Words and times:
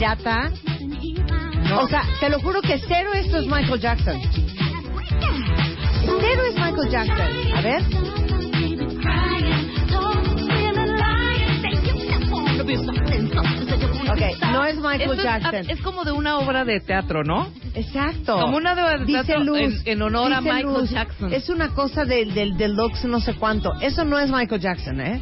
Pirata. 0.00 0.50
O 1.78 1.86
sea, 1.86 2.02
te 2.20 2.30
lo 2.30 2.40
juro 2.40 2.62
que 2.62 2.78
cero 2.88 3.10
esto 3.14 3.36
es 3.38 3.46
Michael 3.46 3.80
Jackson. 3.80 4.18
Cero 6.20 6.42
es 6.48 6.54
Michael 6.54 6.90
Jackson. 6.90 7.28
A 7.54 7.60
ver. 7.60 7.82
Ok, 14.10 14.20
no 14.52 14.64
es 14.64 14.76
Michael 14.76 15.00
Esto 15.02 15.12
es- 15.14 15.22
Jackson. 15.22 15.70
Es, 15.70 15.80
como 15.82 16.04
de 16.04 16.12
una 16.12 16.38
obra 16.38 16.64
de 16.64 16.80
teatro, 16.80 17.22
¿no? 17.22 17.48
Exacto. 17.74 18.40
Como 18.40 18.56
una 18.56 18.72
obra 18.72 18.98
de 18.98 19.04
Dice 19.04 19.22
teatro 19.24 19.44
Luz, 19.44 19.82
en, 19.84 19.92
en 19.92 20.02
honor 20.02 20.32
a 20.32 20.40
Michael 20.40 20.64
Luz, 20.64 20.90
Jackson. 20.90 21.32
Es 21.32 21.48
una 21.50 21.68
cosa 21.74 22.04
del, 22.04 22.34
del 22.34 22.56
deluxe 22.56 23.04
no 23.04 23.20
sé 23.20 23.34
cuánto. 23.34 23.74
Eso 23.80 24.04
no 24.04 24.18
es 24.18 24.30
Michael 24.30 24.60
Jackson, 24.60 25.00
¿eh? 25.00 25.20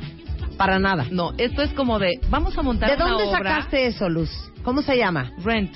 Para 0.57 0.79
nada. 0.79 1.07
No, 1.11 1.33
esto 1.37 1.63
es 1.63 1.73
como 1.75 1.99
de, 1.99 2.21
vamos 2.31 2.57
a 2.57 2.63
montar 2.63 2.91
¿De 2.91 2.97
una 2.97 3.09
dónde 3.13 3.25
obra. 3.25 3.39
sacaste 3.39 3.87
eso, 3.87 4.09
Luz? 4.09 4.31
¿Cómo 4.69 4.83
se 4.83 4.97
llama? 4.99 5.33
Rent. 5.43 5.75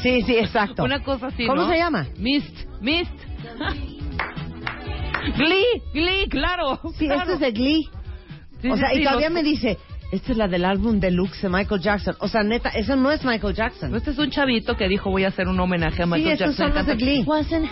Sí, 0.00 0.22
sí, 0.22 0.36
exacto. 0.36 0.84
Una 0.84 1.02
cosa 1.02 1.26
así, 1.26 1.44
¿Cómo 1.44 1.62
¿no? 1.62 1.68
se 1.68 1.76
llama? 1.76 2.06
Mist. 2.18 2.56
Mist. 2.80 3.10
Glee. 5.36 5.82
Glee, 5.92 6.28
claro. 6.28 6.78
Sí, 6.96 7.06
claro. 7.06 7.22
esto 7.22 7.32
es 7.34 7.40
de 7.40 7.50
Glee. 7.52 7.88
Sí, 8.60 8.70
o 8.70 8.76
sea, 8.76 8.90
sí, 8.90 9.00
y 9.00 9.04
todavía 9.04 9.28
los- 9.28 9.34
me 9.34 9.42
dice, 9.42 9.76
esta 10.12 10.32
es 10.32 10.38
la 10.38 10.46
del 10.46 10.64
álbum 10.64 11.00
deluxe 11.00 11.42
de 11.42 11.48
Michael 11.48 11.80
Jackson. 11.80 12.14
O 12.20 12.28
sea, 12.28 12.42
neta, 12.42 12.68
eso 12.68 12.94
no 12.96 13.10
es 13.10 13.24
Michael 13.24 13.54
Jackson. 13.54 13.94
Este 13.96 14.10
es 14.10 14.18
un 14.18 14.30
chavito 14.30 14.76
que 14.76 14.86
dijo 14.86 15.10
voy 15.10 15.24
a 15.24 15.28
hacer 15.28 15.48
un 15.48 15.58
homenaje 15.58 16.02
a 16.02 16.04
Sí, 16.04 16.10
Michael 16.10 16.32
estos 16.32 16.56
Jackson. 16.56 16.84
son 16.86 16.86
los 16.86 16.98
de. 16.98 17.22
Wasn't. 17.26 17.64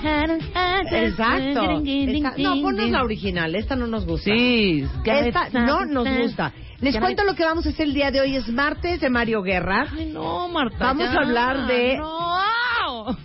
Exacto. 0.91 1.83
Esta- 1.85 2.35
no, 2.39 2.63
ponnos 2.63 2.91
la 2.91 3.03
original. 3.03 3.55
Esta 3.55 3.77
no 3.77 3.87
nos 3.87 4.07
gusta. 4.07 4.31
Sí. 4.33 4.85
Esta 5.05 5.49
no 5.51 5.85
nos 5.85 6.09
gusta. 6.19 6.53
Les 6.81 6.99
cuento 6.99 7.25
lo 7.25 7.35
que 7.35 7.45
vamos 7.45 7.67
a 7.67 7.69
hacer 7.69 7.87
el 7.87 7.95
día 7.95 8.11
de 8.11 8.23
hoy. 8.23 8.35
Es 8.37 8.49
martes 8.49 9.01
de 9.01 9.11
Mario 9.11 9.43
Guerra. 9.43 9.87
Ay, 9.95 10.11
no, 10.13 10.49
Marta. 10.49 10.79
Vamos 10.81 11.05
ya. 11.13 11.19
a 11.19 11.23
hablar 11.23 11.67
de- 11.67 11.99
No. 11.99 13.17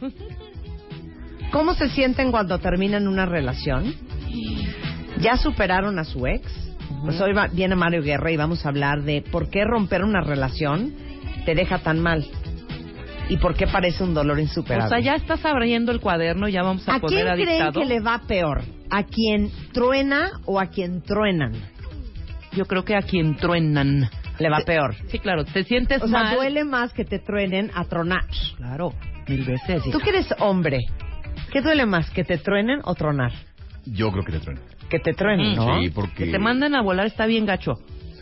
¿Cómo 1.52 1.74
se 1.74 1.88
sienten 1.90 2.32
cuando 2.32 2.60
terminan 2.60 3.08
una 3.08 3.26
relación? 3.26 3.96
¿Ya 5.22 5.38
superaron 5.38 5.98
a 6.00 6.04
su 6.04 6.28
ex? 6.28 6.52
Pues 7.04 7.20
hoy 7.22 7.34
va- 7.34 7.48
viene 7.48 7.76
Mario 7.76 8.02
Guerra 8.02 8.32
y 8.32 8.38
vamos 8.38 8.66
a 8.66 8.70
hablar 8.70 9.04
de 9.04 9.22
por 9.22 9.50
qué 9.50 9.64
romper 9.64 10.04
una 10.04 10.22
relación 10.22 10.94
te 11.46 11.54
deja 11.56 11.80
tan 11.80 12.00
mal. 12.00 12.26
Y 13.30 13.38
por 13.38 13.56
qué 13.56 13.66
parece 13.68 14.04
un 14.04 14.14
dolor 14.14 14.38
O 14.38 14.42
insuperable. 14.42 14.90
sea, 14.90 15.00
ya 15.00 15.16
estás 15.16 15.44
abriendo 15.46 15.92
el 15.92 16.00
cuaderno, 16.00 16.48
ya 16.48 16.62
vamos 16.64 16.88
a, 16.88 16.96
¿A 16.96 17.00
quién 17.00 17.10
poner 17.22 17.28
a 17.30 17.34
creen 17.34 17.48
dictado. 17.50 17.80
que 17.82 17.86
le 17.88 18.00
va 18.00 18.22
peor? 18.28 18.62
¿A 18.92 19.04
quien 19.04 19.52
truena 19.74 20.32
o 20.46 20.60
a 20.60 20.68
quien 20.68 21.02
truenan? 21.02 21.54
Yo 22.54 22.66
creo 22.66 22.84
que 22.86 22.96
a 22.96 23.02
quien 23.02 23.36
truenan. 23.36 24.10
Le 24.38 24.50
va 24.50 24.60
peor. 24.66 24.96
Sí, 25.08 25.20
claro, 25.20 25.44
te 25.46 25.64
sientes 25.64 26.02
O 26.04 26.08
sea, 26.08 26.20
mal. 26.24 26.36
duele 26.36 26.64
más 26.66 26.94
que 26.94 27.04
te 27.06 27.20
truenen 27.20 27.72
a 27.74 27.86
tronar. 27.86 28.26
Claro, 28.58 28.94
mil 29.28 29.44
veces. 29.44 29.82
Tú 29.92 30.00
que 30.00 30.10
eres 30.10 30.28
hombre, 30.40 30.80
¿qué 31.52 31.62
duele 31.62 31.86
más, 31.86 32.10
que 32.12 32.24
te 32.24 32.38
truenen 32.38 32.80
o 32.84 32.94
tronar? 32.96 33.32
Yo 33.86 34.12
creo 34.12 34.24
que 34.24 34.34
te 34.34 34.40
truena. 34.40 34.62
Que 34.90 35.00
te 35.00 35.14
truenen, 35.14 35.54
Mm. 35.54 35.56
¿no? 35.56 35.82
Sí, 35.82 35.90
porque... 35.90 36.26
Que 36.26 36.32
te 36.32 36.40
manden 36.40 36.76
a 36.76 36.82
volar 36.82 37.08
está 37.08 37.26
bien 37.26 37.46
gacho. 37.46 37.74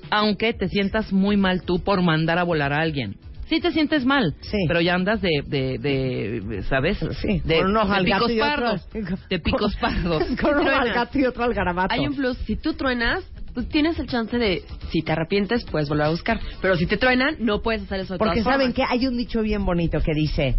Aunque 0.09 0.53
te 0.53 0.67
sientas 0.69 1.11
muy 1.11 1.37
mal 1.37 1.63
tú 1.63 1.79
por 1.83 2.01
mandar 2.01 2.37
a 2.37 2.43
volar 2.43 2.71
a 2.73 2.79
alguien. 2.81 3.15
Sí 3.49 3.59
te 3.59 3.71
sientes 3.71 4.05
mal, 4.05 4.35
Sí. 4.41 4.57
pero 4.67 4.79
ya 4.81 4.95
andas 4.95 5.21
de, 5.21 5.29
de, 5.45 5.77
de 5.79 6.63
¿sabes? 6.63 6.97
Sí, 7.21 7.41
de, 7.43 7.61
con 7.61 7.73
picos 8.05 8.21
otro- 8.23 8.39
pardos. 8.39 8.89
De 9.29 9.39
picos 9.39 9.75
pardos. 9.81 10.23
Con 10.41 10.59
uno 10.59 10.69
al 10.71 10.93
gato 10.93 11.19
y 11.19 11.25
otro 11.25 11.43
al 11.43 11.53
garabato. 11.53 11.93
Hay 11.93 12.07
un 12.07 12.15
plus, 12.15 12.37
si 12.39 12.55
tú 12.55 12.73
truenas, 12.73 13.23
pues 13.53 13.67
tienes 13.69 13.99
el 13.99 14.07
chance 14.07 14.37
de, 14.37 14.63
si 14.91 15.01
te 15.03 15.11
arrepientes, 15.11 15.65
puedes 15.65 15.89
volver 15.89 16.05
a 16.05 16.09
buscar. 16.09 16.39
Pero 16.61 16.75
si 16.77 16.85
te 16.85 16.97
truenan, 16.97 17.35
no 17.39 17.61
puedes 17.61 17.83
hacer 17.83 17.99
eso 17.99 18.13
de 18.13 18.17
Porque 18.19 18.39
todas 18.41 18.53
saben 18.53 18.73
formas. 18.73 18.89
que 18.89 18.93
hay 18.97 19.07
un 19.07 19.17
dicho 19.17 19.41
bien 19.41 19.65
bonito 19.65 19.99
que 19.99 20.13
dice, 20.15 20.55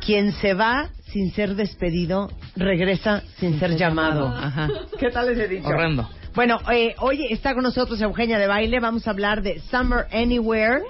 quien 0.00 0.32
se 0.32 0.54
va 0.54 0.90
sin 1.12 1.32
ser 1.32 1.54
despedido, 1.54 2.30
regresa 2.56 3.22
sin, 3.38 3.58
ser, 3.58 3.76
llamado. 3.76 4.26
Ajá. 4.26 4.68
¿Qué 4.98 5.10
tal 5.10 5.28
ese 5.28 5.48
dicho? 5.48 5.68
Horrendo. 5.68 6.08
Bueno, 6.34 6.58
eh, 6.72 6.94
hoy 6.98 7.26
está 7.30 7.54
con 7.54 7.62
nosotros 7.62 8.00
Eugenia 8.00 8.38
de 8.38 8.48
Baile. 8.48 8.80
Vamos 8.80 9.06
a 9.06 9.10
hablar 9.10 9.42
de 9.42 9.60
Summer 9.60 10.06
Anywhere. 10.12 10.82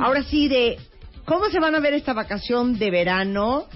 Ahora 0.00 0.22
sí, 0.22 0.46
de 0.46 0.78
cómo 1.24 1.46
se 1.50 1.58
van 1.58 1.74
a 1.74 1.80
ver 1.80 1.94
esta 1.94 2.12
vacación 2.12 2.78
de 2.78 2.92
verano, 2.92 3.66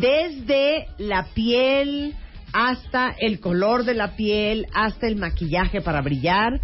desde 0.00 0.88
la 0.98 1.26
piel 1.34 2.16
hasta 2.52 3.14
el 3.18 3.38
color 3.38 3.84
de 3.84 3.94
la 3.94 4.16
piel, 4.16 4.66
hasta 4.74 5.06
el 5.06 5.16
maquillaje 5.16 5.80
para 5.80 6.00
brillar. 6.00 6.60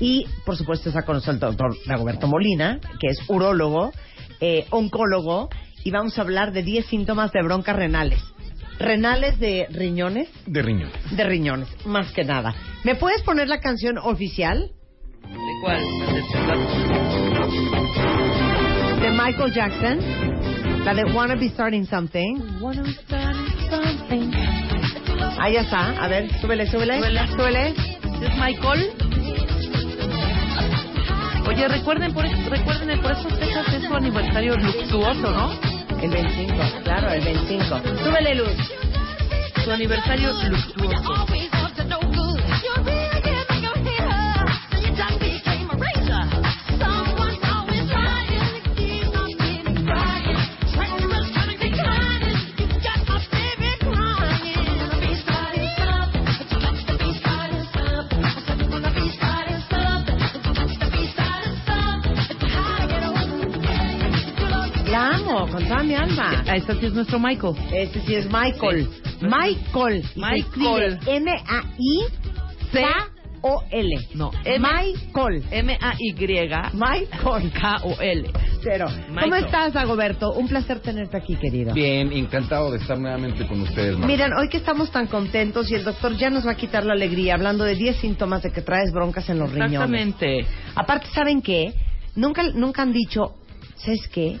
Y, 0.00 0.26
por 0.46 0.56
supuesto, 0.56 0.88
está 0.88 1.02
con 1.02 1.16
nosotros 1.16 1.34
el 1.34 1.40
doctor 1.40 1.76
Dagoberto 1.86 2.26
Molina, 2.26 2.80
que 2.98 3.08
es 3.08 3.18
urólogo, 3.28 3.92
eh, 4.40 4.66
oncólogo, 4.70 5.50
y 5.84 5.90
vamos 5.90 6.18
a 6.18 6.22
hablar 6.22 6.52
de 6.52 6.62
10 6.62 6.86
síntomas 6.86 7.32
de 7.32 7.42
broncas 7.42 7.76
renales. 7.76 8.20
Renales 8.78 9.38
de 9.38 9.66
riñones, 9.70 10.28
De 10.46 10.62
riñón. 10.62 10.90
de 11.10 11.24
riñones, 11.24 11.68
más 11.86 12.10
que 12.12 12.24
nada. 12.24 12.54
¿Me 12.84 12.94
puedes 12.96 13.22
poner 13.22 13.48
la 13.48 13.60
canción 13.60 13.98
oficial 13.98 14.70
¿De 15.22 15.52
cuál? 15.62 15.82
de 19.00 19.10
Michael 19.10 19.52
Jackson? 19.52 19.98
La 20.84 20.94
de 20.94 21.04
Wanna 21.04 21.36
Be 21.36 21.48
Starting 21.50 21.86
Something. 21.86 22.36
Ahí 25.38 25.54
ya 25.54 25.60
está. 25.62 26.02
A 26.02 26.08
ver, 26.08 26.28
súbele, 26.40 26.66
súbele. 26.66 26.98
Súbele. 26.98 27.26
Súbele. 27.28 27.68
¿Es 27.68 28.36
Michael? 28.38 28.90
Oye, 31.48 31.68
recuerden 31.68 32.12
por, 32.14 32.24
recuerden, 32.24 33.00
por 33.00 33.12
esas 33.12 33.38
fechas 33.38 33.74
es 33.74 33.84
su 33.84 33.94
aniversario 33.94 34.56
luctuoso, 34.56 35.30
¿no? 35.30 35.71
El 36.02 36.10
25, 36.10 36.54
claro, 36.82 37.10
el 37.12 37.24
25. 37.24 37.80
Súbele, 38.04 38.34
Luz. 38.34 38.56
Su 39.64 39.70
aniversario 39.70 40.32
luctuoso. 40.50 41.61
Con 65.52 65.62
toda 65.68 65.82
mi 65.82 65.94
alma. 65.94 66.42
Ah, 66.46 66.56
Este 66.56 66.74
sí 66.80 66.86
es 66.86 66.94
nuestro 66.94 67.18
Michael. 67.18 67.54
Este 67.72 68.00
sí 68.06 68.14
es 68.14 68.26
Michael. 68.26 68.88
Michael. 69.20 69.98
Y 69.98 70.02
se 70.08 70.18
Michael. 70.20 70.38
escribe 70.40 70.98
M-A-I-K-O-L. 72.72 73.96
No, 74.14 74.30
M- 74.44 74.58
Michael. 74.58 75.44
M-A-Y. 75.50 76.14
Michael. 76.72 77.52
K-O-L. 77.52 78.30
Cero. 78.62 78.86
¿Cómo 79.08 79.20
Michael. 79.20 79.44
estás, 79.44 79.72
Dagoberto? 79.72 80.32
Un 80.34 80.46
placer 80.48 80.78
tenerte 80.80 81.16
aquí, 81.16 81.34
querido. 81.36 81.74
Bien, 81.74 82.12
encantado 82.12 82.70
de 82.70 82.78
estar 82.78 82.96
nuevamente 82.98 83.44
con 83.46 83.60
ustedes. 83.62 83.92
Marta. 83.94 84.06
Miren, 84.06 84.32
hoy 84.34 84.48
que 84.48 84.58
estamos 84.58 84.90
tan 84.92 85.06
contentos 85.08 85.68
y 85.70 85.74
el 85.74 85.82
doctor 85.84 86.16
ya 86.16 86.30
nos 86.30 86.46
va 86.46 86.52
a 86.52 86.56
quitar 86.56 86.84
la 86.84 86.92
alegría 86.92 87.34
hablando 87.34 87.64
de 87.64 87.74
10 87.74 87.96
síntomas 87.96 88.42
de 88.42 88.52
que 88.52 88.62
traes 88.62 88.92
broncas 88.92 89.28
en 89.30 89.38
los 89.40 89.50
riñones. 89.50 89.72
Exactamente. 89.74 90.46
Aparte, 90.76 91.08
¿saben 91.12 91.42
qué? 91.42 91.74
Nunca, 92.14 92.42
nunca 92.54 92.82
han 92.82 92.92
dicho, 92.92 93.34
¿sabes 93.76 94.06
qué? 94.12 94.38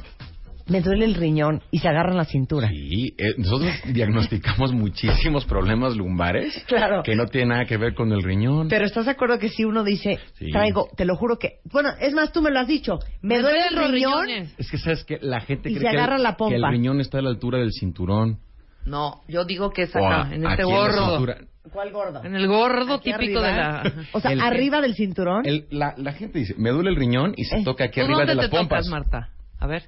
Me 0.68 0.80
duele 0.80 1.04
el 1.04 1.14
riñón 1.14 1.60
y 1.70 1.78
se 1.80 1.88
agarran 1.88 2.16
la 2.16 2.24
cintura. 2.24 2.68
Sí, 2.68 3.14
eh, 3.18 3.34
nosotros 3.38 3.70
diagnosticamos 3.92 4.72
muchísimos 4.72 5.44
problemas 5.44 5.96
lumbares 5.96 6.64
Claro. 6.68 7.02
que 7.02 7.14
no 7.16 7.26
tienen 7.26 7.48
nada 7.50 7.64
que 7.64 7.76
ver 7.76 7.94
con 7.94 8.12
el 8.12 8.22
riñón. 8.22 8.68
Pero 8.68 8.84
¿estás 8.84 9.06
de 9.06 9.10
acuerdo 9.12 9.38
que 9.38 9.48
si 9.48 9.64
uno 9.64 9.82
dice, 9.84 10.18
Sí. 10.38 10.50
traigo, 10.50 10.88
te 10.96 11.04
lo 11.04 11.16
juro 11.16 11.38
que... 11.38 11.60
Bueno, 11.64 11.90
es 12.00 12.12
más, 12.14 12.32
tú 12.32 12.42
me 12.42 12.50
lo 12.50 12.60
has 12.60 12.68
dicho, 12.68 12.98
me, 13.22 13.40
duele 13.40 13.58
el 13.68 13.74
duelen 13.74 13.82
los 13.82 13.90
riñón 13.92 14.26
riñones. 14.26 14.54
Es 14.58 14.70
que 14.70 14.78
sabes 14.78 15.04
que 15.04 15.18
la 15.20 15.40
gente 15.40 15.70
Y 15.70 15.74
cree 15.74 15.86
se 15.90 15.90
que, 15.90 15.98
agarra 15.98 16.16
el, 16.16 16.22
la 16.22 16.36
pompa. 16.36 16.50
que 16.54 16.56
el 16.56 16.68
riñón 16.70 17.00
está 17.00 17.18
a 17.18 17.22
la 17.22 17.30
altura 17.30 17.58
del 17.58 17.72
cinturón. 17.72 18.38
No, 18.84 19.22
yo 19.28 19.44
digo 19.44 19.70
que 19.70 19.82
es 19.82 19.94
acá, 19.94 20.22
a- 20.22 20.34
en 20.34 20.42
este 20.44 20.62
aquí 20.62 20.62
en 20.62 20.68
la 20.68 20.74
gordo. 20.76 21.26
¿Cuál 21.72 21.92
gordo? 21.92 22.24
En 22.24 22.34
el 22.34 22.48
gordo 22.48 22.94
Aquí 22.94 23.12
típico 23.12 23.40
de 23.40 23.52
la... 23.52 23.92
O 24.12 24.20
sea, 24.20 24.32
El- 24.32 24.40
arriba 24.40 24.80
del 24.80 24.94
cinturón. 24.94 25.46
El- 25.46 25.66
la, 25.70 25.94
la 25.96 26.12
gente 26.12 26.40
dice, 26.40 26.54
me 26.58 26.70
duele 26.70 26.90
el 26.90 26.96
riñón 26.96 27.32
y 27.36 27.44
se 27.44 27.58
Eh, 27.58 27.64
toca 27.64 27.84
aquí 27.84 28.00
¿Tú 28.00 28.06
arriba 28.06 28.18
dónde 28.18 28.32
de 28.32 28.36
las 28.36 28.50
te 28.50 28.56
pompas. 28.56 28.84
tocas, 28.86 28.88
Marta? 28.88 29.28
A 29.60 29.66
ver. 29.68 29.84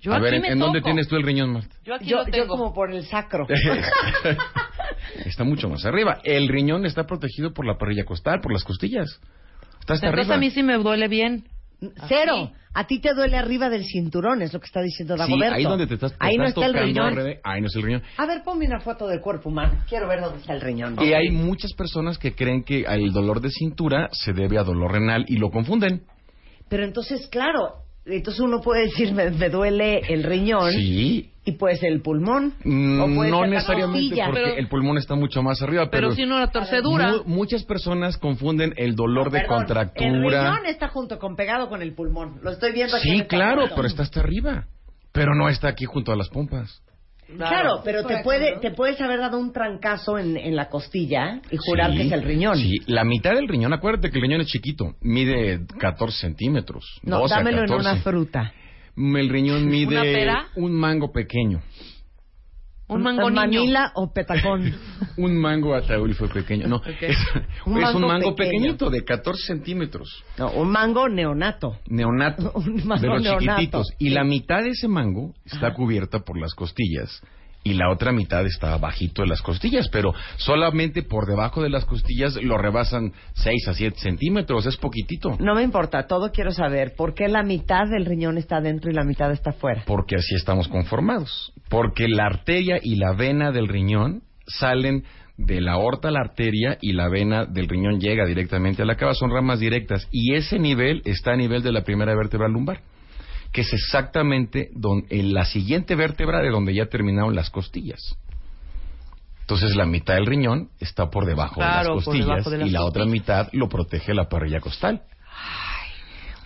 Yo 0.00 0.12
a 0.12 0.16
aquí 0.16 0.24
ver, 0.24 0.34
¿en, 0.34 0.42
me 0.42 0.48
en 0.48 0.58
dónde 0.58 0.82
tienes 0.82 1.08
tú 1.08 1.16
el 1.16 1.22
riñón, 1.22 1.52
Marta? 1.52 1.74
Yo 1.84 1.94
aquí 1.94 2.06
yo, 2.06 2.18
lo 2.18 2.28
yo 2.28 2.46
como 2.46 2.72
por 2.74 2.92
el 2.92 3.04
sacro. 3.06 3.46
está 5.24 5.44
mucho 5.44 5.68
más 5.68 5.84
arriba. 5.84 6.18
El 6.24 6.48
riñón 6.48 6.84
está 6.86 7.04
protegido 7.04 7.52
por 7.52 7.66
la 7.66 7.78
parrilla 7.78 8.04
costal, 8.04 8.40
por 8.40 8.52
las 8.52 8.64
costillas. 8.64 9.20
Está 9.80 9.94
hasta 9.94 10.06
Entonces 10.08 10.30
arriba. 10.30 10.34
a 10.34 10.38
mí 10.38 10.50
sí 10.50 10.62
me 10.62 10.74
duele 10.78 11.08
bien. 11.08 11.44
Cero. 12.08 12.52
A 12.74 12.86
ti 12.86 13.00
te 13.00 13.14
duele 13.14 13.36
arriba 13.38 13.70
del 13.70 13.84
cinturón, 13.84 14.42
es 14.42 14.52
lo 14.52 14.60
que 14.60 14.66
está 14.66 14.82
diciendo 14.82 15.14
Sí, 15.14 15.20
Dagoberto. 15.20 15.54
ahí 15.54 15.64
donde 15.64 15.86
te 15.86 15.94
estás, 15.94 16.12
te 16.12 16.18
Ahí 16.20 16.36
no 16.36 16.44
está 16.44 16.66
el 16.66 16.74
riñón. 16.74 17.18
ahí 17.42 17.60
no 17.62 17.68
es 17.68 17.76
el 17.76 17.82
riñón. 17.82 18.02
A 18.18 18.26
ver, 18.26 18.42
ponme 18.44 18.66
una 18.66 18.80
foto 18.80 19.06
del 19.06 19.20
cuerpo 19.20 19.48
humano. 19.48 19.82
Quiero 19.88 20.06
ver 20.08 20.20
dónde 20.20 20.40
está 20.40 20.52
el 20.52 20.60
riñón. 20.60 20.96
Y 21.00 21.14
hay 21.14 21.30
muchas 21.30 21.72
personas 21.72 22.18
que 22.18 22.34
creen 22.34 22.64
que 22.64 22.82
el 22.82 23.12
dolor 23.12 23.40
de 23.40 23.50
cintura 23.50 24.08
se 24.12 24.34
debe 24.34 24.58
a 24.58 24.62
dolor 24.62 24.92
renal 24.92 25.24
y 25.26 25.36
lo 25.36 25.50
confunden. 25.50 26.02
Pero 26.68 26.84
entonces, 26.84 27.28
claro, 27.28 27.85
entonces 28.06 28.40
uno 28.40 28.60
puede 28.60 28.82
decir, 28.84 29.12
me, 29.12 29.30
me 29.30 29.48
duele 29.50 30.00
el 30.08 30.22
riñón 30.22 30.72
Sí. 30.72 31.30
y 31.44 31.52
puede 31.52 31.76
ser 31.76 31.92
el 31.92 32.02
pulmón. 32.02 32.54
Mm, 32.64 32.98
No 33.30 33.46
necesariamente 33.46 34.08
costilla. 34.08 34.26
porque 34.26 34.40
Pero- 34.42 34.56
el 34.56 34.68
pulmón 34.68 34.98
está 34.98 35.14
mucho 35.14 35.42
más 35.42 35.60
arriba, 35.62 35.88
pero, 35.90 36.08
Pero 36.08 36.14
si 36.14 36.26
no 36.26 36.38
la 36.38 36.50
torcedura. 36.50 37.12
mu- 37.12 37.24
muchas 37.24 37.64
personas 37.64 38.16
confunden 38.18 38.74
el 38.76 38.94
dolor 38.94 39.30
de 39.30 39.40
Perdón, 39.40 39.52
El 39.52 39.56
contractura. 39.58 40.50
riñón 40.52 40.66
está 40.66 40.88
junto 40.88 41.18
con 41.18 41.36
pegado 41.36 41.68
con 41.68 41.82
el 41.82 41.94
pulmón. 41.94 42.38
Lo 42.42 42.50
estoy 42.50 42.72
viendo 42.72 42.96
aquí. 42.96 43.08
Sí, 43.10 43.22
claro, 43.24 43.66
pero 43.74 43.86
está 43.88 44.02
hasta 44.02 44.20
arriba. 44.20 44.66
Pero 45.12 45.34
no 45.34 45.48
está 45.48 45.68
aquí 45.68 45.84
junto 45.84 46.12
a 46.12 46.16
las 46.16 46.28
pompas. 46.28 46.82
Claro, 47.34 47.80
pero 47.84 48.04
te 48.04 48.22
puede, 48.22 48.58
te 48.60 48.70
puedes 48.70 49.00
haber 49.00 49.18
dado 49.18 49.38
un 49.38 49.52
trancazo 49.52 50.18
en, 50.18 50.36
en 50.36 50.54
la 50.54 50.68
costilla 50.68 51.40
y 51.50 51.56
jurar 51.56 51.90
Sí, 51.90 51.96
que 51.98 52.02
es 52.04 52.12
el 52.12 52.22
riñón. 52.22 52.56
Sí, 52.56 52.78
la 52.86 53.04
mitad 53.04 53.34
del 53.34 53.48
riñón, 53.48 53.72
acuérdate 53.72 54.10
que 54.10 54.18
el 54.18 54.22
riñón 54.22 54.40
es 54.42 54.46
chiquito, 54.46 54.94
mide 55.00 55.66
14 55.78 56.16
centímetros. 56.18 57.00
No, 57.02 57.18
12 57.20 57.34
a 57.34 57.36
dámelo 57.38 57.62
en 57.62 57.68
14. 57.68 57.88
una 57.90 58.02
fruta. 58.02 58.52
El 58.96 59.28
riñón 59.28 59.66
mide 59.66 59.88
¿Una 59.88 60.02
pera? 60.02 60.48
un 60.56 60.72
mango 60.72 61.12
pequeño. 61.12 61.60
Un 62.88 63.02
mango 63.02 63.28
niño. 63.30 63.34
Manila 63.34 63.92
o 63.94 64.12
petacón. 64.12 64.72
Un 65.16 65.36
mango 65.36 65.74
ataúd 65.74 66.12
fue 66.14 66.28
pequeño. 66.28 66.68
No, 66.68 66.80
es, 67.00 67.18
Un 67.66 67.78
es 67.78 67.82
mango 67.82 67.98
un 67.98 68.06
mango 68.06 68.34
pequeño. 68.36 68.60
pequeñito 68.60 68.90
de 68.90 69.04
14 69.04 69.42
centímetros. 69.44 70.24
No, 70.38 70.50
un 70.52 70.70
mango 70.70 71.08
neonato. 71.08 71.78
Neonato. 71.88 72.52
Un 72.56 72.86
mango 72.86 73.02
de 73.02 73.08
los 73.08 73.22
neonato. 73.22 73.40
chiquititos. 73.40 73.86
Y 73.98 74.10
la 74.10 74.22
mitad 74.24 74.62
de 74.62 74.70
ese 74.70 74.86
mango 74.88 75.34
está 75.44 75.74
cubierta 75.74 76.20
por 76.20 76.38
las 76.38 76.54
costillas. 76.54 77.22
Y 77.64 77.74
la 77.74 77.90
otra 77.90 78.12
mitad 78.12 78.46
está 78.46 78.76
bajito 78.76 79.22
de 79.22 79.28
las 79.28 79.42
costillas, 79.42 79.88
pero 79.88 80.14
solamente 80.36 81.02
por 81.02 81.26
debajo 81.26 81.64
de 81.64 81.68
las 81.68 81.84
costillas 81.84 82.36
lo 82.40 82.56
rebasan 82.58 83.12
6 83.34 83.66
a 83.66 83.74
7 83.74 83.98
centímetros, 83.98 84.66
es 84.66 84.76
poquitito. 84.76 85.36
No 85.40 85.56
me 85.56 85.64
importa, 85.64 86.06
todo 86.06 86.30
quiero 86.30 86.52
saber. 86.52 86.94
¿Por 86.96 87.14
qué 87.14 87.26
la 87.26 87.42
mitad 87.42 87.88
del 87.90 88.04
riñón 88.04 88.38
está 88.38 88.60
dentro 88.60 88.88
y 88.88 88.94
la 88.94 89.02
mitad 89.02 89.32
está 89.32 89.50
fuera? 89.50 89.82
Porque 89.84 90.14
así 90.14 90.36
estamos 90.36 90.68
conformados. 90.68 91.52
Porque 91.68 92.08
la 92.08 92.26
arteria 92.26 92.78
y 92.82 92.96
la 92.96 93.12
vena 93.14 93.50
del 93.52 93.68
riñón 93.68 94.22
salen 94.46 95.04
de 95.36 95.60
la 95.60 95.72
aorta 95.72 96.08
a 96.08 96.12
la 96.12 96.20
arteria 96.20 96.78
y 96.80 96.92
la 96.92 97.08
vena 97.08 97.44
del 97.44 97.68
riñón 97.68 98.00
llega 98.00 98.24
directamente 98.24 98.82
a 98.82 98.86
la 98.86 98.96
cava, 98.96 99.14
son 99.14 99.30
ramas 99.30 99.60
directas. 99.60 100.08
Y 100.10 100.34
ese 100.34 100.58
nivel 100.58 101.02
está 101.04 101.32
a 101.32 101.36
nivel 101.36 101.62
de 101.62 101.72
la 101.72 101.82
primera 101.82 102.14
vértebra 102.14 102.48
lumbar, 102.48 102.80
que 103.52 103.60
es 103.62 103.72
exactamente 103.72 104.70
don- 104.74 105.04
en 105.10 105.34
la 105.34 105.44
siguiente 105.44 105.94
vértebra 105.94 106.40
de 106.40 106.50
donde 106.50 106.74
ya 106.74 106.86
terminaron 106.86 107.34
las 107.34 107.50
costillas. 107.50 108.00
Entonces 109.40 109.76
la 109.76 109.86
mitad 109.86 110.14
del 110.14 110.26
riñón 110.26 110.70
está 110.80 111.08
por 111.10 111.24
debajo 111.26 111.54
Claro, 111.56 111.90
de 111.90 111.94
las 111.96 112.04
costillas 112.04 112.26
debajo 112.26 112.50
de 112.50 112.58
las 112.58 112.68
y 112.68 112.70
la 112.70 112.84
otra 112.84 113.04
mitad 113.04 113.48
lo 113.52 113.68
protege 113.68 114.14
la 114.14 114.28
parrilla 114.28 114.60
costal. 114.60 115.02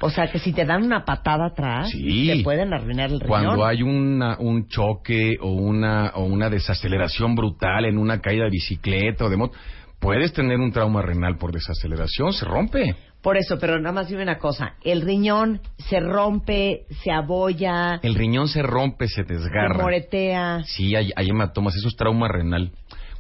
O 0.03 0.09
sea, 0.11 0.31
que 0.31 0.39
si 0.39 0.53
te 0.53 0.65
dan 0.65 0.83
una 0.85 1.05
patada 1.05 1.47
atrás, 1.49 1.91
Sí. 1.91 2.27
te 2.27 2.43
pueden 2.43 2.73
arruinar 2.73 3.11
el 3.11 3.21
riñón. 3.21 3.29
Cuando 3.45 3.67
hay 3.67 3.83
una, 3.83 4.39
un 4.39 4.67
choque 4.69 5.37
o 5.41 5.53
una, 5.53 6.13
o 6.15 6.25
una 6.25 6.49
desaceleración 6.49 7.35
brutal 7.35 7.85
en 7.85 7.99
una 7.99 8.21
caída 8.21 8.45
de 8.45 8.51
bicicleta 8.51 9.27
o 9.27 9.29
de 9.29 9.37
moto, 9.37 9.57
puedes 10.01 10.33
tener 10.33 10.59
un 10.59 10.73
trauma 10.73 11.03
renal 11.03 11.37
por 11.37 11.53
desaceleración, 11.53 12.33
se 12.33 12.47
rompe. 12.47 12.97
Por 13.23 13.37
eso, 13.37 13.59
pero 13.61 13.79
nada 13.79 13.93
más 13.93 14.09
dime 14.09 14.23
una 14.23 14.39
cosa. 14.39 14.77
El 14.83 15.03
riñón 15.03 15.61
se 15.77 16.01
rompe, 16.01 16.87
se 17.05 17.11
abolla, 17.13 18.01
El 18.03 18.15
riñón 18.15 18.49
se 18.49 18.63
rompe, 18.63 19.07
se 19.09 19.17
se 19.17 19.25
desgarra. 19.25 19.83
moretea. 19.83 20.63
Sí, 20.65 20.97
hay, 20.97 21.11
hay 21.15 21.29
hematomas, 21.29 21.77
eso 21.77 21.89
es 21.89 21.97
trauma 21.97 22.29
renal. 22.29 22.71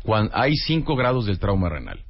Cuando, 0.03 0.35
hay 0.35 0.56
cinco 0.56 0.97
grados 0.97 1.27
del 1.27 1.38
trauma 1.38 1.69
renal, 1.69 2.00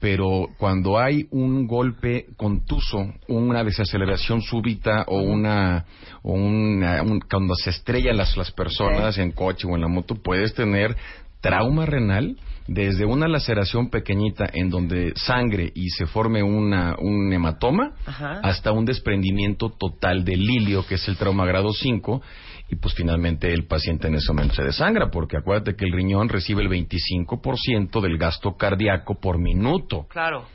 pero 0.00 0.48
cuando 0.58 0.98
hay 0.98 1.26
un 1.30 1.66
golpe 1.66 2.26
contuso, 2.36 3.12
una 3.28 3.62
desaceleración 3.62 4.40
súbita 4.40 5.04
o 5.06 5.18
una, 5.20 5.84
o 6.22 6.32
una- 6.32 7.02
un- 7.02 7.20
cuando 7.20 7.54
se 7.54 7.70
estrellan 7.70 8.16
las, 8.16 8.36
las 8.36 8.50
personas 8.50 9.18
en 9.18 9.32
coche 9.32 9.68
o 9.70 9.74
en 9.76 9.82
la 9.82 9.88
moto, 9.88 10.14
puedes 10.14 10.54
tener 10.54 10.96
trauma 11.42 11.84
renal 11.86 12.36
desde 12.70 13.04
una 13.04 13.26
laceración 13.26 13.90
pequeñita 13.90 14.48
en 14.52 14.70
donde 14.70 15.12
sangre 15.16 15.72
y 15.74 15.88
se 15.88 16.06
forme 16.06 16.40
una, 16.40 16.94
un 17.00 17.32
hematoma 17.32 17.94
Ajá. 18.06 18.38
hasta 18.44 18.70
un 18.70 18.84
desprendimiento 18.84 19.70
total 19.70 20.24
del 20.24 20.48
ilio, 20.48 20.86
que 20.86 20.94
es 20.94 21.08
el 21.08 21.16
trauma 21.16 21.44
grado 21.46 21.72
5, 21.72 22.22
y 22.70 22.76
pues 22.76 22.94
finalmente 22.94 23.52
el 23.52 23.66
paciente 23.66 24.06
en 24.06 24.14
ese 24.14 24.32
momento 24.32 24.54
se 24.54 24.62
desangra, 24.62 25.10
porque 25.10 25.36
acuérdate 25.36 25.74
que 25.74 25.84
el 25.84 25.90
riñón 25.90 26.28
recibe 26.28 26.62
el 26.62 26.68
25% 26.68 28.00
del 28.00 28.16
gasto 28.16 28.56
cardíaco 28.56 29.18
por 29.18 29.40
minuto. 29.40 30.06
Claro. 30.08 30.46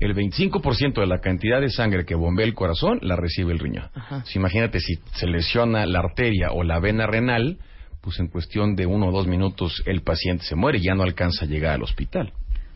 El 0.00 0.14
25% 0.14 1.00
de 1.00 1.06
la 1.06 1.20
cantidad 1.20 1.62
de 1.62 1.70
sangre 1.70 2.04
que 2.04 2.14
bombea 2.14 2.44
el 2.44 2.52
corazón 2.52 2.98
la 3.00 3.16
recibe 3.16 3.54
el 3.54 3.58
riñón. 3.58 3.88
Pues 4.10 4.36
imagínate 4.36 4.80
si 4.80 4.96
se 5.14 5.26
lesiona 5.26 5.86
la 5.86 6.00
arteria 6.00 6.50
o 6.52 6.62
la 6.62 6.78
vena 6.78 7.06
renal, 7.06 7.56
pues 8.04 8.20
en 8.20 8.28
cuestión 8.28 8.76
de 8.76 8.84
uno 8.84 9.08
o 9.08 9.12
dos 9.12 9.26
minutos 9.26 9.82
el 9.86 10.02
paciente 10.02 10.44
se 10.44 10.54
muere 10.54 10.78
y 10.78 10.82
ya 10.82 10.94
no 10.94 11.02
alcanza 11.02 11.46
a 11.46 11.48
llegar 11.48 11.72
al 11.74 11.82
hospital. 11.82 12.32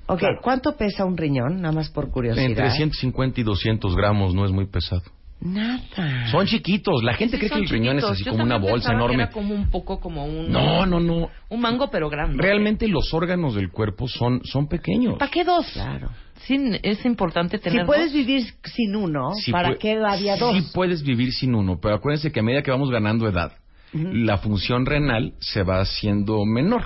Ok, 0.07 0.23
¿cuánto 0.43 0.75
pesa 0.75 1.05
un 1.05 1.19
riñón? 1.19 1.61
Nada 1.61 1.73
más 1.75 1.91
por 1.91 2.11
curiosidad. 2.11 2.47
Entre 2.47 2.71
150 2.71 3.41
y 3.43 3.45
200 3.45 3.95
gramos 3.95 4.35
no 4.35 4.47
es 4.47 4.51
muy 4.53 4.65
pesado. 4.67 5.03
Nada. 5.41 6.27
Son 6.33 6.47
chiquitos. 6.47 7.03
La 7.05 7.15
gente 7.15 7.37
Sí, 7.37 7.47
cree 7.47 7.51
que 7.51 7.59
el 7.65 7.69
riñón 7.69 7.99
es 7.99 8.03
chiquitos. 8.05 8.17
así 8.17 8.25
Yo 8.25 8.33
como 8.33 8.43
una 8.45 8.57
bolsa 8.57 8.93
enorme. 8.93 9.23
Era 9.25 9.31
como 9.31 9.55
un 9.55 9.71
poco 9.71 10.01
como 10.01 10.25
un... 10.25 10.51
No, 10.51 10.85
no, 10.87 10.99
no. 10.99 11.29
Un 11.51 11.61
mango, 11.61 11.91
pero 11.91 12.09
grande. 12.11 12.43
Realmente 12.43 12.89
los 12.89 13.13
órganos 13.15 13.55
del 13.55 13.71
cuerpo 13.71 14.09
son, 14.09 14.41
son 14.45 14.67
pequeños. 14.67 15.17
¿Para 15.19 15.31
qué 15.31 15.45
dos? 15.45 15.67
Claro. 15.75 16.09
Sí, 16.47 16.57
es 16.83 17.05
importante 17.05 17.59
tener 17.59 17.83
Si 17.83 17.87
puedes 17.87 18.07
dos. 18.07 18.15
vivir 18.15 18.43
sin 18.65 18.97
uno, 18.97 19.33
Sí 19.35 19.53
¿para 19.53 19.77
qué 19.77 19.99
había 20.05 20.37
dos? 20.37 20.57
Sí 20.57 20.71
puedes 20.75 21.03
vivir 21.03 21.33
sin 21.33 21.55
uno, 21.55 21.79
pero 21.81 21.95
acuérdense 21.97 22.33
que 22.33 22.41
a 22.41 22.43
medida 22.43 22.63
que 22.63 22.71
vamos 22.71 22.91
ganando 22.91 23.29
edad, 23.29 23.53
la 23.93 24.39
función 24.39 24.87
renal 24.87 25.35
se 25.41 25.63
va 25.63 25.81
haciendo 25.81 26.45
menor. 26.45 26.83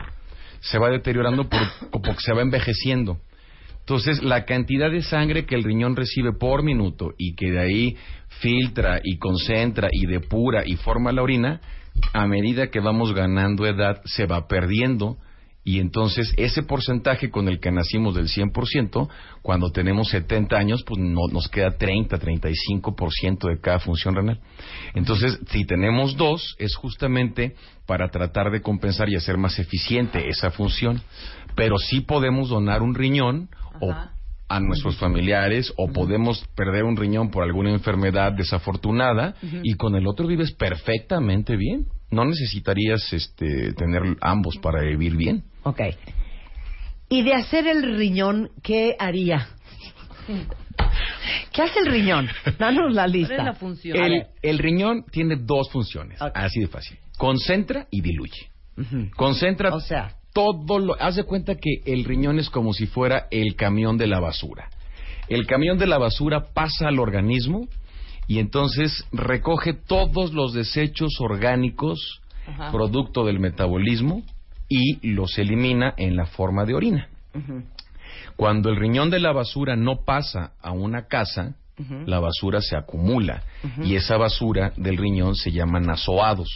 Se 0.61 0.79
va 0.79 0.91
deteriorando 0.91 1.49
por, 1.49 1.61
porque 1.91 2.21
se 2.21 2.33
va 2.33 2.43
envejeciendo. 2.43 3.19
Entonces, 3.81 4.23
la 4.23 4.45
cantidad 4.45 4.91
de 4.91 5.03
sangre 5.03 5.45
que 5.45 5.57
el 5.57 5.65
riñón 5.65 5.97
recibe 5.97 6.33
por 6.33 6.63
minuto 6.63 7.15
y 7.19 7.35
que 7.35 7.51
de 7.51 7.61
ahí 7.61 7.97
filtra 8.29 9.01
y 9.03 9.19
concentra 9.19 9.89
y 9.91 10.07
depura 10.07 10.63
y 10.65 10.77
forma 10.77 11.11
la 11.11 11.23
orina, 11.23 11.61
a 12.13 12.27
medida 12.27 12.71
que 12.71 12.79
vamos 12.79 13.13
ganando 13.13 13.67
edad, 13.67 14.01
se 14.05 14.27
va 14.27 14.47
perdiendo 14.47 15.19
Y 15.65 15.79
entonces 15.79 16.33
ese 16.37 16.63
porcentaje 16.65 17.31
con 17.31 17.49
el 17.49 17.61
que 17.61 17.71
nacimos 17.71 18.15
del 18.15 18.27
100%, 18.27 19.09
cuando 19.43 19.71
tenemos 19.71 20.09
70 20.09 20.57
años, 20.57 20.83
pues 20.85 20.99
no, 21.01 21.21
nos 21.31 21.49
queda 21.49 21.77
30, 21.77 22.19
35% 22.19 23.49
de 23.49 23.61
cada 23.61 23.79
función 23.79 24.17
renal. 24.17 24.41
Entonces, 24.95 25.39
si 25.51 25.65
tenemos 25.65 26.17
dos, 26.17 26.57
es 26.59 26.75
justamente 26.75 27.55
para 27.87 28.11
tratar 28.11 28.51
de 28.51 28.61
compensar 28.61 29.09
y 29.09 29.17
hacer 29.17 29.39
más 29.39 29.59
eficiente 29.59 30.29
esa 30.29 30.51
función. 30.51 31.01
Pero 31.55 31.79
sí 31.79 32.01
podemos 32.01 32.49
donar 32.49 32.83
un 32.83 32.95
riñón 32.95 33.49
o 33.81 33.95
a 34.53 34.61
nuestros 34.61 34.99
familiares 34.99 35.73
o 35.77 35.91
podemos 35.93 36.45
perder 36.55 36.85
un 36.85 36.97
riñón 36.97 37.31
por 37.31 37.43
alguna 37.43 37.71
enfermedad 37.71 38.33
desafortunada 38.33 39.35
y 39.63 39.75
con 39.75 39.95
el 39.95 40.07
otro 40.07 40.27
vives 40.27 40.53
perfectamente 40.53 41.57
bien. 41.57 41.87
No 42.13 42.25
necesitarías 42.25 43.13
este, 43.13 43.73
tener 43.73 44.03
ambos 44.21 44.57
para 44.59 44.83
vivir 44.83 45.17
bien. 45.17 45.43
Ok. 45.65 45.81
Y 47.09 47.23
de 47.23 47.35
hacer 47.35 47.67
el 47.67 47.97
riñón, 47.97 48.51
¿qué 48.63 48.95
haría? 48.99 49.49
¿Qué 51.53 51.63
hace 51.63 51.81
el 51.81 51.87
riñón? 51.87 52.29
Danos 52.59 52.93
la 52.95 53.03
¿Cuál 53.03 53.13
lista. 53.13 53.35
es 53.37 53.45
la 53.45 53.55
función? 53.55 53.97
El, 53.97 54.27
el 54.43 54.59
riñón 54.59 55.05
tiene 55.11 55.37
dos 55.37 55.71
funciones, 55.71 56.19
así 56.21 56.61
de 56.61 56.69
fácil. 56.69 56.99
Concentra 57.19 57.87
y 57.91 58.01
diluye. 58.01 58.51
Concentra 59.17 59.75
O 59.75 59.81
sea. 59.81 60.15
todo 60.33 60.79
lo... 60.79 61.01
Haz 61.01 61.17
de 61.17 61.25
cuenta 61.25 61.55
que 61.57 61.81
el 61.85 62.05
riñón 62.05 62.39
es 62.39 62.49
como 62.49 62.73
si 62.73 62.87
fuera 62.87 63.27
el 63.31 63.55
camión 63.57 63.99
de 63.99 64.07
la 64.07 64.21
basura. 64.21 64.71
El 65.29 65.47
camión 65.47 65.79
de 65.79 65.87
la 65.87 65.99
basura 65.99 66.47
pasa 66.55 66.89
al 66.89 66.99
organismo 66.99 67.69
y 68.33 68.39
entonces 68.39 69.05
recoge 69.13 69.75
todos 69.75 70.33
los 70.33 70.55
desechos 70.55 71.21
orgánicos 71.21 72.23
Ajá. 72.47 72.73
producto 72.73 73.27
del 73.27 73.39
metabolismo 73.39 74.23
y 74.71 75.07
los 75.07 75.37
elimina 75.37 75.93
en 75.99 76.17
la 76.17 76.25
forma 76.25 76.65
de 76.65 76.73
orina. 76.73 77.09
Cuando 78.37 78.71
el 78.71 78.77
riñón 78.77 79.11
de 79.11 79.21
la 79.21 79.33
basura 79.33 79.77
no 79.77 80.07
pasa 80.07 80.53
a 80.63 80.73
una 80.73 81.09
casa, 81.09 81.57
la 82.07 82.21
basura 82.21 82.63
se 82.63 82.75
acumula 82.75 83.43
y 83.85 83.97
esa 83.97 84.17
basura 84.17 84.73
del 84.79 84.97
riñón 84.97 85.35
se 85.35 85.53
llama 85.53 85.79
nasoados, 85.79 86.49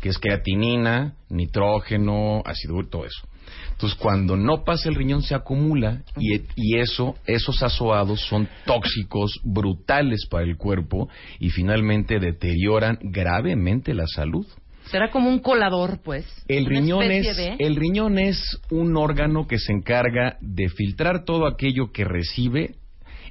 que 0.00 0.08
es 0.08 0.18
creatinina, 0.18 1.12
nitrógeno, 1.28 2.42
ácido 2.46 2.82
todo 2.88 3.04
eso. 3.04 3.28
Entonces, 3.72 3.98
cuando 3.98 4.36
no 4.36 4.62
pasa 4.64 4.88
el 4.88 4.94
riñón 4.94 5.22
se 5.22 5.34
acumula 5.34 6.02
y, 6.16 6.40
y 6.56 6.78
eso, 6.78 7.16
esos 7.26 7.62
azoados 7.62 8.20
son 8.20 8.48
tóxicos, 8.64 9.40
brutales 9.42 10.26
para 10.30 10.44
el 10.44 10.56
cuerpo 10.56 11.08
y 11.40 11.50
finalmente 11.50 12.20
deterioran 12.20 12.98
gravemente 13.02 13.92
la 13.94 14.06
salud. 14.06 14.46
Será 14.90 15.10
como 15.10 15.28
un 15.30 15.38
colador, 15.38 16.00
pues. 16.04 16.26
El 16.48 16.66
riñón, 16.66 17.10
es, 17.10 17.36
de- 17.36 17.56
el 17.58 17.76
riñón 17.76 18.18
es 18.18 18.60
un 18.70 18.96
órgano 18.96 19.46
que 19.46 19.58
se 19.58 19.72
encarga 19.72 20.36
de 20.40 20.68
filtrar 20.68 21.24
todo 21.24 21.46
aquello 21.46 21.92
que 21.92 22.04
recibe 22.04 22.74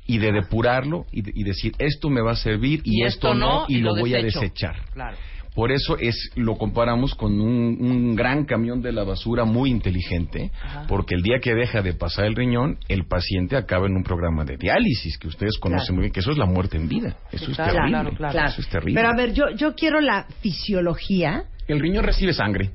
y 0.08 0.18
de 0.18 0.32
depurarlo 0.32 1.06
y, 1.12 1.22
de- 1.22 1.32
y 1.36 1.44
decir 1.44 1.74
esto 1.78 2.10
me 2.10 2.22
va 2.22 2.32
a 2.32 2.36
servir 2.36 2.82
y, 2.84 3.04
esto, 3.04 3.34
no 3.36 3.66
y, 3.68 3.78
lo, 3.80 3.96
voy 3.96 4.16
a 4.16 4.24
desechar. 4.24 4.76
Claro. 4.94 5.18
Por 5.54 5.72
eso 5.74 5.98
es 5.98 6.32
lo 6.36 6.56
comparamos 6.58 7.14
con 7.14 7.42
un, 7.42 7.78
un 7.82 8.16
gran 8.16 8.46
camión 8.46 8.82
de 8.82 8.94
la 8.94 9.04
basura 9.04 9.44
muy 9.44 9.70
inteligente, 9.70 10.50
porque 10.88 11.14
el 11.16 11.22
día 11.24 11.40
que 11.42 11.54
deja 11.54 11.82
de 11.82 11.94
pasar 11.94 12.24
el 12.26 12.36
riñón, 12.36 12.78
el 12.88 13.06
paciente 13.06 13.58
acaba 13.58 13.86
en 13.88 13.96
un 13.98 14.04
programa 14.04 14.46
de 14.46 14.56
diálisis 14.56 15.18
que 15.18 15.28
ustedes 15.28 15.58
conocen 15.60 15.88
Claro. 15.88 15.94
muy 15.96 16.02
bien, 16.04 16.14
que 16.14 16.20
eso 16.22 16.32
es 16.32 16.38
la 16.38 16.46
muerte 16.46 16.78
en 16.78 16.88
vida. 16.88 17.18
Eso 17.34 17.52
es 17.52 17.56
claro, 17.58 17.74
terrible. 17.74 17.92
claro, 17.92 18.16
claro. 18.16 18.32
Claro. 18.32 18.50
Eso 18.50 18.62
es 18.62 18.70
terrible. 18.70 18.96
Pero 18.96 19.10
a 19.10 19.16
ver, 19.18 19.34
yo, 19.34 19.50
yo 19.56 19.76
quiero 19.76 20.00
la 20.00 20.26
fisiología. 20.42 21.44
El 21.68 21.80
riñón 21.82 22.06
recibe 22.06 22.32
sangre. 22.34 22.72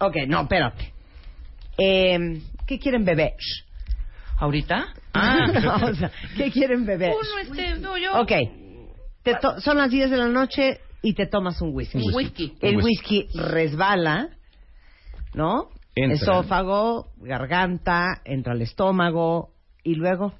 Ok, 0.00 0.16
no, 0.28 0.42
espérate. 0.42 0.92
Eh, 1.76 2.40
¿Qué 2.66 2.78
quieren 2.78 3.04
beber? 3.04 3.32
¿Ahorita? 4.38 4.86
Ah. 5.12 5.46
No, 5.62 5.74
o 5.88 5.94
sea, 5.94 6.10
¿Qué 6.36 6.50
quieren 6.50 6.86
beber? 6.86 7.10
Uno, 7.10 7.38
este, 7.42 7.78
no, 7.80 7.98
yo. 7.98 8.18
Ok. 8.20 8.32
Te 9.22 9.34
to- 9.34 9.60
son 9.60 9.76
las 9.78 9.90
10 9.90 10.10
de 10.10 10.16
la 10.16 10.28
noche 10.28 10.78
y 11.02 11.14
te 11.14 11.26
tomas 11.26 11.60
un 11.60 11.74
whisky. 11.74 11.98
Un 11.98 12.14
whisky. 12.14 12.54
El 12.60 12.76
Un 12.76 12.84
whisky 12.84 13.28
resbala, 13.34 14.30
¿no? 15.34 15.70
Entra. 15.94 16.16
Esófago, 16.16 17.08
garganta, 17.18 18.20
entra 18.24 18.52
al 18.52 18.62
estómago 18.62 19.50
y 19.82 19.94
luego. 19.94 20.34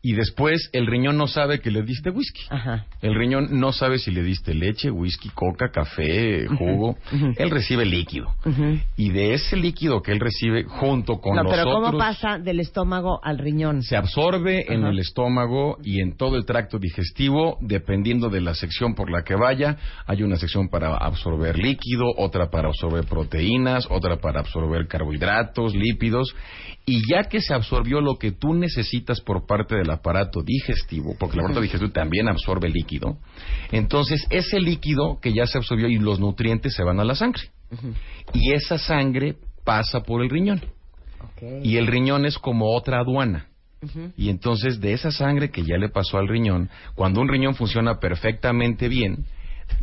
Y 0.00 0.12
después 0.12 0.70
el 0.72 0.86
riñón 0.86 1.16
no 1.16 1.26
sabe 1.26 1.60
que 1.60 1.70
le 1.70 1.82
diste 1.82 2.10
whisky. 2.10 2.42
Ajá. 2.50 2.86
El 3.02 3.14
riñón 3.14 3.58
no 3.58 3.72
sabe 3.72 3.98
si 3.98 4.12
le 4.12 4.22
diste 4.22 4.54
leche, 4.54 4.90
whisky, 4.90 5.28
coca, 5.30 5.70
café, 5.70 6.46
jugo. 6.46 6.96
Él 7.36 7.50
recibe 7.50 7.84
líquido. 7.84 8.32
Y 8.96 9.10
de 9.10 9.34
ese 9.34 9.56
líquido 9.56 10.00
que 10.00 10.12
él 10.12 10.20
recibe 10.20 10.64
junto 10.64 11.20
con 11.20 11.34
no, 11.34 11.42
los 11.42 11.52
pero 11.52 11.64
¿cómo 11.64 11.88
otros 11.88 12.00
pasa 12.00 12.38
del 12.38 12.60
estómago 12.60 13.20
al 13.22 13.38
riñón? 13.38 13.82
se 13.82 13.96
absorbe 13.96 14.72
en 14.72 14.84
el 14.84 14.98
estómago 14.98 15.78
y 15.82 16.00
en 16.00 16.16
todo 16.16 16.36
el 16.36 16.44
tracto 16.44 16.78
digestivo, 16.78 17.58
dependiendo 17.60 18.28
de 18.28 18.40
la 18.40 18.54
sección 18.54 18.94
por 18.94 19.10
la 19.10 19.22
que 19.22 19.34
vaya. 19.34 19.76
Hay 20.06 20.22
una 20.22 20.36
sección 20.36 20.68
para 20.68 20.96
absorber 20.96 21.58
líquido, 21.58 22.04
otra 22.16 22.50
para 22.50 22.68
absorber 22.68 23.04
proteínas, 23.04 23.86
otra 23.90 24.18
para 24.18 24.40
absorber 24.40 24.86
carbohidratos, 24.86 25.74
lípidos. 25.74 26.34
Y 26.86 27.02
ya 27.10 27.24
que 27.24 27.40
se 27.40 27.52
absorbió 27.52 28.00
lo 28.00 28.16
que 28.16 28.32
tú 28.32 28.54
necesitas 28.54 29.20
por 29.20 29.46
parte 29.46 29.76
del 29.88 29.96
aparato 29.96 30.42
digestivo, 30.42 31.16
porque 31.18 31.36
el 31.36 31.40
aparato 31.40 31.60
digestivo 31.60 31.90
también 31.92 32.28
absorbe 32.28 32.68
líquido, 32.68 33.18
entonces 33.72 34.26
ese 34.30 34.60
líquido 34.60 35.18
que 35.20 35.32
ya 35.32 35.46
se 35.46 35.58
absorbió 35.58 35.88
y 35.88 35.98
los 35.98 36.20
nutrientes 36.20 36.74
se 36.74 36.82
van 36.82 37.00
a 37.00 37.04
la 37.04 37.14
sangre. 37.14 37.42
Y 38.32 38.52
esa 38.52 38.78
sangre 38.78 39.36
pasa 39.64 40.00
por 40.00 40.22
el 40.22 40.30
riñón. 40.30 40.62
Y 41.62 41.76
el 41.76 41.86
riñón 41.86 42.26
es 42.26 42.38
como 42.38 42.74
otra 42.74 43.00
aduana. 43.00 43.48
Y 44.16 44.28
entonces 44.28 44.80
de 44.80 44.92
esa 44.92 45.10
sangre 45.10 45.50
que 45.50 45.62
ya 45.62 45.76
le 45.76 45.88
pasó 45.88 46.18
al 46.18 46.28
riñón, 46.28 46.68
cuando 46.94 47.20
un 47.20 47.28
riñón 47.28 47.54
funciona 47.54 48.00
perfectamente 48.00 48.88
bien, 48.88 49.24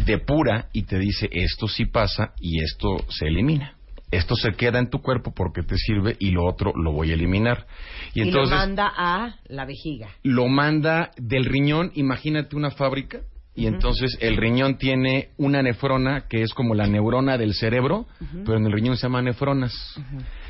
depura 0.06 0.68
y 0.74 0.84
te 0.84 1.00
dice 1.00 1.30
esto 1.32 1.68
sí 1.68 1.86
pasa 1.86 2.34
y 2.40 2.62
esto 2.62 2.98
se 3.10 3.28
elimina. 3.28 3.75
Esto 4.12 4.36
se 4.36 4.54
queda 4.54 4.80
en 4.80 4.90
tu 4.90 5.02
cuerpo 5.02 5.34
porque 5.36 5.64
te 5.64 5.78
sirve 5.78 6.16
y 6.20 6.32
lo 6.32 6.46
otro 6.46 6.74
lo 6.76 6.92
voy 6.92 7.12
a 7.12 7.14
eliminar. 7.16 7.66
Y 8.14 8.20
Y, 8.20 8.24
entonces 8.24 8.52
lo 8.52 8.56
manda 8.58 8.92
a 8.96 9.36
la 9.48 9.66
vejiga. 9.66 10.10
lo 10.24 10.48
manda 10.48 11.12
del 11.18 11.46
riñón, 11.46 11.92
imagínate 11.96 12.56
una 12.56 12.72
fábrica, 12.72 13.22
y 13.58 13.68
entonces 13.68 14.18
el 14.20 14.36
riñón 14.36 14.78
tiene 14.78 15.30
una 15.38 15.62
nefrona 15.62 16.28
que 16.28 16.42
es 16.42 16.54
como 16.54 16.76
la 16.76 16.88
neurona 16.88 17.38
del 17.38 17.54
cerebro, 17.54 18.06
pero 18.46 18.58
en 18.58 18.66
el 18.66 18.72
riñón 18.74 18.98
se 18.98 19.04
llama 19.04 19.22
nefronas. 19.22 19.74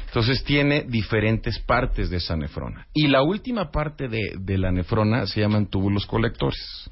Entonces 0.07 0.43
tiene 0.43 0.83
diferentes 0.87 1.59
partes 1.59 2.09
de 2.09 2.17
esa 2.17 2.35
nefrona. 2.35 2.87
Y 2.93 3.07
la 3.07 3.21
última 3.21 3.69
parte 3.69 4.07
de, 4.07 4.21
de 4.39 4.57
la 4.57 4.71
nefrona 4.71 5.27
se 5.27 5.41
llaman 5.41 5.67
túbulos 5.67 6.07
colectores. 6.07 6.89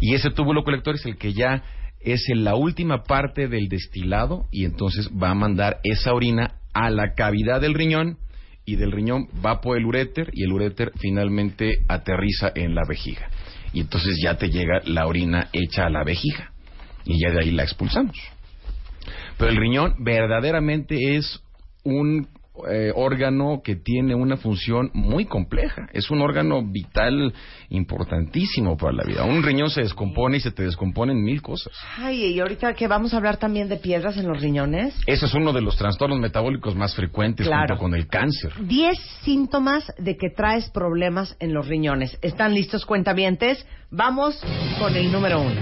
Y 0.00 0.14
ese 0.14 0.30
túbulo 0.30 0.64
colector 0.64 0.94
es 0.94 1.04
el 1.04 1.16
que 1.16 1.34
ya 1.34 1.62
es 2.00 2.28
en 2.28 2.44
la 2.44 2.54
última 2.54 3.04
parte 3.04 3.48
del 3.48 3.68
destilado 3.68 4.46
y 4.50 4.64
entonces 4.64 5.10
va 5.10 5.30
a 5.30 5.34
mandar 5.34 5.80
esa 5.84 6.14
orina 6.14 6.54
a 6.72 6.90
la 6.90 7.14
cavidad 7.14 7.60
del 7.60 7.74
riñón 7.74 8.18
y 8.64 8.76
del 8.76 8.92
riñón 8.92 9.28
va 9.44 9.60
por 9.60 9.76
el 9.76 9.84
uréter 9.84 10.30
y 10.32 10.44
el 10.44 10.52
uréter 10.52 10.92
finalmente 10.98 11.84
aterriza 11.88 12.52
en 12.54 12.74
la 12.74 12.82
vejiga. 12.88 13.28
Y 13.72 13.80
entonces 13.80 14.18
ya 14.22 14.36
te 14.36 14.48
llega 14.48 14.80
la 14.84 15.06
orina 15.06 15.48
hecha 15.52 15.86
a 15.86 15.90
la 15.90 16.04
vejiga 16.04 16.52
y 17.04 17.20
ya 17.20 17.30
de 17.30 17.40
ahí 17.40 17.50
la 17.50 17.64
expulsamos. 17.64 18.16
Pero 19.38 19.50
el 19.50 19.56
riñón 19.56 19.94
verdaderamente 19.98 21.16
es 21.16 21.40
un 21.82 22.28
eh, 22.68 22.92
órgano 22.94 23.60
que 23.64 23.76
tiene 23.76 24.14
una 24.14 24.36
función 24.36 24.90
muy 24.94 25.24
compleja. 25.26 25.88
Es 25.92 26.10
un 26.10 26.20
órgano 26.20 26.62
vital 26.64 27.32
importantísimo 27.68 28.76
para 28.76 28.92
la 28.92 29.04
vida. 29.04 29.24
Un 29.24 29.42
riñón 29.42 29.70
se 29.70 29.82
descompone 29.82 30.38
y 30.38 30.40
se 30.40 30.50
te 30.50 30.62
descomponen 30.64 31.22
mil 31.22 31.42
cosas. 31.42 31.72
Ay, 31.98 32.26
y 32.34 32.40
ahorita 32.40 32.74
que 32.74 32.88
vamos 32.88 33.14
a 33.14 33.18
hablar 33.18 33.36
también 33.38 33.68
de 33.68 33.76
piedras 33.76 34.16
en 34.16 34.26
los 34.28 34.40
riñones. 34.40 34.94
Ese 35.06 35.26
es 35.26 35.34
uno 35.34 35.52
de 35.52 35.60
los 35.62 35.76
trastornos 35.76 36.18
metabólicos 36.18 36.74
más 36.74 36.94
frecuentes 36.94 37.46
Claro. 37.46 37.76
junto 37.76 37.82
con 37.82 37.94
el 37.94 38.06
cáncer. 38.08 38.52
10 38.60 38.98
síntomas 39.22 39.92
de 39.98 40.16
que 40.16 40.30
traes 40.30 40.68
problemas 40.70 41.36
en 41.40 41.54
los 41.54 41.66
riñones. 41.68 42.18
¿Están 42.22 42.54
listos, 42.54 42.84
cuentavientes? 42.86 43.66
Vamos 43.90 44.40
con 44.78 44.94
el 44.96 45.10
número 45.10 45.40
uno. 45.40 45.60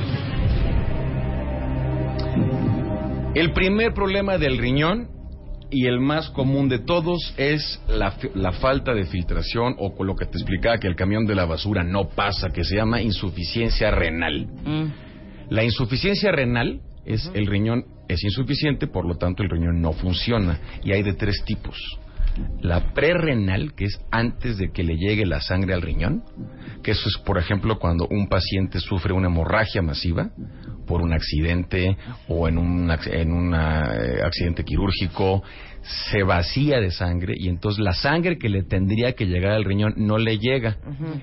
El 3.35 3.53
primer 3.53 3.93
problema 3.95 4.39
del 4.39 4.59
riñón 4.59 5.09
y 5.71 5.87
el 5.87 6.01
más 6.01 6.31
común 6.31 6.69
de 6.69 6.79
todos 6.79 7.35
es 7.37 7.81
la, 7.89 8.15
la 8.35 8.53
falta 8.53 8.95
de 8.95 9.05
filtración 9.05 9.75
o 9.79 9.95
con 9.95 10.07
lo 10.07 10.17
que 10.17 10.27
te 10.27 10.39
explicaba 10.39 10.79
que 10.79 10.87
el 10.87 10.97
camión 10.97 11.27
de 11.27 11.35
la 11.35 11.45
basura 11.45 11.85
no 11.85 12.09
pasa, 12.09 12.49
que 12.49 12.65
se 12.65 12.77
llama 12.77 13.03
insuficiencia 13.03 13.91
renal. 13.91 14.47
Mm. 14.65 14.87
La 15.51 15.65
insuficiencia 15.65 16.33
renal 16.33 16.81
es 17.05 17.31
el 17.35 17.47
riñón 17.47 17.85
es 18.09 18.25
insuficiente, 18.25 18.87
por 18.87 19.07
lo 19.07 19.17
tanto 19.17 19.43
el 19.43 19.51
riñón 19.51 19.81
no 19.81 19.93
funciona 19.93 20.59
y 20.83 20.93
hay 20.93 21.03
de 21.03 21.13
tres 21.13 21.45
tipos. 21.45 21.77
La 22.61 22.93
prerrenal, 22.93 23.75
que 23.75 23.87
es 23.87 24.01
antes 24.11 24.59
de 24.59 24.71
que 24.73 24.83
le 24.83 24.97
llegue 24.97 25.27
la 25.27 25.41
sangre 25.41 25.75
al 25.75 25.83
riñón, 25.83 26.23
que 26.83 26.93
eso 26.93 27.09
es, 27.09 27.19
por 27.25 27.39
ejemplo, 27.39 27.79
cuando 27.79 28.07
un 28.11 28.29
paciente 28.29 28.81
sufre 28.81 29.13
una 29.13 29.29
hemorragia 29.29 29.83
masiva 29.83 30.31
por 30.87 31.03
un 31.03 31.13
accidente 31.13 31.97
o 32.29 32.49
en 32.49 32.59
un 32.59 32.91
en 33.07 33.33
un 33.33 33.55
eh, 33.55 34.23
accidente 34.25 34.65
quirúrgico, 34.65 35.43
se 36.11 36.23
vacía 36.23 36.81
de 36.81 36.91
sangre 36.91 37.35
y 37.37 37.49
entonces 37.49 37.83
la 37.83 37.93
sangre 37.93 38.39
que 38.39 38.49
le 38.49 38.63
tendría 38.63 39.13
que 39.13 39.27
llegar 39.27 39.53
al 39.53 39.65
riñón 39.65 39.95
no 39.97 40.19
le 40.19 40.39
llega. 40.39 40.77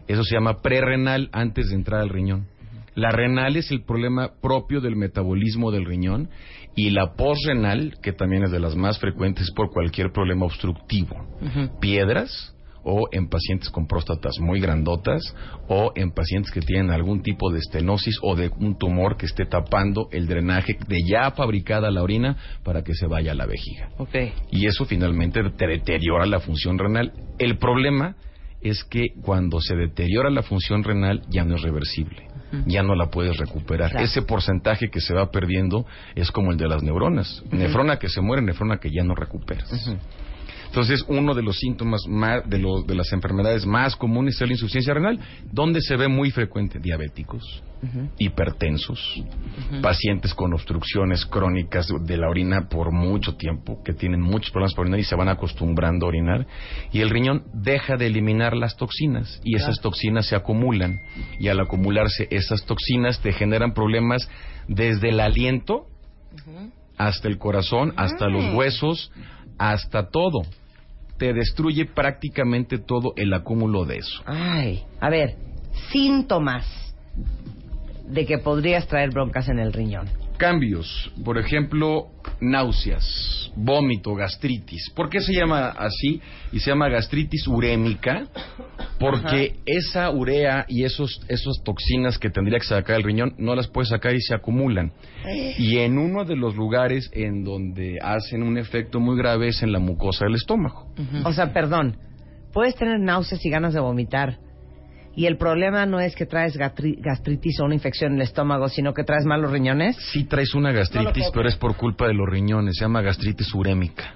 Eso 0.07 0.23
se 0.23 0.35
llama 0.35 0.61
prerrenal 0.61 1.29
antes 1.31 1.69
de 1.69 1.75
entrar 1.75 2.01
al 2.01 2.09
riñón. 2.09 2.47
La 2.95 3.11
renal 3.11 3.57
es 3.57 3.71
el 3.71 3.83
problema 3.83 4.31
propio 4.41 4.79
del 4.79 4.95
metabolismo 4.95 5.69
del 5.69 5.85
riñón 5.85 6.29
y 6.75 6.89
la 6.91 7.13
posrenal, 7.15 7.97
que 8.01 8.13
también 8.13 8.43
es 8.43 8.51
de 8.51 8.59
las 8.59 8.75
más 8.75 8.99
frecuentes 8.99 9.51
por 9.51 9.69
cualquier 9.69 10.11
problema 10.11 10.45
obstructivo. 10.45 11.15
Piedras 11.81 12.55
o 12.85 13.07
en 13.11 13.27
pacientes 13.27 13.69
con 13.69 13.87
próstatas 13.87 14.39
muy 14.39 14.61
grandotas 14.61 15.35
o 15.67 15.91
en 15.95 16.11
pacientes 16.11 16.51
que 16.51 16.61
tienen 16.61 16.91
algún 16.91 17.21
tipo 17.21 17.51
de 17.51 17.59
estenosis 17.59 18.17
o 18.21 18.35
de 18.35 18.49
un 18.59 18.77
tumor 18.77 19.17
que 19.17 19.25
esté 19.25 19.45
tapando 19.45 20.07
el 20.11 20.27
drenaje 20.27 20.77
de 20.87 20.99
ya 21.09 21.31
fabricada 21.31 21.91
la 21.91 22.03
orina 22.03 22.37
para 22.63 22.83
que 22.83 22.93
se 22.93 23.07
vaya 23.07 23.31
a 23.31 23.35
la 23.35 23.47
vejiga. 23.47 23.89
Y 24.51 24.67
eso 24.67 24.85
finalmente 24.85 25.41
te 25.57 25.67
deteriora 25.67 26.25
la 26.27 26.39
función 26.39 26.77
renal. 26.77 27.11
El 27.39 27.57
problema 27.57 28.15
es 28.61 28.83
que 28.83 29.09
cuando 29.21 29.59
se 29.59 29.75
deteriora 29.75 30.29
la 30.29 30.43
función 30.43 30.83
renal 30.83 31.23
ya 31.29 31.43
no 31.43 31.55
es 31.55 31.61
reversible 31.61 32.34
ya 32.65 32.83
no 32.83 32.95
la 32.95 33.07
puedes 33.07 33.37
recuperar. 33.37 34.01
Ese 34.01 34.21
porcentaje 34.21 34.89
que 34.89 35.01
se 35.01 35.13
va 35.13 35.31
perdiendo 35.31 35.85
es 36.15 36.31
como 36.31 36.51
el 36.51 36.57
de 36.57 36.67
las 36.67 36.83
neuronas. 36.83 37.43
Nefrona 37.51 37.97
que 37.97 38.09
se 38.09 38.21
muere, 38.21 38.41
nefrona 38.41 38.77
que 38.77 38.89
ya 38.91 39.03
no 39.03 39.15
recuperas. 39.15 39.69
Entonces, 40.75 41.05
uno 41.07 41.33
de 41.33 41.41
los 41.41 41.57
síntomas 41.57 42.01
más, 42.05 42.43
de, 42.49 42.57
de 42.85 42.95
las 42.95 43.13
enfermedades 43.13 43.65
más 43.65 43.95
comunes 43.95 44.35
es 44.35 44.45
la 44.45 44.53
insuficiencia 44.53 44.93
renal, 44.93 45.17
donde 45.49 45.79
se 45.79 45.95
ve 45.95 46.09
muy 46.09 46.31
frecuente 46.31 46.79
diabéticos, 46.79 47.63
hipertensos, 48.17 49.23
pacientes 49.81 50.33
con 50.33 50.53
obstrucciones 50.53 51.25
crónicas 51.27 51.87
de 52.01 52.17
la 52.17 52.27
orina 52.27 52.67
por 52.67 52.91
mucho 52.91 53.37
tiempo, 53.37 53.81
que 53.85 53.93
tienen 53.93 54.19
muchos 54.19 54.51
problemas 54.51 54.73
por 54.73 54.81
orinar 54.81 54.99
y 54.99 55.05
se 55.05 55.15
van 55.15 55.29
acostumbrando 55.29 56.07
a 56.07 56.09
orinar, 56.09 56.45
y 56.91 56.99
el 56.99 57.09
riñón 57.09 57.45
deja 57.53 57.95
de 57.95 58.07
eliminar 58.07 58.53
las 58.53 58.75
toxinas 58.75 59.39
y 59.45 59.55
esas 59.55 59.79
toxinas 59.79 60.25
se 60.25 60.35
acumulan 60.35 60.99
y 61.39 61.47
al 61.47 61.61
acumularse 61.61 62.27
esas 62.31 62.65
toxinas 62.65 63.21
te 63.21 63.31
generan 63.31 63.73
problemas 63.73 64.29
desde 64.67 65.07
el 65.07 65.21
aliento 65.21 65.85
hasta 66.97 67.29
el 67.29 67.37
corazón, 67.37 67.93
hasta 67.95 68.27
los 68.27 68.53
huesos, 68.53 69.09
hasta 69.57 70.09
todo 70.09 70.41
te 71.17 71.33
destruye 71.33 71.85
prácticamente 71.85 72.77
todo 72.77 73.13
el 73.15 73.33
acúmulo 73.33 73.85
de 73.85 73.97
eso. 73.97 74.21
Ay, 74.25 74.83
a 74.99 75.09
ver, 75.09 75.35
síntomas 75.91 76.65
de 78.07 78.25
que 78.25 78.37
podrías 78.37 78.87
traer 78.87 79.11
broncas 79.11 79.47
en 79.49 79.59
el 79.59 79.73
riñón. 79.73 80.24
Cambios, 80.37 81.11
por 81.23 81.37
ejemplo, 81.37 82.07
náuseas, 82.41 83.51
vómito, 83.55 84.13
gastritis. 84.15 84.89
¿Por 84.95 85.09
qué 85.09 85.21
se 85.21 85.33
llama 85.33 85.69
así? 85.69 86.21
Y 86.51 86.59
se 86.59 86.71
llama 86.71 86.89
gastritis 86.89 87.47
urémica, 87.47 88.27
porque 88.99 89.55
esa 89.65 90.09
urea 90.11 90.65
y 90.67 90.83
esos, 90.83 91.21
esas 91.27 91.63
toxinas 91.63 92.17
que 92.17 92.29
tendría 92.29 92.59
que 92.59 92.65
sacar 92.65 92.97
el 92.97 93.03
riñón 93.03 93.33
no 93.37 93.55
las 93.55 93.67
puede 93.67 93.87
sacar 93.87 94.13
y 94.13 94.21
se 94.21 94.35
acumulan. 94.35 94.91
Eh. 95.25 95.55
Y 95.57 95.77
en 95.77 95.97
uno 95.97 96.25
de 96.25 96.35
los 96.35 96.55
lugares 96.55 97.09
en 97.13 97.43
donde 97.43 97.99
hacen 98.01 98.43
un 98.43 98.57
efecto 98.57 98.99
muy 98.99 99.17
grave 99.17 99.49
es 99.49 99.63
en 99.63 99.71
la 99.71 99.79
mucosa 99.79 100.25
del 100.25 100.35
estómago. 100.35 100.87
O 101.23 101.33
sea, 101.33 101.53
perdón, 101.53 101.97
puedes 102.53 102.75
tener 102.75 102.99
náuseas 102.99 103.43
y 103.45 103.49
ganas 103.49 103.73
de 103.73 103.79
vomitar 103.79 104.39
y 105.15 105.25
el 105.25 105.37
problema 105.37 105.85
no 105.85 105.99
es 105.99 106.15
que 106.15 106.25
traes 106.25 106.57
gastritis 106.57 107.59
o 107.59 107.65
una 107.65 107.75
infección 107.75 108.13
en 108.13 108.17
el 108.17 108.23
estómago, 108.23 108.67
sino 108.67 108.93
que 108.93 109.03
traes 109.03 109.25
malos 109.25 109.51
riñones. 109.51 109.95
Sí 110.11 110.25
traes 110.25 110.53
una 110.53 110.71
gastritis, 110.71 111.29
pero 111.33 111.47
es 111.47 111.55
por 111.55 111.75
culpa 111.77 112.07
de 112.07 112.13
los 112.13 112.27
riñones, 112.27 112.75
se 112.77 112.83
llama 112.83 113.01
gastritis 113.01 113.53
urémica. 113.53 114.13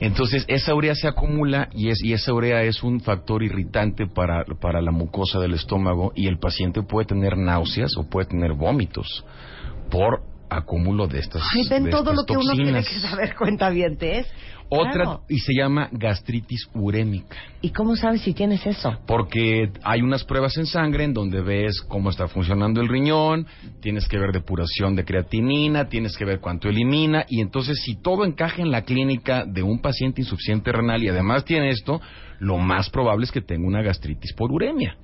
Entonces, 0.00 0.44
esa 0.48 0.74
urea 0.74 0.94
se 0.94 1.06
acumula 1.06 1.68
y, 1.72 1.90
es, 1.90 2.02
y 2.02 2.12
esa 2.12 2.32
urea 2.32 2.62
es 2.62 2.82
un 2.82 3.00
factor 3.00 3.42
irritante 3.42 4.06
para, 4.06 4.44
para 4.60 4.82
la 4.82 4.90
mucosa 4.90 5.38
del 5.38 5.54
estómago 5.54 6.12
y 6.14 6.26
el 6.26 6.38
paciente 6.38 6.82
puede 6.82 7.06
tener 7.06 7.36
náuseas 7.36 7.96
o 7.96 8.08
puede 8.08 8.26
tener 8.26 8.54
vómitos 8.54 9.24
por 9.90 10.22
acúmulo 10.50 11.06
de 11.06 11.20
estas 11.20 11.42
Ay, 11.54 11.66
ven 11.68 11.90
todo 11.90 12.12
lo 12.12 12.24
que 12.24 12.36
uno 12.36 12.52
tiene 12.52 12.82
que 12.84 13.00
saber, 13.00 13.34
cuenta 13.34 13.70
bien, 13.70 13.96
otra, 14.74 15.20
y 15.28 15.38
se 15.38 15.54
llama 15.54 15.88
gastritis 15.92 16.68
urémica. 16.74 17.36
¿Y 17.60 17.70
cómo 17.70 17.96
sabes 17.96 18.22
si 18.22 18.34
tienes 18.34 18.66
eso? 18.66 18.98
Porque 19.06 19.70
hay 19.82 20.02
unas 20.02 20.24
pruebas 20.24 20.56
en 20.58 20.66
sangre 20.66 21.04
en 21.04 21.14
donde 21.14 21.40
ves 21.40 21.80
cómo 21.88 22.10
está 22.10 22.28
funcionando 22.28 22.80
el 22.80 22.88
riñón, 22.88 23.46
tienes 23.80 24.06
que 24.08 24.18
ver 24.18 24.32
depuración 24.32 24.96
de 24.96 25.04
creatinina, 25.04 25.88
tienes 25.88 26.16
que 26.16 26.24
ver 26.24 26.40
cuánto 26.40 26.68
elimina, 26.68 27.24
y 27.28 27.40
entonces 27.40 27.80
si 27.82 27.96
todo 27.96 28.24
encaja 28.24 28.62
en 28.62 28.70
la 28.70 28.82
clínica 28.82 29.44
de 29.46 29.62
un 29.62 29.80
paciente 29.80 30.20
insuficiente 30.20 30.72
renal 30.72 31.02
y 31.02 31.08
además 31.08 31.44
tiene 31.44 31.70
esto, 31.70 32.00
lo 32.38 32.58
más 32.58 32.90
probable 32.90 33.24
es 33.24 33.32
que 33.32 33.40
tenga 33.40 33.66
una 33.66 33.82
gastritis 33.82 34.32
por 34.34 34.52
uremia. 34.52 34.96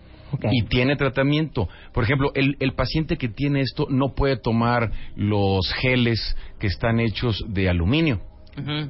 Y 0.52 0.62
tiene 0.62 0.96
tratamiento. 0.96 1.68
Por 1.92 2.04
ejemplo, 2.04 2.30
el, 2.34 2.56
el, 2.60 2.72
paciente 2.74 3.16
que 3.16 3.28
tiene 3.28 3.62
esto 3.62 3.86
no 3.90 4.14
puede 4.14 4.36
tomar 4.36 4.92
los 5.16 5.72
geles 5.74 6.36
que 6.58 6.68
están 6.68 7.00
hechos 7.00 7.44
de 7.48 7.68
aluminio. 7.68 8.20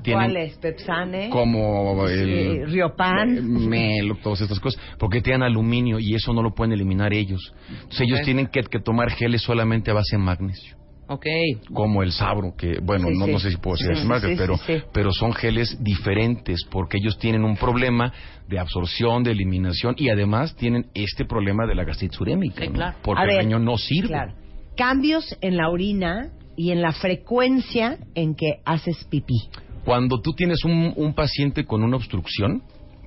¿Cuáles? 0.04 0.56
Pepsane. 0.58 1.30
Como 1.30 2.06
el. 2.08 2.70
Riopan. 2.70 3.68
Melo, 3.68 4.16
todas 4.22 4.40
estas 4.40 4.60
cosas. 4.60 4.80
Porque 4.98 5.20
tienen 5.20 5.42
aluminio 5.42 5.98
y 5.98 6.14
eso 6.14 6.32
no 6.32 6.42
lo 6.42 6.54
pueden 6.54 6.72
eliminar 6.72 7.12
ellos. 7.12 7.52
Entonces 7.68 8.00
ellos 8.02 8.22
tienen 8.22 8.46
que, 8.46 8.62
tomar 8.80 9.10
geles 9.10 9.42
solamente 9.42 9.90
a 9.90 9.94
base 9.94 10.16
de 10.16 10.22
magnesio. 10.22 10.76
Ok. 11.08 11.26
Como 11.72 12.04
el 12.04 12.12
sabro, 12.12 12.54
que, 12.56 12.78
bueno, 12.80 13.08
no, 13.10 13.26
no 13.26 13.40
sé 13.40 13.50
si 13.50 13.56
puedo 13.56 13.76
decir 13.76 13.96
sí, 13.96 14.34
pero, 14.38 14.54
pero 14.92 15.10
son 15.12 15.32
geles 15.32 15.76
diferentes 15.82 16.64
porque 16.70 16.98
ellos 16.98 17.18
tienen 17.18 17.42
un 17.42 17.56
problema 17.56 18.12
de 18.48 18.60
absorción, 18.60 19.24
de 19.24 19.32
eliminación 19.32 19.96
y 19.98 20.08
además 20.08 20.54
tienen 20.54 20.86
este 20.94 21.24
problema 21.24 21.66
de 21.66 21.74
la 21.74 21.82
gastritis 21.82 22.20
urémica. 22.20 22.94
Porque 23.02 23.24
el 23.24 23.40
riñón 23.40 23.64
no 23.64 23.76
sirve. 23.76 24.34
Cambios 24.76 25.36
en 25.40 25.56
la 25.56 25.68
orina 25.68 26.30
y 26.60 26.72
en 26.72 26.82
la 26.82 26.92
frecuencia 26.92 27.96
en 28.14 28.34
que 28.34 28.60
haces 28.66 29.06
pipí. 29.08 29.48
Cuando 29.82 30.20
tú 30.20 30.34
tienes 30.34 30.62
un, 30.62 31.14
paciente 31.14 31.64
con 31.64 31.82
una 31.82 31.96
obstrucción, 31.96 32.62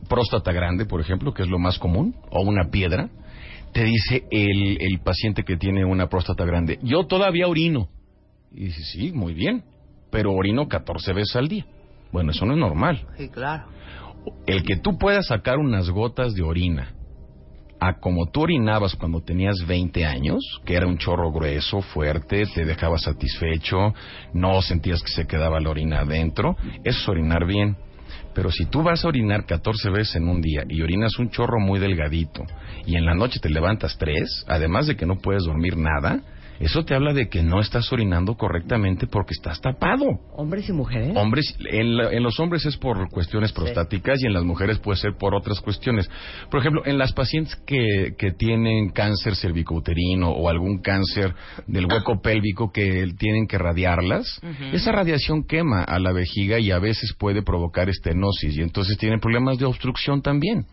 próstata 0.09 0.51
grande, 0.51 0.87
por 0.87 0.99
ejemplo, 0.99 1.35
que 1.35 1.43
es 1.43 1.49
lo 1.49 1.59
más 1.59 1.77
común, 1.77 2.15
o 2.31 2.41
una 2.41 2.71
piedra, 2.71 3.11
te 3.71 3.83
dice 3.83 4.23
el, 4.31 4.81
el 4.81 4.99
paciente 5.01 5.43
que 5.43 5.55
tiene 5.55 5.85
una 5.85 6.09
próstata 6.09 6.45
grande, 6.45 6.79
yo 6.81 7.05
todavía 7.05 7.47
orino. 7.47 7.89
Y 8.51 8.65
dice, 8.65 8.81
sí, 8.85 9.11
muy 9.11 9.35
bien, 9.35 9.63
pero 10.09 10.33
orino 10.33 10.67
14 10.67 11.13
veces 11.13 11.35
al 11.35 11.47
día. 11.47 11.67
Bueno, 12.11 12.31
eso 12.31 12.47
no 12.47 12.53
es 12.53 12.59
normal. 12.59 13.05
Sí, 13.19 13.29
claro. 13.29 13.67
El 14.47 14.63
que 14.63 14.77
tú 14.77 14.97
puedas 14.97 15.27
sacar 15.27 15.59
unas 15.59 15.91
gotas 15.91 16.33
de 16.33 16.41
orina 16.41 16.91
a 17.87 17.99
como 17.99 18.27
tú 18.27 18.43
orinabas 18.43 18.95
cuando 18.95 19.21
tenías 19.21 19.55
20 19.67 20.05
años, 20.05 20.39
que 20.65 20.75
era 20.75 20.87
un 20.87 20.97
chorro 20.97 21.31
grueso, 21.31 21.81
fuerte, 21.81 22.43
te 22.53 22.65
dejaba 22.65 22.97
satisfecho, 22.97 23.93
no 24.33 24.61
sentías 24.61 25.01
que 25.01 25.11
se 25.11 25.27
quedaba 25.27 25.59
la 25.59 25.69
orina 25.69 25.99
adentro, 25.99 26.55
eso 26.83 26.99
es 27.01 27.09
orinar 27.09 27.45
bien. 27.45 27.75
Pero 28.33 28.51
si 28.51 28.65
tú 28.65 28.83
vas 28.83 29.03
a 29.03 29.07
orinar 29.07 29.45
14 29.45 29.89
veces 29.89 30.15
en 30.15 30.27
un 30.27 30.41
día 30.41 30.63
y 30.67 30.81
orinas 30.81 31.19
un 31.19 31.29
chorro 31.29 31.59
muy 31.59 31.79
delgadito 31.79 32.43
y 32.85 32.95
en 32.95 33.05
la 33.05 33.13
noche 33.13 33.39
te 33.39 33.49
levantas 33.49 33.97
tres, 33.97 34.45
además 34.47 34.87
de 34.87 34.95
que 34.95 35.05
no 35.05 35.17
puedes 35.17 35.43
dormir 35.43 35.77
nada, 35.77 36.21
eso 36.59 36.83
te 36.83 36.95
habla 36.95 37.13
de 37.13 37.29
que 37.29 37.43
no 37.43 37.59
estás 37.59 37.91
orinando 37.91 38.35
correctamente 38.35 39.07
porque 39.07 39.33
estás 39.33 39.59
tapado. 39.61 40.05
¿Hombres 40.35 40.69
y 40.69 40.73
mujeres? 40.73 41.15
Hombres, 41.15 41.55
en, 41.59 42.23
los 42.23 42.39
hombres 42.39 42.65
es 42.65 42.77
por 42.77 43.09
cuestiones 43.09 43.51
prostáticas 43.51 44.21
y 44.21 44.27
en 44.27 44.33
las 44.33 44.43
mujeres 44.43 44.79
puede 44.79 44.97
ser 44.97 45.15
por 45.17 45.35
otras 45.35 45.59
cuestiones. 45.61 46.09
Por 46.49 46.59
ejemplo, 46.59 46.83
en 46.85 46.97
las 46.97 47.13
pacientes 47.13 47.55
que, 47.65 48.13
que 48.17 48.31
tienen 48.31 48.89
cáncer 48.89 49.35
cervicouterino 49.35 50.29
o 50.29 50.49
algún 50.49 50.81
cáncer 50.81 51.33
del 51.67 51.85
hueco 51.85 52.21
pélvico 52.23 52.71
que 52.71 53.07
tienen 53.17 53.47
que 53.47 53.57
radiarlas, 53.57 54.41
esa 54.71 54.91
radiación 54.91 55.43
quema 55.43 55.83
a 55.83 55.99
la 55.99 56.11
vejiga 56.13 56.59
y 56.59 56.71
a 56.71 56.79
veces 56.79 57.13
puede 57.17 57.41
provocar 57.41 57.89
estenosis 57.89 58.57
y 58.57 58.61
entonces 58.61 58.97
tienen 58.97 59.19
problemas 59.19 59.57
de 59.57 59.65
obstrucción 59.65 60.21
también 60.21 60.65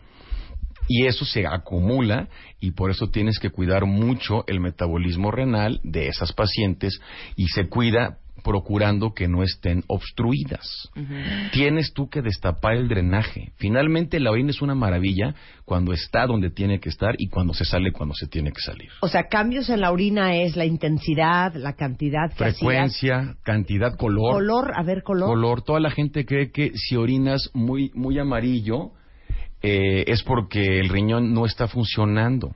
y 0.91 1.05
eso 1.05 1.23
se 1.23 1.47
acumula 1.47 2.27
y 2.59 2.71
por 2.71 2.91
eso 2.91 3.07
tienes 3.07 3.39
que 3.39 3.49
cuidar 3.49 3.85
mucho 3.85 4.43
el 4.47 4.59
metabolismo 4.59 5.31
renal 5.31 5.79
de 5.83 6.09
esas 6.09 6.33
pacientes 6.33 6.99
y 7.37 7.47
se 7.47 7.69
cuida 7.69 8.17
procurando 8.43 9.13
que 9.13 9.29
no 9.29 9.43
estén 9.43 9.83
obstruidas. 9.87 10.89
Tienes 11.53 11.93
tú 11.93 12.09
que 12.09 12.21
destapar 12.21 12.73
el 12.73 12.89
drenaje. 12.89 13.53
Finalmente 13.55 14.19
la 14.19 14.31
orina 14.31 14.49
es 14.49 14.61
una 14.61 14.75
maravilla 14.75 15.33
cuando 15.63 15.93
está 15.93 16.25
donde 16.25 16.49
tiene 16.49 16.79
que 16.79 16.89
estar 16.89 17.15
y 17.19 17.29
cuando 17.29 17.53
se 17.53 17.63
sale 17.63 17.93
cuando 17.93 18.15
se 18.15 18.27
tiene 18.27 18.51
que 18.51 18.61
salir. 18.61 18.89
O 19.01 19.07
sea, 19.07 19.27
cambios 19.29 19.69
en 19.69 19.79
la 19.79 19.91
orina 19.91 20.35
es 20.35 20.57
la 20.57 20.65
intensidad, 20.65 21.53
la 21.55 21.73
cantidad 21.73 22.25
hacías. 22.25 22.57
Frecuencia, 22.57 23.37
cantidad, 23.43 23.95
color. 23.95 24.33
Color, 24.33 24.71
a 24.75 24.83
ver, 24.83 25.03
color. 25.03 25.29
Color. 25.29 25.61
Toda 25.61 25.79
la 25.79 25.91
gente 25.91 26.25
cree 26.25 26.51
que 26.51 26.71
si 26.75 26.97
orinas 26.97 27.49
muy, 27.53 27.91
muy 27.93 28.19
amarillo 28.19 28.91
eh, 29.61 30.03
es 30.07 30.23
porque 30.23 30.79
el 30.79 30.89
riñón 30.89 31.33
no 31.33 31.45
está 31.45 31.67
funcionando. 31.67 32.55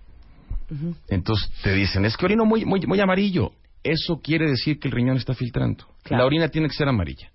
Entonces 1.10 1.50
te 1.64 1.74
dicen, 1.74 2.06
es 2.06 2.18
que 2.18 2.26
orino 2.26 2.46
muy, 2.46 2.66
muy, 2.66 2.82
muy 2.88 3.00
amarillo. 3.00 3.52
Eso 3.84 4.20
quiere 4.22 4.50
decir 4.50 4.80
que 4.80 4.88
el 4.88 4.94
riñón 4.94 5.18
está 5.18 5.34
filtrando. 5.36 5.86
Claro. 6.04 6.24
La 6.24 6.26
orina 6.26 6.50
tiene 6.50 6.68
que 6.68 6.74
ser 6.74 6.88
amarilla. 6.88 7.30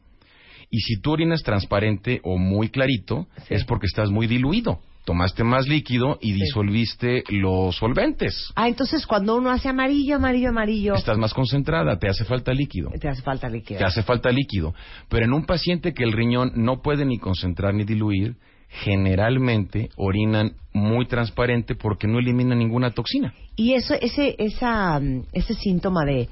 Y 0.68 0.80
si 0.80 1.00
tú 1.00 1.12
orinas 1.12 1.42
transparente 1.42 2.20
o 2.24 2.38
muy 2.38 2.68
clarito, 2.70 3.26
Sí. 3.48 3.54
es 3.54 3.64
porque 3.64 3.86
estás 3.86 4.10
muy 4.10 4.26
diluido. 4.26 4.80
Tomaste 5.04 5.42
más 5.44 5.66
líquido 5.66 6.18
y 6.20 6.32
disolviste 6.32 7.24
los 7.30 7.76
solventes. 7.76 8.52
Ah, 8.54 8.68
entonces 8.68 9.06
cuando 9.06 9.36
uno 9.36 9.50
hace 9.50 9.68
amarillo, 9.68 10.16
amarillo, 10.16 10.50
amarillo, 10.50 10.94
Estás 10.94 11.16
más 11.18 11.32
concentrada, 11.32 11.98
te 11.98 12.08
hace 12.08 12.24
falta 12.24 12.52
líquido. 12.52 12.90
te 13.00 13.08
hace 13.08 13.22
falta 13.22 13.48
líquido. 13.48 13.78
Te 13.78 13.84
hace 13.84 14.02
falta 14.02 14.30
líquido. 14.30 14.74
Pero 15.08 15.24
en 15.24 15.32
un 15.32 15.46
paciente 15.46 15.94
que 15.94 16.04
el 16.04 16.12
riñón 16.12 16.52
no 16.56 16.82
puede 16.82 17.04
ni 17.04 17.18
concentrar 17.18 17.74
ni 17.74 17.84
diluir, 17.84 18.36
generalmente 18.70 19.90
orinan 19.96 20.52
muy 20.72 21.06
transparente 21.06 21.74
porque 21.74 22.06
no 22.06 22.18
eliminan 22.18 22.58
ninguna 22.58 22.90
toxina. 22.92 23.34
Y 23.56 23.74
eso, 23.74 23.94
ese, 23.94 24.36
esa, 24.38 24.98
mm, 24.98 25.26
ese 25.32 25.54
síntoma 25.54 26.04
de 26.04 26.28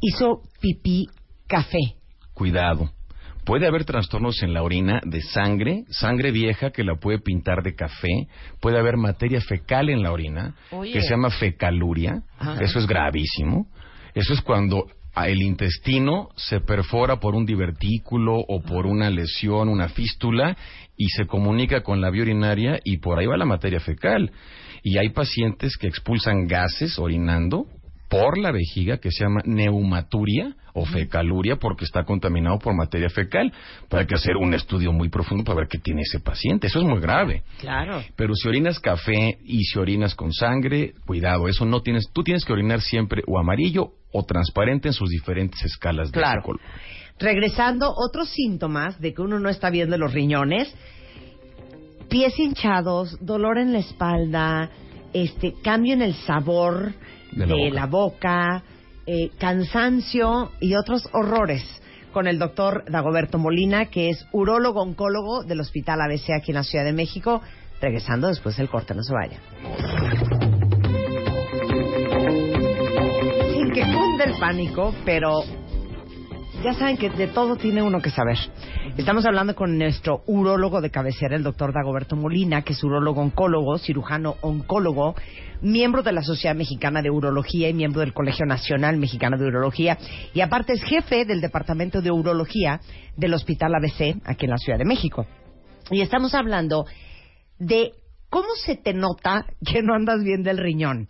hizo 0.00 0.42
pipí 0.60 1.08
café. 1.46 1.96
Cuidado. 2.32 2.90
Puede 3.44 3.66
haber 3.66 3.84
trastornos 3.84 4.42
en 4.42 4.52
la 4.52 4.62
orina 4.62 5.00
de 5.04 5.22
sangre, 5.22 5.84
sangre 5.88 6.30
vieja 6.32 6.70
que 6.70 6.84
la 6.84 6.96
puede 6.96 7.18
pintar 7.18 7.62
de 7.62 7.74
café. 7.74 8.28
Puede 8.60 8.78
haber 8.78 8.98
materia 8.98 9.40
fecal 9.40 9.88
en 9.88 10.02
la 10.02 10.12
orina 10.12 10.54
Oye. 10.70 10.92
que 10.92 11.00
se 11.00 11.10
llama 11.10 11.30
fecaluria. 11.30 12.22
Ajá. 12.38 12.62
Eso 12.62 12.78
es 12.78 12.86
gravísimo. 12.86 13.66
Eso 14.14 14.34
es 14.34 14.42
cuando 14.42 14.86
el 15.26 15.42
intestino 15.42 16.28
se 16.36 16.60
perfora 16.60 17.18
por 17.18 17.34
un 17.34 17.44
divertículo 17.44 18.36
o 18.36 18.62
por 18.62 18.86
una 18.86 19.10
lesión, 19.10 19.68
una 19.68 19.88
fístula, 19.88 20.56
y 20.96 21.08
se 21.08 21.26
comunica 21.26 21.82
con 21.82 22.00
la 22.00 22.10
vía 22.10 22.22
urinaria 22.22 22.78
y 22.84 22.98
por 22.98 23.18
ahí 23.18 23.26
va 23.26 23.36
la 23.36 23.44
materia 23.44 23.80
fecal. 23.80 24.30
Y 24.82 24.98
hay 24.98 25.08
pacientes 25.10 25.76
que 25.76 25.88
expulsan 25.88 26.46
gases 26.46 26.98
orinando 26.98 27.66
por 28.08 28.38
la 28.38 28.52
vejiga 28.52 28.98
que 28.98 29.10
se 29.10 29.24
llama 29.24 29.42
neumaturia 29.44 30.54
o 30.72 30.84
fecaluria 30.84 31.56
porque 31.56 31.84
está 31.84 32.04
contaminado 32.04 32.58
por 32.58 32.74
materia 32.74 33.10
fecal. 33.10 33.52
Pero 33.88 34.00
hay 34.00 34.06
que 34.06 34.14
hacer 34.14 34.36
un 34.36 34.54
estudio 34.54 34.92
muy 34.92 35.08
profundo 35.08 35.44
para 35.44 35.60
ver 35.60 35.68
qué 35.68 35.78
tiene 35.78 36.02
ese 36.02 36.20
paciente. 36.20 36.68
Eso 36.68 36.80
es 36.80 36.86
muy 36.86 37.00
grave. 37.00 37.42
Claro. 37.60 38.02
Pero 38.16 38.34
si 38.34 38.48
orinas 38.48 38.78
café 38.78 39.38
y 39.44 39.64
si 39.64 39.78
orinas 39.78 40.14
con 40.14 40.32
sangre, 40.32 40.94
cuidado, 41.06 41.48
eso 41.48 41.64
no 41.64 41.80
tienes, 41.82 42.10
tú 42.12 42.22
tienes 42.22 42.44
que 42.44 42.52
orinar 42.52 42.80
siempre 42.80 43.22
o 43.26 43.38
amarillo 43.38 43.92
o 44.12 44.24
transparente 44.24 44.88
en 44.88 44.94
sus 44.94 45.10
diferentes 45.10 45.62
escalas 45.64 46.10
de 46.10 46.18
Claro. 46.18 46.42
color. 46.42 46.60
Regresando, 47.18 47.92
otros 47.96 48.28
síntomas 48.30 49.00
de 49.00 49.12
que 49.12 49.22
uno 49.22 49.38
no 49.40 49.48
está 49.48 49.70
bien 49.70 49.90
de 49.90 49.98
los 49.98 50.12
riñones, 50.12 50.72
pies 52.08 52.38
hinchados, 52.38 53.18
dolor 53.20 53.58
en 53.58 53.72
la 53.72 53.80
espalda, 53.80 54.70
este 55.12 55.54
cambio 55.62 55.94
en 55.94 56.02
el 56.02 56.14
sabor 56.14 56.92
de, 57.32 57.46
De 57.46 57.70
la 57.70 57.80
la 57.80 57.86
boca. 57.86 58.60
boca, 58.60 58.62
eh, 59.06 59.30
cansancio 59.38 60.52
y 60.60 60.74
otros 60.74 61.08
horrores 61.12 61.62
con 62.12 62.26
el 62.26 62.38
doctor 62.38 62.84
Dagoberto 62.90 63.38
Molina, 63.38 63.86
que 63.86 64.10
es 64.10 64.26
urólogo 64.32 64.80
oncólogo 64.82 65.44
del 65.44 65.60
Hospital 65.60 66.00
ABC 66.00 66.30
aquí 66.34 66.50
en 66.52 66.56
la 66.56 66.64
Ciudad 66.64 66.84
de 66.84 66.92
México. 66.92 67.42
Regresando 67.80 68.28
después 68.28 68.56
del 68.56 68.68
corte, 68.68 68.94
no 68.94 69.02
se 69.02 69.12
vaya. 69.12 70.37
Sin 74.18 74.24
que 74.24 74.32
cunde 74.32 74.34
el 74.34 74.40
pánico, 74.40 74.94
pero 75.04 75.44
ya 76.64 76.72
saben 76.72 76.96
que 76.96 77.08
de 77.10 77.28
todo 77.28 77.56
tiene 77.56 77.82
uno 77.82 78.00
que 78.00 78.10
saber. 78.10 78.36
Estamos 78.96 79.24
hablando 79.24 79.54
con 79.54 79.78
nuestro 79.78 80.22
urólogo 80.26 80.80
de 80.80 80.90
cabecera, 80.90 81.36
el 81.36 81.44
doctor 81.44 81.72
Dagoberto 81.72 82.16
Molina, 82.16 82.62
que 82.62 82.72
es 82.72 82.82
urólogo 82.82 83.20
oncólogo, 83.20 83.78
cirujano 83.78 84.36
oncólogo, 84.40 85.14
miembro 85.62 86.02
de 86.02 86.12
la 86.12 86.22
Sociedad 86.22 86.56
Mexicana 86.56 87.00
de 87.00 87.10
Urología 87.10 87.68
y 87.68 87.74
miembro 87.74 88.00
del 88.00 88.12
Colegio 88.12 88.44
Nacional 88.44 88.96
Mexicano 88.96 89.38
de 89.38 89.46
Urología. 89.46 89.98
Y 90.34 90.40
aparte 90.40 90.72
es 90.72 90.82
jefe 90.82 91.24
del 91.24 91.40
Departamento 91.40 92.00
de 92.00 92.10
Urología 92.10 92.80
del 93.16 93.34
Hospital 93.34 93.74
ABC, 93.74 94.16
aquí 94.24 94.46
en 94.46 94.50
la 94.50 94.58
Ciudad 94.58 94.78
de 94.78 94.84
México. 94.84 95.26
Y 95.90 96.00
estamos 96.00 96.34
hablando 96.34 96.86
de 97.58 97.92
cómo 98.30 98.48
se 98.64 98.76
te 98.76 98.94
nota 98.94 99.46
que 99.64 99.82
no 99.82 99.94
andas 99.94 100.24
bien 100.24 100.42
del 100.42 100.58
riñón. 100.58 101.08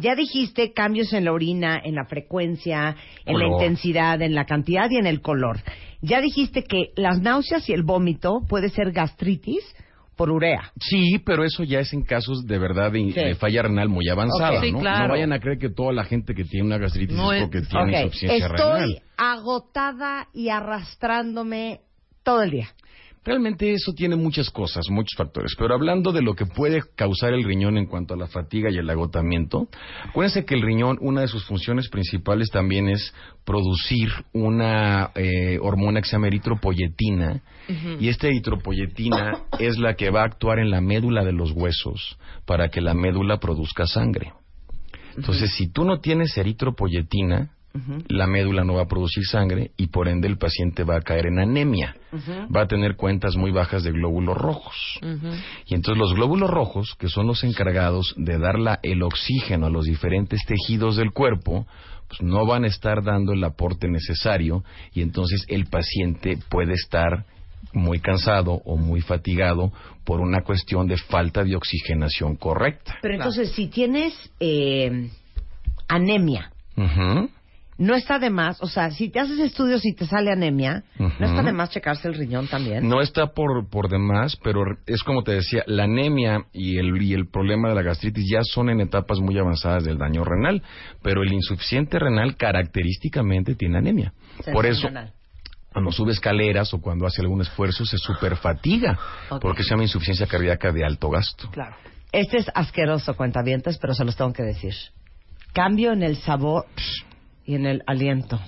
Ya 0.00 0.14
dijiste 0.14 0.72
cambios 0.72 1.12
en 1.12 1.24
la 1.24 1.32
orina, 1.32 1.80
en 1.82 1.96
la 1.96 2.04
frecuencia, 2.04 2.94
en 3.26 3.36
la 3.36 3.46
intensidad, 3.48 4.22
en 4.22 4.32
la 4.34 4.44
cantidad 4.46 4.88
y 4.90 4.96
en 4.96 5.06
el 5.06 5.20
color. 5.20 5.58
Ya 6.00 6.20
dijiste 6.20 6.62
que 6.62 6.92
las 6.94 7.20
náuseas 7.20 7.68
y 7.68 7.72
el 7.72 7.82
vómito 7.82 8.42
puede 8.48 8.68
ser 8.70 8.92
gastritis 8.92 9.64
por 10.16 10.30
urea. 10.30 10.72
Sí, 10.80 11.18
pero 11.24 11.42
eso 11.44 11.64
ya 11.64 11.80
es 11.80 11.92
en 11.92 12.02
casos 12.04 12.44
de 12.46 12.58
verdad 12.58 12.92
de, 12.92 13.00
Sí. 13.12 13.12
de 13.12 13.34
falla 13.34 13.62
renal 13.62 13.88
muy 13.88 14.08
avanzada. 14.08 14.60
Sí, 14.60 14.70
¿no? 14.70 14.78
claro. 14.78 15.08
No 15.08 15.14
vayan 15.14 15.32
a 15.32 15.40
creer 15.40 15.58
que 15.58 15.68
toda 15.70 15.92
la 15.92 16.04
gente 16.04 16.32
que 16.34 16.44
tiene 16.44 16.66
una 16.66 16.78
gastritis 16.78 17.16
No 17.16 17.32
es 17.32 17.38
es- 17.42 17.44
porque 17.48 17.62
tiene 17.66 17.84
Ok, 17.98 18.04
insuficiencia 18.04 18.46
estoy 18.46 18.80
renal. 18.82 19.02
agotada 19.16 20.28
y 20.32 20.48
arrastrándome 20.48 21.80
todo 22.22 22.42
el 22.42 22.50
día. 22.50 22.68
Realmente 23.24 23.72
eso 23.72 23.92
tiene 23.92 24.16
muchas 24.16 24.50
cosas, 24.50 24.88
muchos 24.90 25.16
factores. 25.16 25.54
Pero 25.58 25.74
hablando 25.74 26.12
de 26.12 26.22
lo 26.22 26.34
que 26.34 26.46
puede 26.46 26.82
causar 26.94 27.32
el 27.32 27.44
riñón 27.44 27.76
en 27.76 27.86
cuanto 27.86 28.14
a 28.14 28.16
la 28.16 28.26
fatiga 28.26 28.70
y 28.70 28.78
el 28.78 28.88
agotamiento, 28.88 29.68
acuérdense 30.08 30.44
que 30.44 30.54
el 30.54 30.62
riñón, 30.62 30.98
una 31.00 31.22
de 31.22 31.28
sus 31.28 31.44
funciones 31.44 31.88
principales 31.88 32.50
también 32.50 32.88
es 32.88 33.12
producir 33.44 34.10
una 34.32 35.10
eh, 35.14 35.58
hormona 35.60 36.00
que 36.00 36.08
se 36.08 36.12
llama 36.12 36.28
eritropoyetina. 36.28 37.42
Y 38.00 38.08
esta 38.08 38.28
eritropoyetina 38.28 39.44
es 39.58 39.78
la 39.78 39.94
que 39.94 40.08
va 40.08 40.22
a 40.22 40.26
actuar 40.26 40.58
en 40.58 40.70
la 40.70 40.80
médula 40.80 41.22
de 41.22 41.32
los 41.32 41.52
huesos 41.52 42.18
para 42.46 42.70
que 42.70 42.80
la 42.80 42.94
médula 42.94 43.38
produzca 43.40 43.86
sangre. 43.86 44.32
Entonces, 45.16 45.52
si 45.54 45.70
tú 45.70 45.84
no 45.84 46.00
tienes 46.00 46.36
eritropoyetina, 46.38 47.50
la 48.08 48.26
médula 48.26 48.64
no 48.64 48.74
va 48.74 48.82
a 48.82 48.88
producir 48.88 49.24
sangre 49.24 49.70
y 49.76 49.86
por 49.88 50.08
ende 50.08 50.26
el 50.26 50.36
paciente 50.38 50.82
va 50.84 50.96
a 50.96 51.00
caer 51.00 51.26
en 51.26 51.38
anemia. 51.38 51.94
Va 52.54 52.62
a 52.62 52.66
tener 52.66 52.96
cuentas 52.96 53.36
muy 53.36 53.50
bajas 53.52 53.84
de 53.84 53.92
glóbulos 53.92 54.36
rojos. 54.36 54.98
Y 55.66 55.74
entonces 55.74 55.98
los 56.00 56.14
glóbulos 56.14 56.50
rojos, 56.50 56.94
que 56.98 57.08
son 57.08 57.26
los 57.26 57.44
encargados 57.44 58.14
de 58.16 58.38
dar 58.38 58.58
la- 58.58 58.80
el 58.82 59.02
oxígeno 59.02 59.66
a 59.66 59.70
los 59.70 59.84
diferentes 59.84 60.40
tejidos 60.46 60.96
del 60.96 61.12
cuerpo, 61.12 61.66
pues 62.08 62.22
no 62.22 62.46
van 62.46 62.64
a 62.64 62.68
estar 62.68 63.04
dando 63.04 63.32
el 63.32 63.44
aporte 63.44 63.86
necesario 63.86 64.64
y 64.94 65.02
entonces 65.02 65.44
el 65.48 65.66
paciente 65.66 66.38
puede 66.48 66.72
estar 66.72 67.26
muy 67.74 68.00
cansado 68.00 68.62
o 68.64 68.76
muy 68.76 69.02
fatigado 69.02 69.72
por 70.04 70.20
una 70.20 70.40
cuestión 70.42 70.86
de 70.86 70.96
falta 70.96 71.44
de 71.44 71.54
oxigenación 71.54 72.36
correcta. 72.36 72.96
Pero 73.02 73.14
entonces, 73.14 73.52
si 73.52 73.66
tienes 73.68 74.14
eh, 74.40 75.10
anemia. 75.86 76.50
No 77.78 77.94
está 77.94 78.18
de 78.18 78.28
más, 78.28 78.60
o 78.60 78.66
sea, 78.66 78.90
si 78.90 79.08
te 79.08 79.20
haces 79.20 79.38
estudios 79.38 79.86
y 79.86 79.94
te 79.94 80.04
sale 80.04 80.32
anemia, 80.32 80.82
no 80.98 81.26
está 81.26 81.42
de 81.42 81.52
más 81.52 81.70
checarse 81.70 82.08
el 82.08 82.14
riñón 82.14 82.48
también. 82.48 82.88
No 82.88 83.00
está 83.00 83.28
por, 83.28 83.68
por 83.70 83.88
demás, 83.88 84.36
pero 84.42 84.62
es 84.86 85.02
como 85.04 85.22
te 85.22 85.32
decía, 85.32 85.62
la 85.66 85.84
anemia 85.84 86.46
y 86.52 86.78
el, 86.78 87.00
y 87.00 87.14
el 87.14 87.28
problema 87.28 87.68
de 87.68 87.76
la 87.76 87.82
gastritis 87.82 88.28
ya 88.28 88.40
son 88.42 88.68
en 88.68 88.80
etapas 88.80 89.20
muy 89.20 89.38
avanzadas 89.38 89.84
del 89.84 89.96
daño 89.96 90.24
renal, 90.24 90.62
pero 91.02 91.22
el 91.22 91.32
insuficiente 91.32 92.00
renal 92.00 92.36
característicamente 92.36 93.54
tiene 93.54 93.78
anemia. 93.78 94.12
Por 94.52 94.66
eso, 94.66 94.88
cuando 95.72 95.92
sube 95.92 96.10
escaleras 96.10 96.74
o 96.74 96.80
cuando 96.80 97.06
hace 97.06 97.22
algún 97.22 97.42
esfuerzo 97.42 97.84
se 97.84 97.96
superfatiga, 97.96 98.98
porque 99.40 99.62
se 99.62 99.70
llama 99.70 99.84
insuficiencia 99.84 100.26
cardíaca 100.26 100.72
de 100.72 100.84
alto 100.84 101.10
gasto. 101.10 101.48
Claro. 101.52 101.76
Este 102.10 102.38
es 102.38 102.46
asqueroso, 102.54 103.14
cuentavientes, 103.14 103.78
pero 103.78 103.94
se 103.94 104.04
los 104.04 104.16
tengo 104.16 104.32
que 104.32 104.42
decir. 104.42 104.74
Cambio 105.52 105.92
en 105.92 106.02
el 106.02 106.16
sabor 106.16 106.66
y 107.48 107.54
en 107.54 107.66
el 107.66 107.82
aliento. 107.86 108.38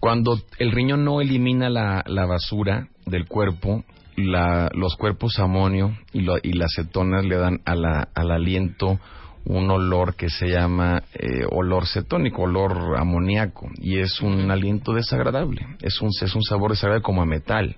Cuando 0.00 0.38
el 0.58 0.70
riñón 0.70 1.04
no 1.04 1.20
elimina 1.20 1.68
la, 1.68 2.04
la 2.06 2.24
basura 2.24 2.86
del 3.04 3.26
cuerpo, 3.26 3.84
la- 4.16 4.70
los 4.74 4.94
cuerpos 4.96 5.38
amonio 5.40 5.96
y, 6.12 6.20
lo- 6.20 6.38
y 6.42 6.52
las 6.52 6.72
cetonas 6.76 7.24
le 7.24 7.36
dan 7.36 7.60
a 7.64 7.74
la- 7.74 8.08
al 8.14 8.30
aliento 8.30 9.00
un 9.44 9.70
olor 9.70 10.14
que 10.14 10.28
se 10.30 10.46
llama 10.48 11.02
eh, 11.14 11.44
olor 11.50 11.86
cetónico, 11.86 12.42
olor 12.42 12.96
amoníaco, 12.98 13.68
y 13.78 13.98
es 13.98 14.20
un 14.20 14.50
aliento 14.50 14.92
desagradable, 14.92 15.66
es 15.80 16.00
un, 16.00 16.10
es 16.20 16.34
un 16.34 16.42
sabor 16.42 16.70
desagradable 16.72 17.02
como 17.02 17.22
a 17.22 17.26
metal, 17.26 17.76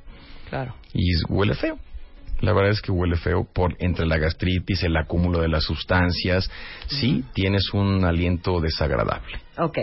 Claro. 0.49 0.75
y 0.93 1.05
huele 1.29 1.55
feo. 1.55 1.79
La 2.41 2.53
verdad 2.55 2.71
es 2.73 2.81
que 2.83 2.91
huele 2.91 3.17
feo 3.17 3.45
por 3.53 3.77
entre 3.79 4.07
la 4.07 4.17
gastritis, 4.19 4.83
el 4.83 4.97
acúmulo 4.97 5.41
de 5.41 5.49
las 5.49 5.63
sustancias, 5.65 6.51
sí, 6.87 7.23
tienes 7.35 7.73
un 7.73 8.05
aliento 8.05 8.61
desagradable. 8.61 9.39
Ok. 9.59 9.79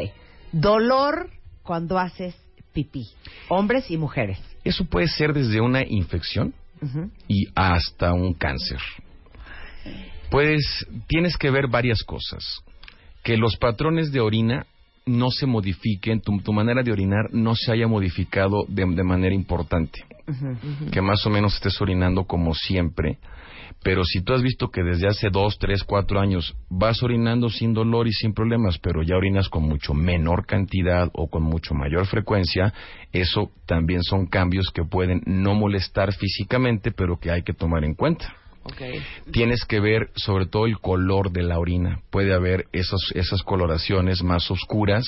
Dolor 0.59 1.29
cuando 1.63 1.99
haces 1.99 2.35
pipí? 2.73 3.07
Hombres 3.49 3.89
y 3.91 3.97
mujeres. 3.97 4.39
Eso 4.63 4.85
puede 4.85 5.07
ser 5.07 5.33
desde 5.33 5.61
una 5.61 5.83
infección 5.85 6.53
y 7.27 7.47
hasta 7.55 8.13
un 8.13 8.33
cáncer. 8.33 8.79
Pues 10.29 10.85
tienes 11.07 11.37
que 11.37 11.49
ver 11.49 11.67
varias 11.67 12.03
cosas. 12.03 12.61
Que 13.23 13.37
los 13.37 13.57
patrones 13.57 14.11
de 14.11 14.19
orina 14.19 14.65
no 15.05 15.31
se 15.31 15.45
modifiquen, 15.45 16.21
tu, 16.21 16.37
tu 16.39 16.53
manera 16.53 16.83
de 16.83 16.91
orinar 16.91 17.29
no 17.31 17.55
se 17.55 17.71
haya 17.71 17.87
modificado 17.87 18.65
de, 18.67 18.85
de 18.85 19.03
manera 19.03 19.33
importante. 19.33 20.03
Que 20.91 21.01
más 21.01 21.25
o 21.25 21.29
menos 21.29 21.55
estés 21.55 21.79
orinando 21.81 22.25
como 22.25 22.53
siempre. 22.53 23.17
Pero 23.83 24.03
si 24.03 24.21
tú 24.21 24.33
has 24.33 24.41
visto 24.41 24.69
que 24.69 24.83
desde 24.83 25.07
hace 25.07 25.29
dos, 25.29 25.57
tres, 25.59 25.83
cuatro 25.83 26.19
años 26.19 26.55
vas 26.69 27.01
orinando 27.03 27.49
sin 27.49 27.73
dolor 27.73 28.07
y 28.07 28.11
sin 28.11 28.33
problemas, 28.33 28.77
pero 28.79 29.03
ya 29.03 29.15
orinas 29.15 29.49
con 29.49 29.63
mucho 29.63 29.93
menor 29.93 30.45
cantidad 30.45 31.09
o 31.13 31.29
con 31.29 31.43
mucho 31.43 31.73
mayor 31.73 32.05
frecuencia, 32.07 32.73
eso 33.13 33.51
también 33.65 34.03
son 34.03 34.25
cambios 34.25 34.71
que 34.73 34.83
pueden 34.83 35.21
no 35.25 35.53
molestar 35.53 36.13
físicamente, 36.13 36.91
pero 36.91 37.19
que 37.19 37.31
hay 37.31 37.43
que 37.43 37.53
tomar 37.53 37.83
en 37.83 37.93
cuenta. 37.93 38.35
Okay. 38.71 38.99
Tienes 39.31 39.63
que 39.65 39.79
ver 39.79 40.09
sobre 40.15 40.45
todo 40.45 40.65
el 40.65 40.79
color 40.79 41.31
de 41.31 41.43
la 41.43 41.57
orina. 41.57 42.01
Puede 42.09 42.33
haber 42.33 42.65
esos, 42.73 43.11
esas 43.15 43.41
coloraciones 43.43 44.23
más 44.23 44.51
oscuras, 44.51 45.03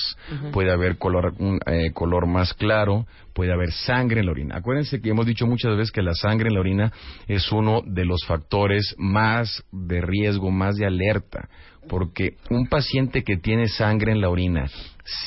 puede 0.52 0.72
haber 0.72 0.96
color, 0.96 1.34
un 1.38 1.60
eh, 1.66 1.92
color 1.92 2.26
más 2.26 2.54
claro, 2.54 3.06
puede 3.34 3.52
haber 3.52 3.72
sangre 3.72 4.20
en 4.20 4.26
la 4.26 4.32
orina. 4.32 4.56
Acuérdense 4.56 5.00
que 5.00 5.10
hemos 5.10 5.26
dicho 5.26 5.46
muchas 5.46 5.76
veces 5.76 5.92
que 5.92 6.02
la 6.02 6.14
sangre 6.14 6.48
en 6.48 6.54
la 6.54 6.60
orina 6.60 6.92
es 7.28 7.52
uno 7.52 7.82
de 7.84 8.04
los 8.04 8.24
factores 8.26 8.94
más 8.98 9.62
de 9.72 10.00
riesgo, 10.00 10.50
más 10.50 10.76
de 10.76 10.86
alerta, 10.86 11.48
porque 11.88 12.36
un 12.50 12.66
paciente 12.66 13.22
que 13.24 13.36
tiene 13.36 13.68
sangre 13.68 14.12
en 14.12 14.20
la 14.20 14.28
orina 14.28 14.66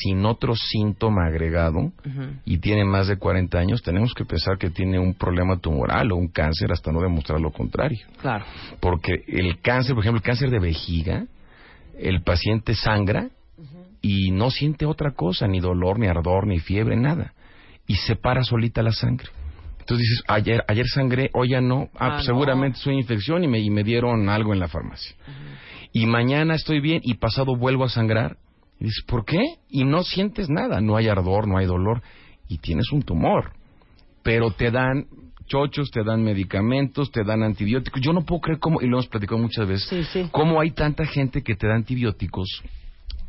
sin 0.01 0.25
otro 0.25 0.55
síntoma 0.55 1.25
agregado 1.25 1.91
y 2.45 2.59
tiene 2.59 2.85
más 2.85 3.07
de 3.07 3.17
40 3.17 3.57
años, 3.57 3.81
tenemos 3.81 4.13
que 4.13 4.23
pensar 4.23 4.57
que 4.57 4.69
tiene 4.69 4.97
un 4.99 5.13
problema 5.13 5.57
tumoral 5.57 6.11
o 6.11 6.15
un 6.15 6.29
cáncer 6.29 6.71
hasta 6.71 6.91
no 6.91 7.01
demostrar 7.01 7.41
lo 7.41 7.51
contrario. 7.51 7.99
Claro. 8.21 8.45
Porque 8.79 9.23
el 9.27 9.59
cáncer, 9.59 9.93
por 9.95 10.03
ejemplo, 10.03 10.19
el 10.19 10.23
cáncer 10.23 10.49
de 10.51 10.59
vejiga, 10.59 11.25
el 11.99 12.21
paciente 12.23 12.75
sangra 12.75 13.29
y 14.01 14.31
no 14.31 14.51
siente 14.51 14.85
otra 14.85 15.11
cosa, 15.11 15.47
ni 15.47 15.59
dolor, 15.59 15.99
ni 15.99 16.07
ardor, 16.07 16.47
ni 16.47 16.59
fiebre, 16.59 16.95
nada. 16.95 17.33
Y 17.87 17.95
se 17.95 18.15
para 18.15 18.43
solita 18.43 18.81
la 18.83 18.91
sangre. 18.91 19.27
Entonces 19.79 20.07
dices, 20.07 20.23
ayer, 20.29 20.63
ayer 20.69 20.85
sangré, 20.87 21.29
hoy 21.33 21.49
ya 21.49 21.59
no. 21.61 21.89
Ah, 21.95 22.05
Ah, 22.05 22.09
pues 22.15 22.19
no. 22.19 22.33
seguramente 22.33 22.79
soy 22.79 22.95
infección 22.95 23.43
y 23.43 23.47
me, 23.49 23.59
y 23.59 23.69
me 23.69 23.83
dieron 23.83 24.29
algo 24.29 24.53
en 24.53 24.59
la 24.61 24.69
farmacia. 24.69 25.13
Y 25.93 26.07
mañana 26.07 26.55
estoy 26.55 26.81
bien 26.81 27.01
y 27.03 27.13
pasado 27.13 27.55
vuelvo 27.55 27.85
a 27.85 27.89
sangrar. 27.89 28.37
Y 28.79 28.85
dices, 28.85 29.03
¿por 29.07 29.23
qué? 29.25 29.41
Y 29.69 29.85
no 29.85 30.03
sientes 30.03 30.49
nada, 30.49 30.81
no 30.81 30.97
hay 30.97 31.07
ardor, 31.07 31.47
no 31.47 31.57
hay 31.57 31.65
dolor. 31.67 32.01
Y 32.49 32.57
tienes 32.57 32.91
un 32.91 33.03
tumor. 33.03 33.53
Pero 34.23 34.51
te 34.51 34.71
dan 34.71 35.05
chochos, 35.45 35.91
te 35.91 36.03
dan 36.03 36.23
medicamentos, 36.23 37.11
te 37.11 37.23
dan 37.23 37.43
antibióticos. 37.43 38.01
Yo 38.01 38.11
no 38.11 38.25
puedo 38.25 38.41
creer 38.41 38.59
cómo, 38.59 38.81
y 38.81 38.87
lo 38.87 38.97
hemos 38.97 39.07
platicado 39.07 39.39
muchas 39.39 39.67
veces, 39.67 39.87
Sí, 39.87 40.03
sí. 40.05 40.29
cómo 40.31 40.59
hay 40.59 40.71
tanta 40.71 41.05
gente 41.05 41.43
que 41.43 41.55
te 41.55 41.67
da 41.67 41.75
antibióticos 41.75 42.47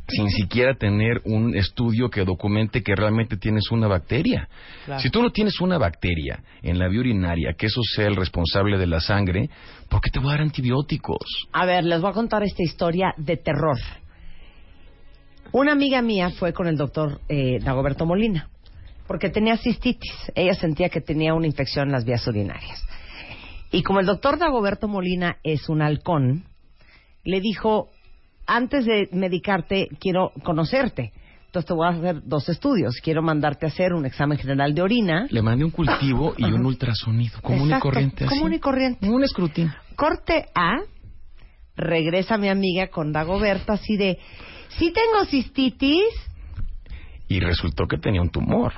sin 0.09 0.29
siquiera 0.31 0.75
tener 0.75 1.21
un 1.25 1.57
estudio 1.57 2.11
que 2.11 2.25
documente 2.25 2.83
que 2.83 2.95
realmente 2.95 3.37
tienes 3.37 3.71
una 3.71 3.88
bacteria. 3.88 4.49
Claro. 4.85 5.01
Si 5.01 5.11
tú 5.11 5.23
no 5.23 5.31
tienes 5.31 5.61
una 5.61 5.79
bacteria 5.79 6.43
en 6.62 6.79
la 6.79 6.88
vía 6.88 7.01
urinaria, 7.01 7.55
que 7.57 7.67
eso 7.67 7.81
sea 7.83 8.07
el 8.07 8.17
responsable 8.17 8.79
de 8.79 8.87
la 8.87 9.01
sangre, 9.01 9.49
¿por 9.88 10.01
qué 10.01 10.11
te 10.11 10.19
voy 10.19 10.29
a 10.29 10.33
dar 10.33 10.43
antibióticos? 10.43 11.49
A 11.53 11.64
ver, 11.64 11.85
les 11.85 12.01
voy 12.01 12.11
a 12.11 12.14
contar 12.14 12.43
esta 12.43 12.62
historia 12.62 13.14
de 13.17 13.37
terror. 13.37 13.79
Una 15.53 15.73
amiga 15.73 16.03
mía 16.03 16.31
fue 16.31 16.53
con 16.53 16.67
el 16.67 16.77
doctor 16.77 17.21
eh, 17.29 17.59
Dagoberto 17.61 18.05
Molina 18.05 18.51
porque 19.07 19.31
tenía 19.31 19.57
cistitis. 19.57 20.14
Ella 20.35 20.55
sentía 20.55 20.88
que 20.88 21.01
tenía 21.01 21.35
una 21.35 21.47
infección 21.47 21.88
en 21.88 21.93
las 21.93 22.05
vías 22.05 22.27
urinarias. 22.27 22.83
Y 23.71 23.83
como 23.83 24.01
el 24.01 24.07
doctor 24.07 24.38
Dagoberto 24.38 24.88
Molina 24.88 25.38
es 25.43 25.69
un 25.69 25.83
halcón, 25.83 26.45
le 27.25 27.40
dijo, 27.40 27.90
antes 28.46 28.85
de 28.85 29.09
medicarte, 29.12 29.88
quiero 30.00 30.33
conocerte. 30.42 31.12
Entonces 31.46 31.68
te 31.68 31.74
voy 31.74 31.87
a 31.87 31.90
hacer 31.90 32.22
dos 32.24 32.48
estudios. 32.48 32.96
Quiero 33.00 33.22
mandarte 33.22 33.66
a 33.66 33.68
hacer 33.68 33.92
un 33.92 34.04
examen 34.07 34.38
general 34.38 34.74
de 34.74 34.83
orina. 34.83 35.26
Le 35.30 35.40
mandé 35.40 35.64
un 35.64 35.70
cultivo 35.70 36.35
y 36.37 36.44
un 36.44 36.66
ultrasonido, 36.66 37.40
común 37.40 37.70
y 37.70 37.78
corriente. 37.78 38.24
así. 38.24 38.35
común 38.35 38.54
y 38.54 38.59
corriente. 38.59 39.09
Un 39.09 39.22
escrutinio. 39.22 39.72
Corte 39.94 40.46
A, 40.54 40.80
regresa 41.76 42.38
mi 42.38 42.48
amiga 42.48 42.88
con 42.88 43.12
Dagoberto 43.12 43.72
así 43.72 43.96
de, 43.96 44.18
sí 44.78 44.92
tengo 44.92 45.24
cistitis 45.26 46.02
Y 47.28 47.38
resultó 47.38 47.87
que 47.87 47.98
tenía 47.98 48.20
un 48.20 48.30
tumor. 48.30 48.72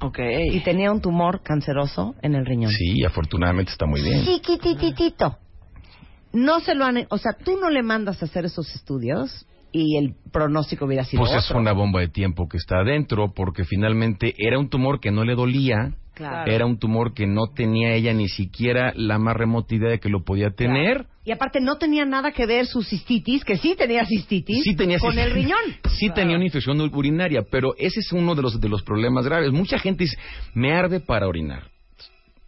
Ok. 0.00 0.18
y 0.50 0.58
tenía 0.60 0.90
un 0.90 1.00
tumor 1.00 1.42
canceroso 1.42 2.16
en 2.22 2.34
el 2.34 2.44
riñón. 2.44 2.72
Sí, 2.72 3.04
afortunadamente 3.04 3.70
está 3.72 3.86
muy 3.86 4.00
bien. 4.02 4.24
Chiquitititito. 4.24 5.36
No 6.32 6.60
se 6.60 6.74
lo 6.74 6.84
han, 6.84 7.06
o 7.10 7.18
sea, 7.18 7.32
tú 7.32 7.58
no 7.60 7.70
le 7.70 7.82
mandas 7.82 8.22
a 8.22 8.24
hacer 8.26 8.44
esos 8.44 8.74
estudios 8.74 9.46
y 9.70 9.96
el 9.96 10.14
pronóstico 10.32 10.84
hubiera 10.86 11.04
sido 11.04 11.22
Pues 11.22 11.32
es 11.34 11.46
otro. 11.46 11.58
una 11.60 11.72
bomba 11.72 12.00
de 12.00 12.08
tiempo 12.08 12.48
que 12.48 12.56
está 12.58 12.80
adentro, 12.80 13.32
porque 13.34 13.64
finalmente 13.64 14.34
era 14.38 14.58
un 14.58 14.68
tumor 14.68 15.00
que 15.00 15.10
no 15.10 15.24
le 15.24 15.34
dolía, 15.34 15.94
Claro. 16.14 16.50
era 16.50 16.66
un 16.66 16.78
tumor 16.78 17.14
que 17.14 17.26
no 17.26 17.46
tenía 17.54 17.94
ella 17.94 18.12
ni 18.12 18.28
siquiera 18.28 18.92
la 18.94 19.18
más 19.18 19.34
remota 19.34 19.74
idea 19.74 19.88
de 19.88 19.98
que 19.98 20.10
lo 20.10 20.24
podía 20.24 20.50
tener. 20.50 21.06
Y 21.24 21.32
aparte 21.32 21.58
no 21.60 21.78
tenía 21.78 22.04
nada 22.04 22.32
que 22.32 22.44
ver 22.44 22.66
su 22.66 22.82
cistitis, 22.82 23.44
que 23.44 23.56
sí 23.56 23.74
tenía 23.78 24.04
cistitis, 24.04 24.62
Sí 24.62 24.74
tenía 24.76 24.98
con 24.98 25.18
el 25.18 25.30
riñón. 25.32 25.58
Sí 25.98 26.10
tenía 26.14 26.36
una 26.36 26.44
infección 26.44 26.78
urinaria, 26.80 27.42
pero 27.50 27.74
ese 27.78 28.00
es 28.00 28.12
uno 28.12 28.34
de 28.34 28.42
los 28.42 28.60
de 28.60 28.68
los 28.68 28.82
problemas 28.82 29.24
graves. 29.24 29.52
Mucha 29.52 29.78
gente 29.78 30.04
dice, 30.04 30.18
me 30.52 30.74
arde 30.74 31.00
para 31.00 31.26
orinar. 31.26 31.71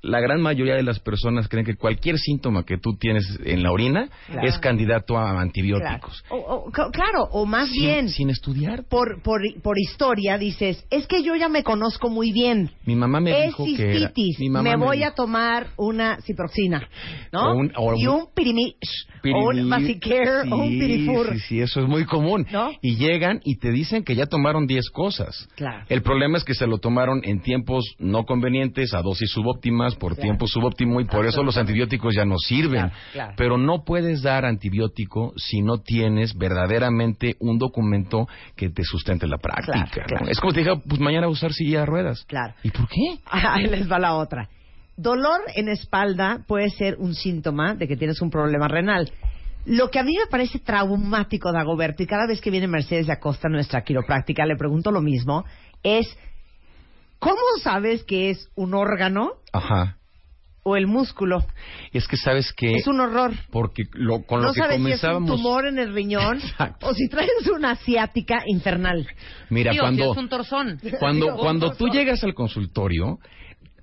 La 0.04 0.20
gran 0.20 0.40
mayoría 0.40 0.74
de 0.74 0.82
las 0.82 0.98
personas 1.00 1.48
creen 1.48 1.64
que 1.66 1.76
cualquier 1.76 2.18
síntoma 2.18 2.64
que 2.64 2.78
tú 2.78 2.96
tienes 2.98 3.24
en 3.44 3.62
la 3.62 3.72
orina 3.72 4.08
Claro. 4.26 4.46
es 4.48 4.58
candidato 4.58 5.18
a 5.18 5.24
Claro. 5.24 5.38
antibióticos. 5.38 6.24
O- 6.30 6.36
o- 6.36 6.70
cl- 6.70 6.90
claro, 6.92 7.24
o 7.32 7.46
más 7.46 7.68
Sin- 7.70 7.82
bien, 7.82 8.08
sin 8.08 8.30
estudiar. 8.30 8.84
por, 8.88 9.22
por, 9.22 9.40
por 9.62 9.78
historia 9.78 10.36
dices, 10.38 10.84
es 10.90 11.06
que 11.06 11.22
yo 11.22 11.34
ya 11.36 11.48
me 11.48 11.62
conozco 11.62 12.10
muy 12.10 12.32
bien. 12.32 12.70
Mi 12.86 12.94
mamá 12.96 13.20
me 13.20 13.30
es 13.38 13.46
dijo 13.46 13.64
que 13.64 13.82
era. 13.82 14.08
cistitis. 14.08 14.38
Mi 14.40 14.50
mamá 14.50 14.70
me 14.70 14.76
me 14.76 14.84
voy 14.84 14.96
dijo- 14.98 15.08
a 15.08 15.14
tomar 15.14 15.66
una 15.76 16.18
ciproxina, 16.22 16.88
¿no? 17.32 17.52
O 17.52 17.54
un- 17.54 17.72
o 17.76 17.94
y 17.96 18.06
un- 18.06 18.26
pirimi, 18.34 18.74
o 18.74 19.48
un 19.48 19.56
Pirimi- 19.56 19.68
Vasicare, 19.70 20.50
o 20.52 20.56
un 20.56 20.68
Sí, 20.68 20.78
pirifur. 20.78 21.32
Sí, 21.32 21.38
sí, 21.40 21.60
eso 21.60 21.80
es 21.80 21.88
muy 21.88 22.04
común. 22.04 22.46
¿No? 22.52 22.70
Y 22.82 22.96
llegan 22.96 23.40
y 23.44 23.56
te 23.58 23.70
dicen 23.70 24.04
que 24.04 24.14
ya 24.14 24.26
tomaron 24.26 24.66
10 24.66 24.90
cosas. 24.90 25.48
Claro. 25.56 25.84
El 25.88 26.02
problema 26.02 26.36
es 26.36 26.44
que 26.44 26.54
se 26.54 26.66
lo 26.66 26.78
tomaron 26.78 27.20
en 27.24 27.40
tiempos 27.40 27.84
no 27.98 28.24
convenientes, 28.24 28.92
a 28.94 29.00
dosis 29.02 29.30
subóptimas, 29.30 29.93
por 29.94 30.14
Claro. 30.14 30.22
tiempo 30.22 30.46
subóptimo, 30.46 31.00
y 31.00 31.04
por 31.04 31.26
eso 31.26 31.42
los 31.42 31.56
antibióticos 31.56 32.14
ya 32.14 32.24
no 32.24 32.36
sirven. 32.38 32.88
Claro, 32.88 32.94
claro. 33.12 33.34
Pero 33.36 33.58
no 33.58 33.84
puedes 33.84 34.22
dar 34.22 34.44
antibiótico 34.44 35.32
si 35.36 35.62
no 35.62 35.78
tienes 35.78 36.36
verdaderamente 36.36 37.36
un 37.40 37.58
documento 37.58 38.26
que 38.56 38.70
te 38.70 38.82
sustente 38.84 39.26
la 39.26 39.38
práctica. 39.38 40.04
Es 40.28 40.40
como 40.40 40.52
te 40.52 40.60
diga, 40.60 40.76
pues 40.76 41.00
mañana 41.00 41.28
usar 41.28 41.52
silla 41.52 41.80
de 41.80 41.86
ruedas. 41.86 42.24
Claro. 42.24 42.54
¿Y 42.62 42.70
por 42.70 42.88
qué? 42.88 43.18
Ahí 43.30 43.66
les 43.66 43.90
va 43.90 43.98
la 43.98 44.14
otra. 44.14 44.48
Dolor 44.96 45.40
en 45.56 45.68
espalda 45.68 46.44
puede 46.46 46.70
ser 46.70 46.96
un 46.98 47.14
síntoma 47.14 47.74
de 47.74 47.88
que 47.88 47.96
tienes 47.96 48.20
un 48.20 48.30
problema 48.30 48.68
renal. 48.68 49.10
Lo 49.66 49.90
que 49.90 49.98
a 49.98 50.02
mí 50.04 50.14
me 50.16 50.26
parece 50.30 50.58
traumático, 50.58 51.50
Dagoberto, 51.50 52.02
y 52.02 52.06
cada 52.06 52.26
vez 52.26 52.40
que 52.40 52.50
viene 52.50 52.66
Mercedes 52.68 53.06
de 53.06 53.14
Acosta, 53.14 53.48
nuestra 53.48 53.82
quiropráctica, 53.82 54.44
le 54.44 54.56
pregunto 54.56 54.90
lo 54.90 55.00
mismo, 55.00 55.44
es, 55.82 56.06
¿cómo 57.24 57.40
sabes 57.62 58.04
que 58.04 58.30
es 58.30 58.48
un 58.54 58.74
órgano 58.74 59.32
Ajá. 59.52 59.96
o 60.62 60.76
el 60.76 60.86
músculo? 60.86 61.44
Es 61.92 62.06
que 62.06 62.16
sabes 62.16 62.52
que... 62.52 62.74
Es 62.74 62.86
un 62.86 63.00
horror. 63.00 63.32
Porque 63.50 63.84
lo, 63.92 64.22
con 64.22 64.40
no 64.42 64.48
lo 64.48 64.52
que 64.54 64.60
sabes 64.60 64.76
si 64.76 64.76
es 64.76 64.80
un 64.80 64.84
comenzábamos... 64.84 65.30
tumor 65.30 65.66
en 65.66 65.78
el 65.78 65.94
riñón 65.94 66.38
Exacto. 66.42 66.86
o 66.88 66.94
si 66.94 67.08
traes 67.08 67.30
una 67.54 67.72
asiática 67.72 68.42
infernal. 68.46 69.06
Mira, 69.50 69.72
Tío, 69.72 69.82
cuando... 69.82 70.04
si 70.04 70.10
es 70.10 70.16
un 70.16 70.28
torzón. 70.28 70.80
Cuando, 71.00 71.26
Digo, 71.26 71.36
cuando 71.40 71.72
tú 71.72 71.88
llegas 71.88 72.22
al 72.24 72.34
consultorio, 72.34 73.18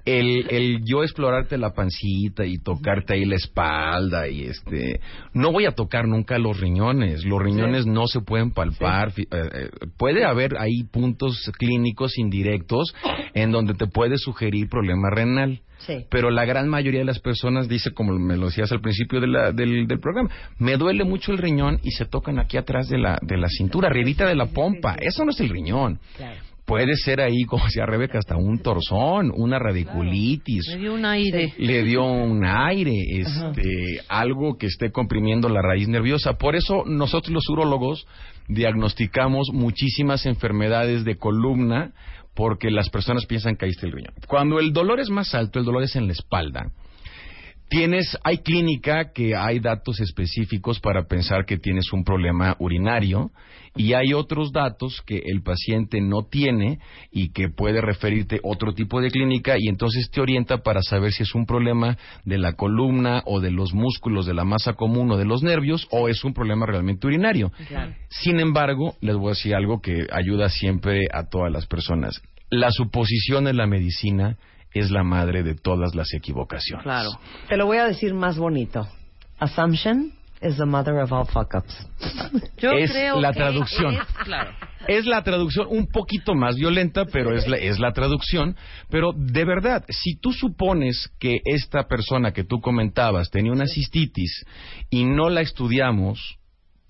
el, 0.05 0.47
el 0.49 0.81
yo 0.85 1.03
explorarte 1.03 1.57
la 1.57 1.73
pancita 1.73 2.45
y 2.45 2.57
tocarte 2.57 3.13
ahí 3.13 3.25
la 3.25 3.35
espalda 3.35 4.27
y 4.27 4.43
este, 4.43 4.99
no 5.33 5.51
voy 5.51 5.65
a 5.65 5.71
tocar 5.71 6.07
nunca 6.07 6.37
los 6.37 6.59
riñones. 6.59 7.23
Los 7.25 7.41
riñones 7.41 7.85
no 7.85 8.07
se 8.07 8.21
pueden 8.21 8.51
palpar. 8.51 9.11
Fi- 9.11 9.23
eh, 9.23 9.27
eh, 9.31 9.69
puede 9.97 10.25
haber 10.25 10.57
ahí 10.57 10.83
puntos 10.91 11.51
clínicos 11.57 12.17
indirectos 12.17 12.93
en 13.33 13.51
donde 13.51 13.73
te 13.73 13.87
puede 13.87 14.17
sugerir 14.17 14.69
problema 14.69 15.09
renal. 15.09 15.61
Sí. 15.79 16.05
Pero 16.11 16.29
la 16.29 16.45
gran 16.45 16.69
mayoría 16.69 16.99
de 16.99 17.05
las 17.07 17.19
personas 17.19 17.67
dice, 17.67 17.91
como 17.91 18.13
me 18.13 18.37
lo 18.37 18.45
decías 18.47 18.71
al 18.71 18.81
principio 18.81 19.19
de 19.19 19.27
la- 19.27 19.51
del, 19.51 19.87
del 19.87 19.99
programa, 19.99 20.29
me 20.59 20.77
duele 20.77 21.03
mucho 21.03 21.31
el 21.31 21.39
riñón 21.39 21.79
y 21.83 21.89
se 21.91 22.05
tocan 22.05 22.37
aquí 22.37 22.57
atrás 22.57 22.87
de 22.87 22.99
la, 22.99 23.17
de 23.23 23.37
la 23.37 23.47
cintura, 23.49 23.87
arribita 23.89 24.27
de 24.27 24.35
la 24.35 24.45
pompa. 24.45 24.95
Eso 24.99 25.25
no 25.25 25.31
es 25.31 25.39
el 25.39 25.49
riñón. 25.49 25.99
Claro. 26.17 26.39
Puede 26.71 26.95
ser 26.95 27.19
ahí, 27.19 27.43
como 27.49 27.65
decía 27.65 27.85
Rebeca, 27.85 28.17
hasta 28.17 28.37
un 28.37 28.59
torzón, 28.59 29.29
una 29.35 29.59
radiculitis. 29.59 30.69
Me 30.69 30.77
dio 30.77 30.93
un 30.93 31.03
aire. 31.03 31.53
Le 31.57 31.83
dio 31.83 32.05
un 32.05 32.45
aire, 32.45 32.95
este, 33.09 33.99
algo 34.07 34.57
que 34.57 34.67
esté 34.67 34.89
comprimiendo 34.89 35.49
la 35.49 35.61
raíz 35.61 35.89
nerviosa. 35.89 36.37
Por 36.37 36.55
eso 36.55 36.83
nosotros 36.85 37.33
los 37.33 37.49
urólogos 37.49 38.07
diagnosticamos 38.47 39.49
muchísimas 39.51 40.25
enfermedades 40.25 41.03
de 41.03 41.17
columna 41.17 41.91
porque 42.35 42.71
las 42.71 42.89
personas 42.89 43.25
piensan 43.25 43.57
que 43.57 43.65
ahí 43.65 43.71
está 43.71 43.87
el 43.87 43.91
riñón. 43.91 44.13
Cuando 44.25 44.57
el 44.61 44.71
dolor 44.71 45.01
es 45.01 45.09
más 45.09 45.35
alto, 45.35 45.59
el 45.59 45.65
dolor 45.65 45.83
es 45.83 45.97
en 45.97 46.07
la 46.07 46.13
espalda. 46.13 46.71
Tienes, 47.71 48.17
hay 48.25 48.39
clínica 48.39 49.13
que 49.13 49.33
hay 49.33 49.61
datos 49.61 50.01
específicos 50.01 50.81
para 50.81 51.05
pensar 51.05 51.45
que 51.45 51.57
tienes 51.57 51.93
un 51.93 52.03
problema 52.03 52.57
urinario 52.59 53.31
y 53.77 53.93
hay 53.93 54.11
otros 54.11 54.51
datos 54.51 55.01
que 55.05 55.21
el 55.23 55.41
paciente 55.41 56.01
no 56.01 56.25
tiene 56.29 56.79
y 57.13 57.31
que 57.31 57.47
puede 57.47 57.79
referirte 57.79 58.41
otro 58.43 58.73
tipo 58.73 58.99
de 58.99 59.09
clínica 59.09 59.55
y 59.57 59.69
entonces 59.69 60.11
te 60.11 60.19
orienta 60.19 60.57
para 60.57 60.81
saber 60.81 61.13
si 61.13 61.23
es 61.23 61.33
un 61.33 61.45
problema 61.45 61.97
de 62.25 62.39
la 62.39 62.57
columna 62.57 63.23
o 63.25 63.39
de 63.39 63.51
los 63.51 63.73
músculos 63.73 64.25
de 64.25 64.33
la 64.33 64.43
masa 64.43 64.73
común 64.73 65.09
o 65.09 65.15
de 65.15 65.23
los 65.23 65.41
nervios 65.41 65.87
o 65.91 66.09
es 66.09 66.25
un 66.25 66.33
problema 66.33 66.65
realmente 66.65 67.07
urinario. 67.07 67.53
Sin 68.09 68.41
embargo, 68.41 68.97
les 68.99 69.15
voy 69.15 69.27
a 69.27 69.29
decir 69.29 69.55
algo 69.55 69.79
que 69.79 70.07
ayuda 70.11 70.49
siempre 70.49 71.07
a 71.13 71.29
todas 71.29 71.49
las 71.49 71.67
personas. 71.67 72.21
La 72.49 72.69
suposición 72.69 73.47
en 73.47 73.55
la 73.55 73.65
medicina 73.65 74.37
es 74.73 74.91
la 74.91 75.03
madre 75.03 75.43
de 75.43 75.55
todas 75.55 75.95
las 75.95 76.13
equivocaciones. 76.13 76.83
Claro. 76.83 77.09
Te 77.49 77.57
lo 77.57 77.65
voy 77.65 77.77
a 77.77 77.85
decir 77.85 78.13
más 78.13 78.37
bonito. 78.37 78.87
Assumption 79.39 80.13
is 80.41 80.57
the 80.57 80.65
mother 80.65 80.95
of 80.99 81.11
all 81.11 81.25
fuck 81.25 81.53
ups. 81.55 81.87
Yo 82.57 82.71
Es 82.71 82.91
creo 82.91 83.19
la 83.19 83.31
que 83.31 83.39
traducción. 83.39 83.95
es- 83.95 84.07
claro. 84.23 84.51
Es 84.87 85.05
la 85.05 85.23
traducción 85.23 85.67
un 85.69 85.85
poquito 85.87 86.33
más 86.33 86.55
violenta, 86.55 87.05
pero 87.05 87.35
es 87.35 87.47
la, 87.47 87.57
es 87.57 87.77
la 87.79 87.91
traducción. 87.93 88.55
Pero 88.89 89.11
de 89.15 89.45
verdad, 89.45 89.85
si 89.89 90.15
tú 90.19 90.31
supones 90.33 91.11
que 91.19 91.39
esta 91.45 91.83
persona 91.87 92.31
que 92.33 92.43
tú 92.43 92.59
comentabas 92.61 93.29
tenía 93.29 93.51
una 93.51 93.67
cistitis 93.67 94.43
y 94.89 95.03
no 95.03 95.29
la 95.29 95.41
estudiamos, 95.41 96.37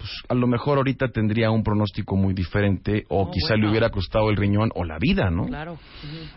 pues 0.02 0.12
a 0.30 0.34
lo 0.34 0.48
mejor 0.48 0.78
ahorita 0.80 1.10
tendría 1.10 1.52
un 1.52 1.64
pronóstico 1.64 2.16
muy 2.16 2.34
diferente 2.34 3.06
o 3.08 3.22
Oh, 3.22 3.32
quizá 3.32 3.50
bueno. 3.54 3.64
le 3.66 3.70
hubiera 3.70 3.90
costado 3.92 4.30
el 4.32 4.36
riñón 4.38 4.72
o 4.74 4.84
la 4.84 4.98
vida, 5.00 5.30
¿no? 5.30 5.46
Claro. 5.46 5.78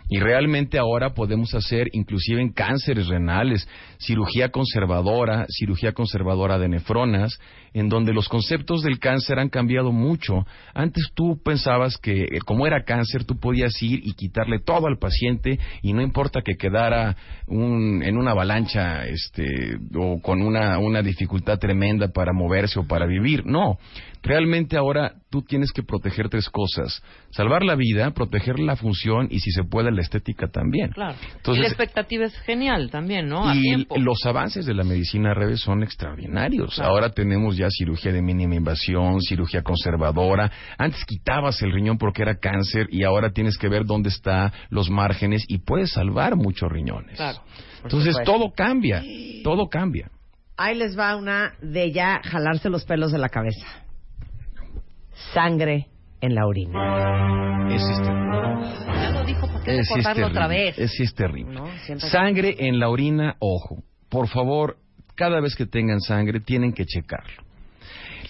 Y 0.07 0.19
realmente 0.19 0.77
ahora 0.77 1.13
podemos 1.15 1.53
hacer, 1.55 1.87
inclusive 1.93 2.41
en 2.41 2.53
cánceres 2.53 3.07
renales, 3.07 3.67
cirugía 3.97 4.49
conservadora, 4.49 5.45
cirugía 5.49 5.93
conservadora 5.93 6.59
de 6.59 6.69
nefronas, 6.69 7.39
en 7.73 7.89
donde 7.89 8.13
los 8.13 8.29
conceptos 8.29 8.83
del 8.83 8.99
cáncer 8.99 9.39
han 9.39 9.49
cambiado 9.49 9.91
mucho. 9.91 10.45
Antes 10.73 11.09
tú 11.15 11.41
pensabas 11.43 11.97
que 11.97 12.23
eh, 12.23 12.39
como 12.45 12.67
era 12.67 12.83
cáncer, 12.83 13.25
tú 13.25 13.37
podías 13.39 13.73
ir 13.81 13.99
y 14.03 14.13
quitarle 14.13 14.59
todo 14.59 14.87
al 14.87 14.97
paciente 14.99 15.59
y 15.81 15.91
no 15.93 16.01
importa 16.01 16.41
que 16.41 16.55
quedara 16.55 17.15
un- 17.47 18.01
en 18.03 18.17
una 18.17 18.31
avalancha 18.31 19.05
este, 19.07 19.77
o 19.97 20.21
con 20.21 20.41
una, 20.41 20.77
una 20.79 21.01
dificultad 21.01 21.57
tremenda 21.59 22.09
para 22.09 22.31
moverse 22.31 22.79
o 22.79 22.87
para 22.87 23.05
vivir. 23.07 23.45
No, 23.55 23.77
realmente 24.21 24.75
ahora 24.75 25.13
tú 25.29 25.41
tienes 25.41 25.71
que 25.71 25.81
proteger 25.81 26.27
tres 26.27 26.49
cosas. 26.49 27.01
Salvar 27.31 27.63
la 27.63 27.75
vida, 27.75 28.11
proteger 28.11 28.59
la 28.59 28.75
función 28.75 29.27
y 29.31 29.39
si 29.39 29.51
se 29.51 29.63
puede 29.63 29.91
la 29.91 30.01
estética 30.01 30.47
también. 30.49 30.89
Claro. 30.89 31.15
Entonces- 31.37 31.59
y 31.59 31.61
la 31.61 31.67
expectativa 31.69 32.25
es 32.25 32.37
genial 32.39 32.89
también, 32.91 33.29
¿no? 33.29 33.47
A 33.47 33.55
y 33.55 33.61
tiempo. 33.61 33.95
los 33.97 34.25
avances 34.25 34.65
de 34.65 34.73
la 34.73 34.83
medicina 34.83 35.29
al 35.29 35.37
revés 35.37 35.61
son 35.61 35.83
extraordinarios. 35.83 36.75
Claro. 36.75 36.91
Ahora 36.91 37.11
tenemos 37.11 37.55
ya 37.55 37.67
cirugía 37.69 38.11
de 38.11 38.21
mínima 38.21 38.55
invasión, 38.55 39.21
cirugía 39.21 39.61
conservadora. 39.61 40.51
Antes 40.77 41.05
quitabas 41.05 41.61
el 41.61 41.71
riñón 41.71 41.97
porque 41.97 42.23
era 42.23 42.35
cáncer 42.37 42.87
y 42.91 43.03
ahora 43.05 43.31
tienes 43.31 43.57
que 43.57 43.69
ver 43.69 43.85
dónde 43.85 44.09
están 44.09 44.51
los 44.69 44.89
márgenes 44.89 45.45
y 45.47 45.59
puedes 45.59 45.91
salvar 45.91 46.35
muchos 46.35 46.69
riñones. 46.69 47.15
Claro. 47.15 47.39
Entonces 47.83 48.17
todo 48.25 48.51
cambia, 48.53 49.01
todo 49.43 49.69
cambia. 49.69 50.09
Ahí 50.57 50.75
les 50.77 50.97
va 50.97 51.15
una 51.17 51.53
de 51.61 51.91
ya 51.91 52.21
jalarse 52.23 52.69
los 52.69 52.85
pelos 52.85 53.11
de 53.11 53.17
la 53.17 53.29
cabeza. 53.29 53.67
Sangre 55.33 55.87
en 56.21 56.33
la 56.33 56.45
orina. 56.47 57.67
Es 57.73 57.83
terrible. 57.83 58.69
Ya 58.87 59.09
lo 59.11 59.25
dijo, 59.25 59.47
¿por 59.51 59.63
qué 59.63 59.79
es 59.79 59.89
recordarlo 59.89 60.27
otra 60.27 60.47
terrible. 60.47 60.65
vez? 60.65 60.79
Ese 60.79 61.03
es 61.03 61.13
terrible. 61.13 61.59
Sangre 61.97 62.55
en 62.59 62.79
la 62.79 62.89
orina, 62.89 63.35
ojo. 63.39 63.83
Por 64.09 64.29
favor, 64.29 64.77
cada 65.15 65.41
vez 65.41 65.55
que 65.55 65.65
tengan 65.65 65.99
sangre, 65.99 66.39
tienen 66.39 66.71
que 66.71 66.85
checarlo. 66.85 67.43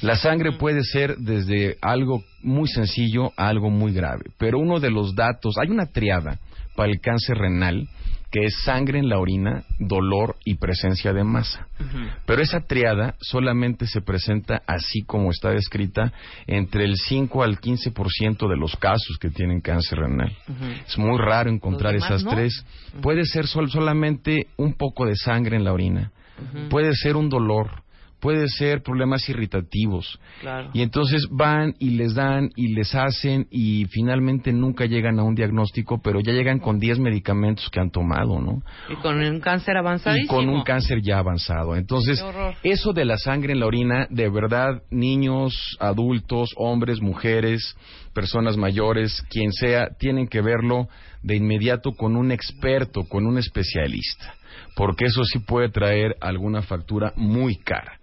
La 0.02 0.16
sangre 0.16 0.54
puede 0.54 0.84
ser 0.84 1.18
desde 1.18 1.78
algo 1.82 2.24
muy 2.42 2.68
sencillo 2.68 3.32
a 3.38 3.48
algo 3.48 3.70
muy 3.70 3.94
grave, 3.94 4.24
pero 4.38 4.60
uno 4.60 4.80
de 4.80 4.90
los 4.92 5.16
datos, 5.16 5.56
hay 5.62 5.70
una 5.70 5.86
triada 5.86 6.40
para 6.76 6.92
el 6.92 7.00
cáncer 7.00 7.38
renal 7.38 7.88
que 8.32 8.46
es 8.46 8.64
sangre 8.64 9.00
en 9.00 9.08
la 9.10 9.20
orina, 9.20 9.64
dolor 9.80 10.36
y 10.44 10.56
presencia 10.56 11.14
de 11.14 11.24
masa. 11.24 11.68
Pero 12.26 12.42
esa 12.42 12.62
triada 12.62 13.16
solamente 13.20 13.88
se 13.88 14.02
presenta 14.02 14.62
así 14.68 15.04
como 15.04 15.32
está 15.32 15.52
descrita 15.52 16.12
entre 16.48 16.84
el 16.86 16.96
5 16.98 17.44
al 17.44 17.60
15% 17.62 18.50
de 18.50 18.58
los 18.58 18.76
casos 18.76 19.18
que 19.20 19.30
tienen 19.30 19.62
cáncer 19.62 20.00
renal. 20.00 20.36
Es 20.88 20.98
muy 20.98 21.18
raro 21.18 21.50
encontrar 21.50 21.96
esas 21.96 22.24
no. 22.24 22.32
tres. 22.32 22.66
Puede 23.02 23.26
ser 23.26 23.48
sol- 23.48 23.70
solamente 23.72 24.48
un 24.58 24.74
poco 24.74 25.06
de 25.06 25.16
sangre 25.16 25.56
en 25.56 25.64
la 25.64 25.72
orina, 25.74 26.12
puede 26.70 26.94
ser 26.94 27.16
un 27.16 27.30
dolor, 27.30 27.84
puede 28.26 28.48
ser 28.48 28.82
problemas 28.82 29.30
irritativos. 29.30 30.20
Claro. 30.42 30.72
Y 30.74 30.82
entonces 30.82 31.28
van 31.30 31.76
y 31.78 31.92
les 31.92 32.16
dan 32.16 32.50
y 32.56 32.74
les 32.74 32.96
hacen 32.96 33.46
y 33.52 33.86
finalmente 33.92 34.52
nunca 34.52 34.88
llegan 34.88 35.20
a 35.20 35.24
un 35.24 35.36
diagnóstico, 35.36 36.02
pero 36.02 36.22
ya 36.22 36.34
llegan 36.34 36.58
con 36.58 36.80
10 36.80 36.98
medicamentos 36.98 37.70
que 37.70 37.80
han 37.80 37.92
tomado, 37.92 38.42
¿no? 38.42 38.64
Y 38.90 38.96
con 38.96 39.20
un 39.20 39.40
cáncer 39.40 39.76
y 39.76 39.78
avanzadísimo. 39.78 40.34
con 40.34 40.50
un 40.50 40.64
cáncer 40.64 41.04
ya 41.04 41.20
avanzado. 41.20 41.76
Entonces, 41.76 42.26
eso 42.64 42.94
de 42.94 43.06
la 43.06 43.18
sangre 43.18 43.54
en 43.54 43.60
la 43.60 43.68
orina, 43.68 44.08
de 44.10 44.28
verdad, 44.28 44.82
niños, 44.90 45.78
adultos, 45.80 46.50
hombres, 46.58 47.02
mujeres, 47.02 47.78
personas 48.16 48.58
mayores, 48.58 49.22
quien 49.30 49.52
sea, 49.52 49.90
tienen 50.00 50.28
que 50.28 50.42
verlo 50.42 50.88
de 51.22 51.36
inmediato 51.36 51.92
con 51.92 52.16
un 52.16 52.32
experto, 52.32 53.04
con 53.04 53.28
un 53.28 53.38
especialista, 53.38 54.34
porque 54.76 55.06
eso 55.06 55.24
sí 55.26 55.38
puede 55.38 55.70
traer 55.70 56.16
alguna 56.22 56.64
factura 56.64 57.14
muy 57.16 57.58
cara. 57.58 58.00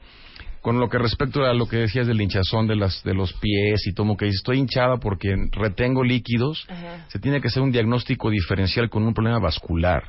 Con 0.62 0.78
lo 0.78 0.88
que 0.88 0.96
respecto 0.96 1.44
a 1.44 1.52
lo 1.54 1.66
que 1.66 1.76
decías 1.76 2.06
del 2.06 2.20
hinchazón 2.20 2.68
de, 2.68 2.76
las, 2.76 3.02
de 3.02 3.14
los 3.14 3.32
pies 3.34 3.86
y 3.86 3.94
como 3.94 4.16
que 4.16 4.26
dices, 4.26 4.38
estoy 4.38 4.58
hinchada 4.58 4.98
porque 4.98 5.34
retengo 5.50 6.04
líquidos, 6.04 6.66
se 7.08 7.18
tiene 7.18 7.40
que 7.40 7.48
hacer 7.48 7.62
un 7.62 7.72
diagnóstico 7.72 8.30
diferencial 8.30 8.88
con 8.88 9.02
un 9.02 9.12
problema 9.12 9.40
vascular. 9.40 10.04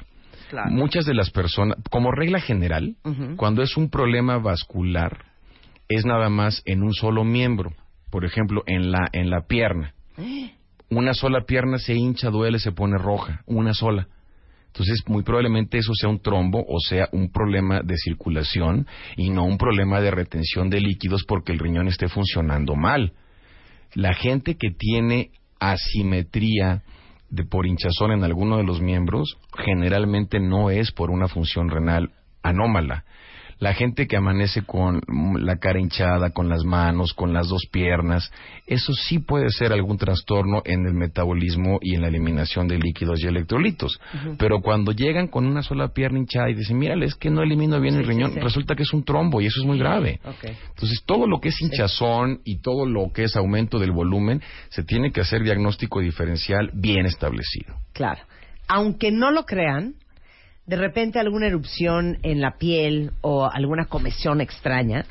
Claro. 0.51 0.69
Muchas 0.69 1.05
de 1.05 1.15
las 1.15 1.31
personas, 1.31 1.77
como 1.89 2.11
regla 2.11 2.39
general, 2.39 2.95
cuando 3.35 3.63
es 3.63 3.75
un 3.75 3.89
problema 3.89 4.37
vascular, 4.37 5.25
es 5.89 6.05
nada 6.05 6.29
más 6.29 6.61
en 6.65 6.83
un 6.83 6.93
solo 6.93 7.23
miembro. 7.23 7.71
Por 8.11 8.23
ejemplo, 8.23 8.61
en 8.67 8.91
la, 8.91 9.09
en 9.11 9.31
la 9.31 9.47
pierna. 9.47 9.95
Una 10.89 11.15
sola 11.15 11.45
pierna 11.45 11.79
se 11.79 11.95
hincha, 11.95 12.29
duele, 12.29 12.59
se 12.59 12.71
pone 12.71 12.99
roja. 12.99 13.41
Una 13.47 13.73
sola. 13.73 14.07
Entonces, 14.73 15.03
muy 15.05 15.21
probablemente 15.21 15.77
eso 15.77 15.93
sea 15.93 16.09
un 16.09 16.19
trombo 16.19 16.65
o 16.67 16.79
sea 16.79 17.07
un 17.11 17.31
problema 17.31 17.81
de 17.83 17.95
circulación 17.95 18.87
y 19.15 19.29
no 19.29 19.45
un 19.45 19.59
problema 19.59 20.01
de 20.01 20.09
retención 20.09 20.71
de 20.71 20.81
líquidos 20.81 21.25
porque 21.27 21.51
el 21.51 21.59
riñón 21.59 21.87
esté 21.87 22.07
funcionando 22.07 22.75
mal. 22.75 23.13
La 23.93 24.15
gente 24.15 24.55
que 24.55 24.71
tiene 24.71 25.29
asimetría 25.59 26.81
de 27.29 27.45
por 27.45 27.67
hinchazón 27.67 28.13
en 28.13 28.23
alguno 28.23 28.57
de 28.57 28.63
los 28.63 28.81
miembros 28.81 29.37
generalmente 29.55 30.39
no 30.39 30.71
es 30.71 30.91
por 30.91 31.11
una 31.11 31.27
función 31.27 31.69
renal 31.69 32.09
anómala. 32.41 33.05
La 33.63 33.73
gente 33.73 34.07
que 34.07 34.17
amanece 34.17 34.63
con 34.63 34.99
la 35.39 35.55
cara 35.55 35.79
hinchada, 35.79 36.31
con 36.31 36.49
las 36.49 36.65
manos, 36.65 37.13
con 37.13 37.31
las 37.31 37.47
dos 37.47 37.65
piernas, 37.71 38.29
eso 38.67 38.91
sí 38.91 39.19
puede 39.19 39.51
ser 39.51 39.71
algún 39.71 39.97
trastorno 39.97 40.61
en 40.65 40.85
el 40.85 40.93
metabolismo 40.93 41.79
y 41.81 41.95
en 41.95 42.01
la 42.01 42.09
eliminación 42.09 42.67
de 42.67 42.77
líquidos 42.77 43.23
y 43.23 43.27
electrolitos. 43.27 44.01
Pero 44.37 44.59
cuando 44.59 44.91
llegan 44.91 45.29
con 45.29 45.45
una 45.45 45.63
sola 45.63 45.93
pierna 45.93 46.19
hinchada 46.19 46.49
y 46.49 46.55
dicen, 46.55 46.77
mírale, 46.77 47.05
es 47.05 47.15
que 47.15 47.29
no 47.29 47.41
elimino 47.41 47.79
bien 47.79 47.95
el 47.95 48.05
riñón, 48.05 48.33
sí. 48.33 48.41
resulta 48.41 48.75
que 48.75 48.83
es 48.83 48.91
un 48.91 49.05
trombo 49.05 49.39
y 49.39 49.45
eso 49.45 49.61
es 49.61 49.65
muy 49.65 49.79
grave. 49.79 50.19
Entonces, 50.41 51.01
todo 51.05 51.25
lo 51.25 51.39
que 51.39 51.47
es 51.47 51.61
hinchazón 51.61 52.41
y 52.43 52.57
todo 52.57 52.85
lo 52.85 53.13
que 53.13 53.23
es 53.23 53.37
aumento 53.37 53.79
del 53.79 53.93
volumen, 53.93 54.41
se 54.71 54.83
tiene 54.83 55.13
que 55.13 55.21
hacer 55.21 55.41
diagnóstico 55.41 56.01
diferencial 56.01 56.69
bien 56.73 57.05
establecido. 57.05 57.75
Claro. 57.93 58.23
Aunque 58.67 59.09
no 59.09 59.31
lo 59.31 59.45
crean, 59.45 59.93
de 60.65 60.75
repente 60.75 61.19
alguna 61.19 61.47
erupción 61.47 62.17
en 62.23 62.41
la 62.41 62.57
piel 62.57 63.11
o 63.21 63.45
alguna 63.45 63.85
comezón 63.85 64.41
extraña 64.41 65.05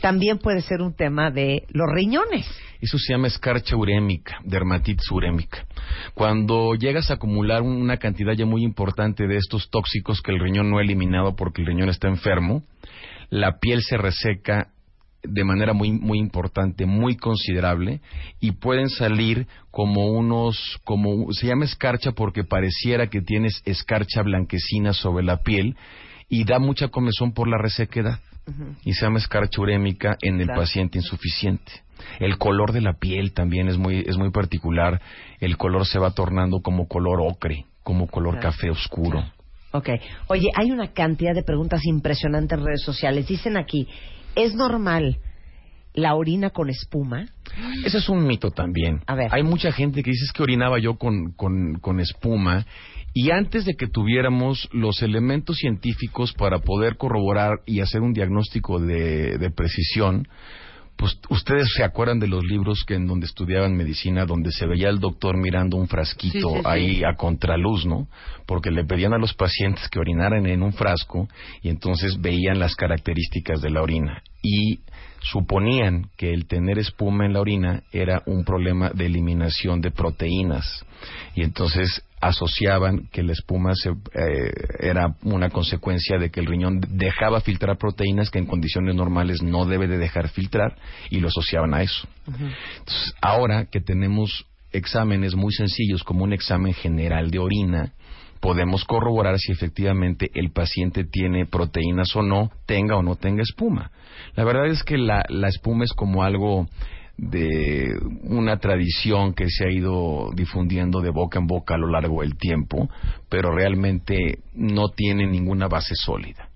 también 0.00 0.38
puede 0.38 0.60
ser 0.60 0.80
un 0.82 0.94
tema 0.94 1.30
de 1.30 1.64
los 1.70 1.86
riñones. 1.92 2.46
Eso 2.80 2.96
se 2.98 3.12
llama 3.12 3.26
escarcha 3.26 3.76
urémica, 3.76 4.38
dermatitis 4.44 5.10
urémica. 5.10 5.66
Cuando 6.14 6.74
llegas 6.74 7.10
a 7.10 7.14
acumular 7.14 7.62
un- 7.62 7.80
una 7.82 7.96
cantidad 7.96 8.34
ya 8.34 8.46
muy 8.46 8.62
importante 8.62 9.26
de 9.26 9.36
estos 9.36 9.68
tóxicos 9.70 10.20
que 10.22 10.30
el 10.32 10.40
riñón 10.40 10.70
no 10.70 10.78
ha 10.78 10.82
eliminado 10.82 11.34
porque 11.34 11.62
el 11.62 11.66
riñón 11.66 11.88
está 11.88 12.06
enfermo, 12.08 12.62
la 13.30 13.58
piel 13.58 13.82
se 13.82 13.96
reseca 13.96 14.68
de 15.22 15.44
manera 15.44 15.72
muy 15.72 15.90
muy 15.92 16.18
importante, 16.18 16.86
muy 16.86 17.16
considerable 17.16 18.00
y 18.40 18.52
pueden 18.52 18.88
salir 18.88 19.46
como 19.70 20.06
unos 20.06 20.78
como 20.84 21.32
se 21.32 21.46
llama 21.48 21.64
escarcha 21.64 22.12
porque 22.12 22.44
pareciera 22.44 23.08
que 23.08 23.20
tienes 23.20 23.60
escarcha 23.64 24.22
blanquecina 24.22 24.92
sobre 24.92 25.24
la 25.24 25.38
piel 25.42 25.76
y 26.28 26.44
da 26.44 26.58
mucha 26.58 26.88
comezón 26.88 27.32
por 27.32 27.48
la 27.48 27.58
resequedad. 27.58 28.20
y 28.82 28.94
se 28.94 29.04
llama 29.04 29.18
escarcha 29.18 29.60
urémica 29.60 30.16
en 30.22 30.40
el 30.40 30.46
Claro. 30.46 30.62
paciente 30.62 30.96
insuficiente. 30.96 31.70
El 32.18 32.38
color 32.38 32.72
de 32.72 32.80
la 32.80 32.94
piel 32.94 33.34
también 33.34 33.68
es 33.68 33.76
muy, 33.76 33.98
es 34.06 34.16
muy 34.16 34.30
particular. 34.30 35.02
El 35.38 35.58
color 35.58 35.84
se 35.86 35.98
va 35.98 36.12
tornando 36.12 36.60
como 36.62 36.88
color 36.88 37.20
ocre, 37.20 37.66
como 37.82 38.06
color 38.06 38.38
Claro. 38.38 38.48
café 38.50 38.70
oscuro. 38.70 39.22
Ok. 39.72 39.90
Oye, 40.28 40.48
hay 40.56 40.70
una 40.70 40.94
cantidad 40.94 41.34
de 41.34 41.42
preguntas 41.42 41.84
impresionantes 41.84 42.58
en 42.58 42.64
redes 42.64 42.82
sociales. 42.82 43.28
Dicen 43.28 43.58
aquí, 43.58 43.86
¿es 44.38 44.54
normal 44.54 45.18
la 45.94 46.14
orina 46.14 46.50
con 46.50 46.70
espuma? 46.70 47.26
Ese 47.84 47.98
es 47.98 48.08
un 48.08 48.26
mito 48.26 48.50
también. 48.50 49.00
A 49.06 49.14
ver. 49.14 49.28
Hay 49.32 49.42
mucha 49.42 49.72
gente 49.72 50.02
que 50.02 50.10
dice 50.10 50.26
"Es 50.26 50.32
que 50.32 50.42
orinaba 50.42 50.78
yo 50.78 50.96
con, 50.96 51.32
con, 51.32 51.74
con 51.80 52.00
espuma. 52.00 52.64
Y 53.14 53.30
antes 53.30 53.64
de 53.64 53.74
que 53.74 53.88
tuviéramos 53.88 54.68
los 54.72 55.02
elementos 55.02 55.56
científicos 55.56 56.32
para 56.34 56.60
poder 56.60 56.96
corroborar 56.96 57.60
y 57.66 57.80
hacer 57.80 58.00
un 58.02 58.12
diagnóstico 58.12 58.78
de, 58.78 59.38
de 59.38 59.50
precisión, 59.50 60.28
pues 60.98 61.16
ustedes 61.30 61.68
se 61.76 61.84
acuerdan 61.84 62.18
de 62.18 62.26
los 62.26 62.44
libros 62.44 62.84
que 62.84 62.94
en 62.94 63.06
donde 63.06 63.26
estudiaban 63.26 63.76
medicina, 63.76 64.26
donde 64.26 64.50
se 64.50 64.66
veía 64.66 64.88
al 64.88 64.98
doctor 64.98 65.36
mirando 65.36 65.76
un 65.76 65.86
frasquito 65.86 66.48
Sí, 66.50 66.54
sí, 66.56 66.60
sí. 66.60 66.62
ahí 66.64 67.04
a 67.04 67.14
contraluz, 67.14 67.86
¿no? 67.86 68.08
Porque 68.46 68.72
le 68.72 68.84
pedían 68.84 69.12
a 69.14 69.18
los 69.18 69.32
pacientes 69.32 69.88
que 69.88 70.00
orinaran 70.00 70.44
en 70.46 70.60
un 70.60 70.72
frasco 70.72 71.28
y 71.62 71.68
entonces 71.68 72.20
veían 72.20 72.58
las 72.58 72.74
características 72.74 73.60
de 73.60 73.70
la 73.70 73.80
orina 73.80 74.22
y 74.42 74.80
suponían 75.20 76.10
que 76.16 76.32
el 76.32 76.46
tener 76.46 76.78
espuma 76.78 77.26
en 77.26 77.32
la 77.32 77.40
orina 77.40 77.82
era 77.92 78.22
un 78.26 78.44
problema 78.44 78.90
de 78.90 79.06
eliminación 79.06 79.80
de 79.80 79.90
proteínas 79.90 80.84
y 81.34 81.42
entonces 81.42 82.02
asociaban 82.20 83.08
que 83.12 83.22
la 83.22 83.32
espuma 83.32 83.74
se, 83.74 83.90
eh, 83.90 84.52
era 84.80 85.14
una 85.22 85.50
consecuencia 85.50 86.18
de 86.18 86.30
que 86.30 86.40
el 86.40 86.46
riñón 86.46 86.80
dejaba 86.88 87.40
filtrar 87.40 87.78
proteínas 87.78 88.30
que 88.30 88.38
en 88.38 88.46
condiciones 88.46 88.94
normales 88.94 89.42
no 89.42 89.66
debe 89.66 89.86
de 89.86 89.98
dejar 89.98 90.28
filtrar 90.28 90.76
y 91.10 91.20
lo 91.20 91.28
asociaban 91.28 91.74
a 91.74 91.82
eso. 91.82 92.08
Entonces, 92.26 93.14
ahora 93.20 93.66
que 93.66 93.80
tenemos 93.80 94.46
exámenes 94.72 95.34
muy 95.34 95.52
sencillos 95.52 96.02
como 96.02 96.24
un 96.24 96.32
examen 96.32 96.74
general 96.74 97.30
de 97.30 97.38
orina, 97.38 97.92
podemos 98.40 98.84
corroborar 98.84 99.38
si 99.38 99.52
efectivamente 99.52 100.30
el 100.34 100.50
paciente 100.50 101.04
tiene 101.04 101.46
proteínas 101.46 102.14
o 102.16 102.22
no, 102.22 102.50
tenga 102.66 102.96
o 102.96 103.02
no 103.02 103.16
tenga 103.16 103.42
espuma. 103.42 103.90
La 104.34 104.44
verdad 104.44 104.66
es 104.66 104.82
que 104.82 104.98
la, 104.98 105.24
la 105.28 105.48
espuma 105.48 105.84
es 105.84 105.92
como 105.92 106.22
algo 106.22 106.66
de 107.16 107.98
una 108.22 108.58
tradición 108.58 109.34
que 109.34 109.48
se 109.48 109.66
ha 109.66 109.70
ido 109.70 110.30
difundiendo 110.34 111.00
de 111.00 111.10
boca 111.10 111.40
en 111.40 111.46
boca 111.46 111.74
a 111.74 111.78
lo 111.78 111.88
largo 111.88 112.22
del 112.22 112.36
tiempo, 112.36 112.88
pero 113.28 113.50
realmente 113.50 114.38
no 114.54 114.88
tiene 114.90 115.26
ninguna 115.26 115.66
base 115.66 115.94
sólida 115.96 116.48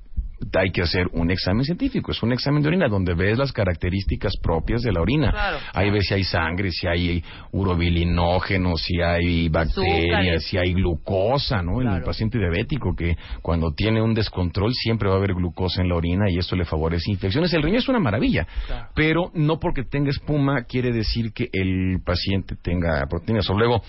hay 0.54 0.70
que 0.70 0.82
hacer 0.82 1.06
un 1.12 1.30
examen 1.30 1.64
científico, 1.64 2.12
es 2.12 2.22
un 2.22 2.32
examen 2.32 2.62
de 2.62 2.68
orina 2.68 2.88
donde 2.88 3.14
ves 3.14 3.38
las 3.38 3.52
características 3.52 4.32
propias 4.42 4.82
de 4.82 4.92
la 4.92 5.00
orina. 5.00 5.30
Claro. 5.30 5.58
Ahí 5.74 5.90
ves 5.90 6.06
si 6.06 6.14
hay 6.14 6.24
sangre, 6.24 6.70
si 6.70 6.86
hay 6.86 7.22
urobilinógenos, 7.52 8.80
si 8.82 9.00
hay 9.00 9.48
bacterias, 9.48 10.44
si 10.44 10.56
hay 10.58 10.72
glucosa, 10.74 11.62
¿no? 11.62 11.80
En 11.80 11.88
el 11.88 12.02
paciente 12.02 12.38
diabético 12.38 12.94
que 12.94 13.16
cuando 13.40 13.72
tiene 13.72 14.00
un 14.02 14.14
descontrol 14.14 14.72
siempre 14.74 15.08
va 15.08 15.14
a 15.14 15.18
haber 15.18 15.34
glucosa 15.34 15.82
en 15.82 15.88
la 15.88 15.96
orina 15.96 16.30
y 16.30 16.38
esto 16.38 16.56
le 16.56 16.64
favorece 16.64 17.10
infecciones. 17.10 17.52
El 17.52 17.62
riñón 17.62 17.78
es 17.78 17.88
una 17.88 17.98
maravilla, 18.00 18.46
Claro. 18.66 18.88
pero 18.94 19.30
no 19.34 19.58
porque 19.58 19.84
tenga 19.84 20.10
espuma 20.10 20.64
quiere 20.64 20.92
decir 20.92 21.32
que 21.32 21.48
el 21.52 22.00
paciente 22.04 22.56
tenga 22.62 23.04
proteínas. 23.08 23.48
O 23.50 23.54
luego 23.54 23.82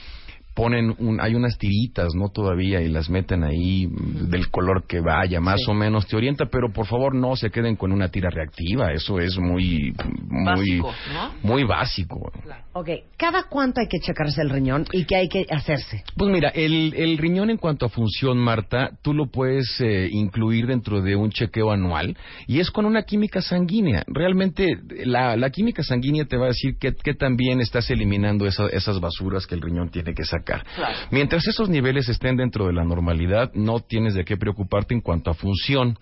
ponen 0.53 0.93
un, 0.99 1.19
hay 1.19 1.35
unas 1.35 1.57
tiritas, 1.57 2.13
¿no? 2.15 2.29
Todavía 2.29 2.81
y 2.81 2.89
las 2.89 3.09
meten 3.09 3.43
ahí 3.43 3.87
del 4.29 4.49
color 4.49 4.85
que 4.87 4.99
vaya, 4.99 5.39
más 5.39 5.61
Sí. 5.65 5.71
o 5.71 5.73
menos 5.73 6.07
te 6.07 6.15
orienta, 6.15 6.45
pero 6.45 6.71
por 6.71 6.85
favor 6.85 7.15
no 7.15 7.35
se 7.35 7.49
queden 7.49 7.75
con 7.75 7.91
una 7.91 8.09
tira 8.09 8.29
reactiva, 8.29 8.91
eso 8.91 9.19
es 9.19 9.37
muy, 9.37 9.93
muy, 10.29 10.79
Básico, 10.79 10.93
¿no? 11.13 11.31
muy 11.49 11.63
básico. 11.63 12.31
Ok. 12.73 12.89
¿Cada 13.17 13.43
cuánto 13.49 13.81
hay 13.81 13.87
que 13.87 13.99
checarse 13.99 14.41
el 14.41 14.49
riñón 14.49 14.85
y 14.91 15.05
qué 15.05 15.15
hay 15.15 15.27
que 15.29 15.45
hacerse? 15.49 16.03
Pues 16.17 16.31
mira, 16.31 16.49
el, 16.49 16.93
el 16.95 17.17
riñón 17.17 17.49
en 17.49 17.57
cuanto 17.57 17.85
a 17.85 17.89
función, 17.89 18.37
Marta, 18.37 18.91
tú 19.01 19.13
lo 19.13 19.27
puedes 19.31 19.79
eh, 19.81 20.07
incluir 20.11 20.67
dentro 20.67 21.01
de 21.01 21.15
un 21.15 21.29
chequeo 21.31 21.71
anual 21.71 22.15
y 22.47 22.59
es 22.59 22.69
con 22.71 22.85
una 22.85 23.03
química 23.03 23.41
sanguínea. 23.41 24.03
Realmente 24.07 24.77
la, 25.05 25.35
la 25.35 25.49
química 25.49 25.83
sanguínea 25.83 26.25
te 26.25 26.37
va 26.37 26.45
a 26.45 26.49
decir 26.49 26.77
que, 26.79 26.93
que 26.93 27.13
también 27.13 27.61
estás 27.61 27.89
eliminando 27.89 28.45
esa- 28.45 28.67
esas 28.67 28.99
basuras 28.99 29.47
que 29.47 29.55
el 29.55 29.61
riñón 29.61 29.89
tiene 29.89 30.13
que 30.13 30.23
sacar. 30.23 30.42
Claro. 30.43 30.63
Mientras 31.11 31.47
esos 31.47 31.69
niveles 31.69 32.09
estén 32.09 32.37
dentro 32.37 32.67
de 32.67 32.73
la 32.73 32.83
normalidad, 32.83 33.51
no 33.53 33.79
tienes 33.79 34.13
de 34.13 34.25
qué 34.25 34.37
preocuparte 34.37 34.93
en 34.93 35.01
cuanto 35.01 35.31
a 35.31 35.33
función. 35.33 35.97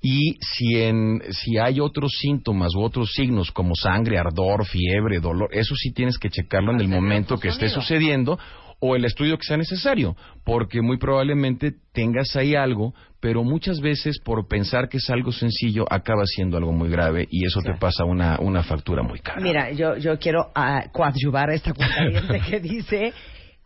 Y 0.00 0.36
si, 0.40 0.76
en, 0.76 1.22
si 1.30 1.58
hay 1.58 1.80
otros 1.80 2.12
síntomas 2.20 2.74
u 2.76 2.82
otros 2.82 3.12
signos 3.12 3.50
como 3.50 3.74
sangre, 3.74 4.18
ardor, 4.18 4.64
fiebre, 4.64 5.18
dolor, 5.18 5.48
eso 5.52 5.74
sí 5.74 5.92
tienes 5.92 6.18
que 6.18 6.30
checarlo 6.30 6.72
en 6.72 6.80
el 6.80 6.88
momento 6.88 7.36
que 7.36 7.48
esté 7.48 7.68
sucediendo 7.68 8.38
o 8.80 8.94
el 8.94 9.04
estudio 9.04 9.36
que 9.36 9.44
sea 9.44 9.56
necesario, 9.56 10.16
porque 10.44 10.82
muy 10.82 10.98
probablemente 10.98 11.72
tengas 11.92 12.36
ahí 12.36 12.54
algo, 12.54 12.94
pero 13.20 13.42
muchas 13.42 13.80
veces 13.80 14.20
por 14.20 14.46
pensar 14.46 14.88
que 14.88 14.98
es 14.98 15.10
algo 15.10 15.32
sencillo 15.32 15.84
acaba 15.90 16.24
siendo 16.26 16.56
algo 16.56 16.72
muy 16.72 16.88
grave 16.88 17.26
y 17.28 17.44
eso 17.44 17.60
te 17.60 17.74
pasa 17.74 18.04
una, 18.04 18.38
una 18.40 18.62
factura 18.62 19.02
muy 19.02 19.18
cara. 19.18 19.40
Mira, 19.40 19.72
yo, 19.72 19.96
yo 19.96 20.16
quiero 20.18 20.52
ah, 20.54 20.84
coadyuvar 20.92 21.50
a 21.50 21.54
esta 21.54 21.72
cuenta 21.74 22.38
que 22.48 22.60
dice 22.60 23.12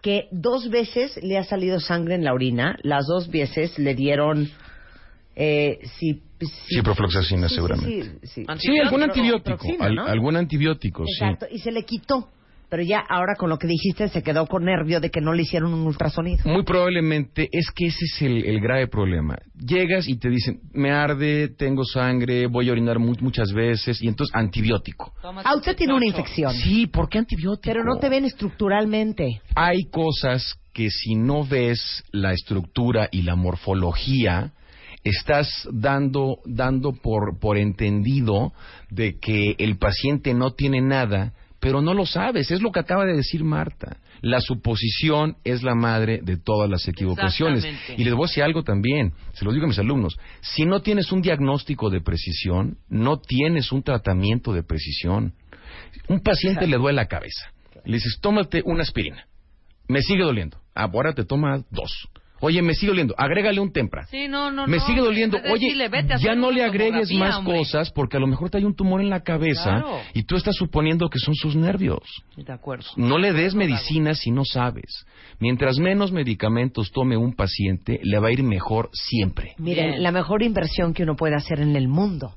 que 0.03 0.29
dos 0.33 0.69
veces 0.69 1.19
le 1.23 1.39
ha 1.39 1.45
salido 1.45 1.81
sangre 1.81 2.17
en 2.17 2.25
la 2.25 2.35
orina, 2.35 2.77
las 2.83 3.07
dos 3.07 3.31
veces 3.31 3.79
le 3.79 3.95
dieron 3.95 4.51
eh, 5.37 5.79
si, 5.99 6.21
si- 6.41 6.75
Ciprofloxacina, 6.77 7.49
sí, 7.49 7.55
sí, 7.55 7.55
seguramente. 7.55 8.05
sí, 8.23 8.45
sí. 8.45 8.47
Sí, 8.59 8.79
algún 8.81 9.03
antibiótico, 9.05 9.57
Proxina, 9.59 9.85
al- 9.87 9.95
¿no? 9.95 10.05
algún 10.07 10.37
antibiótico, 10.37 11.05
sí. 11.07 11.13
Exacto, 11.13 11.47
y 11.51 11.59
se 11.61 11.71
le 11.73 11.85
quitó. 11.85 12.29
Pero 12.73 12.85
ya 12.85 13.01
ahora 13.07 13.35
con 13.37 13.51
lo 13.51 13.59
que 13.59 13.67
dijiste 13.67 14.09
se 14.09 14.23
quedó 14.23 14.47
con 14.47 14.65
nervio 14.65 14.99
de 14.99 15.11
que 15.11 15.21
no 15.21 15.35
le 15.35 15.43
hicieron 15.43 15.75
un 15.75 15.87
ultrasonido. 15.87 16.41
Muy 16.47 16.63
probablemente 16.65 17.47
es 17.53 17.67
que 17.71 17.89
ese 17.89 17.99
es 18.07 18.23
el, 18.23 18.47
el 18.47 18.61
grave 18.63 18.89
problema. 18.89 19.37
Llegas 19.55 20.09
y 20.09 20.17
te 20.17 20.31
dicen, 20.31 20.61
me 20.73 20.91
arde, 20.91 21.49
tengo 21.49 21.85
sangre, 21.85 22.47
voy 22.47 22.71
a 22.71 22.73
orinar 22.73 22.99
mu- 22.99 23.15
muchas 23.21 23.53
veces, 23.53 24.01
y 24.03 24.09
entonces 24.09 24.35
antibiótico. 24.35 25.13
Tómate 25.21 25.47
Ah, 25.47 25.55
usted 25.55 25.77
tiene 25.77 25.93
una 25.93 26.07
infección. 26.07 26.55
Sí, 26.55 26.87
¿por 26.87 27.11
qué 27.11 27.19
antibiótico? 27.19 27.61
Pero 27.71 27.85
no 27.85 27.99
te 27.99 28.09
ven 28.09 28.25
estructuralmente. 28.25 29.43
Hay 29.55 29.91
cosas 29.91 30.55
que 30.73 30.89
si 30.89 31.15
no 31.15 31.45
ves 31.45 32.03
la 32.11 32.33
estructura 32.33 33.07
y 33.13 33.21
la 33.21 33.37
morfología, 33.37 34.53
estás 35.05 35.69
dando, 35.71 36.39
dando 36.47 36.93
por, 36.95 37.39
por 37.39 37.59
entendido 37.59 38.55
de 38.89 39.19
que 39.19 39.57
el 39.59 39.77
paciente 39.77 40.33
no 40.33 40.53
tiene 40.53 40.81
nada, 40.81 41.35
pero 41.63 41.81
no 41.81 41.95
lo 41.95 42.05
sabes. 42.07 42.51
Es 42.51 42.61
lo 42.61 42.73
que 42.73 42.81
acaba 42.81 43.07
de 43.07 43.15
decir 43.15 43.45
Marta. 43.45 43.99
La 44.21 44.41
suposición 44.41 45.37
es 45.45 45.63
la 45.63 45.77
madre 45.77 46.19
de 46.21 46.37
todas 46.37 46.69
las 46.69 46.89
equivocaciones. 46.89 47.65
Y 47.97 48.03
les 48.03 48.15
voy 48.15 48.25
a 48.25 48.27
decir 48.27 48.43
algo 48.43 48.65
también, 48.65 49.13
se 49.33 49.45
lo 49.45 49.53
digo 49.53 49.67
a 49.67 49.69
mis 49.69 49.79
alumnos. 49.79 50.19
Si 50.41 50.65
no 50.65 50.83
tienes 50.83 51.13
un 51.13 51.23
diagnóstico 51.23 51.89
de 51.89 52.01
precisión, 52.01 52.79
no 52.89 53.21
tienes 53.21 53.71
un 53.71 53.85
tratamiento 53.85 54.53
de 54.53 54.65
precisión. 54.65 55.35
Un 56.09 56.19
paciente 56.19 56.67
le 56.67 56.79
duele 56.79 56.97
la 56.97 57.07
cabeza. 57.07 57.53
Le 57.85 57.95
dices, 57.95 58.19
tómate 58.21 58.63
una 58.65 58.83
aspirina. 58.83 59.29
Me 59.87 60.03
sigue 60.03 60.25
doliendo. 60.25 60.59
Ahora 60.75 61.13
te 61.13 61.25
tomas 61.25 61.63
dos. 61.71 62.09
Oye, 62.45 62.61
me 62.61 62.75
sigue 62.75 62.89
doliendo. 62.89 63.15
Agrégale 63.17 63.61
un 63.61 63.73
tempra. 63.73 64.05
Sí, 64.07 64.27
no, 64.29 64.51
no, 64.51 64.67
me 64.67 64.79
no. 64.79 64.85
sigue 64.87 65.01
doliendo. 65.01 65.39
Oye, 65.39 65.67
decirle, 65.67 65.89
vete 65.89 66.15
a 66.15 66.17
ya 66.19 66.35
no 66.35 66.51
le 66.51 66.65
agregues 66.65 67.11
más 67.13 67.37
hombre. 67.37 67.57
cosas 67.59 67.91
porque 67.93 68.17
a 68.17 68.21
lo 68.21 68.27
mejor 68.27 68.51
te 68.51 68.59
hay 68.59 68.65
un 68.65 68.75
tumor 68.75 69.01
en 69.01 69.09
la 69.11 69.23
cabeza 69.23 69.63
Claro. 69.81 70.01
y 70.13 70.25
tú 70.25 70.35
estás 70.37 70.57
suponiendo 70.57 71.09
que 71.09 71.19
son 71.21 71.35
sus 71.37 71.55
nervios. 71.55 72.03
De 72.37 72.53
acuerdo. 72.53 72.87
No 72.97 73.17
le 73.19 73.33
des 73.33 73.55
medicina 73.55 74.15
si 74.15 74.31
no 74.33 74.45
sabes. 74.45 75.07
Mientras 75.39 75.79
menos 75.79 76.11
medicamentos 76.11 76.91
tome 76.91 77.17
un 77.17 77.33
paciente, 77.35 78.01
le 78.03 78.19
va 78.19 78.29
a 78.29 78.33
ir 78.33 78.43
mejor 78.43 78.91
siempre. 78.93 79.55
Miren, 79.59 79.91
Bien. 79.93 80.03
la 80.03 80.11
mejor 80.11 80.43
inversión 80.43 80.93
que 80.95 81.05
uno 81.05 81.15
puede 81.17 81.37
hacer 81.37 81.61
en 81.61 81.77
el 81.77 81.87
mundo 81.89 82.35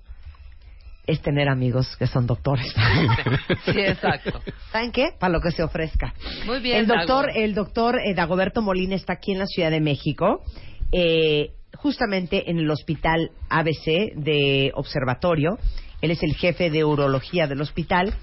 es 1.08 1.22
tener 1.22 1.50
amigos 1.50 1.96
que 1.98 2.08
son 2.08 2.28
doctores. 2.28 2.74
Sí, 3.66 3.80
exacto. 3.80 4.42
¿Saben 4.72 4.92
qué? 4.92 5.10
Para 5.20 5.34
lo 5.34 5.40
que 5.42 5.52
se 5.52 5.64
ofrezca. 5.64 6.14
Muy 6.46 6.60
bien, 6.60 6.78
El 6.78 6.88
doctor, 6.88 7.28
Dago. 7.28 7.40
el 7.40 7.54
doctor 7.56 8.00
eh, 8.00 8.14
Dagoberto 8.14 8.62
Molina 8.62 8.96
está 8.96 9.14
aquí 9.14 9.32
en 9.32 9.40
la 9.40 9.48
Ciudad 9.48 9.72
de 9.72 9.82
México, 9.82 10.44
eh, 10.92 11.52
justamente 11.76 12.50
en 12.50 12.60
el 12.60 12.70
Hospital 12.70 13.32
ABC 13.50 14.14
de 14.16 14.72
Observatorio. 14.76 15.58
Él 16.02 16.12
es 16.12 16.22
el 16.24 16.36
jefe 16.36 16.70
de 16.70 16.84
urología 16.84 17.48
del 17.48 17.62
hospital 17.62 18.14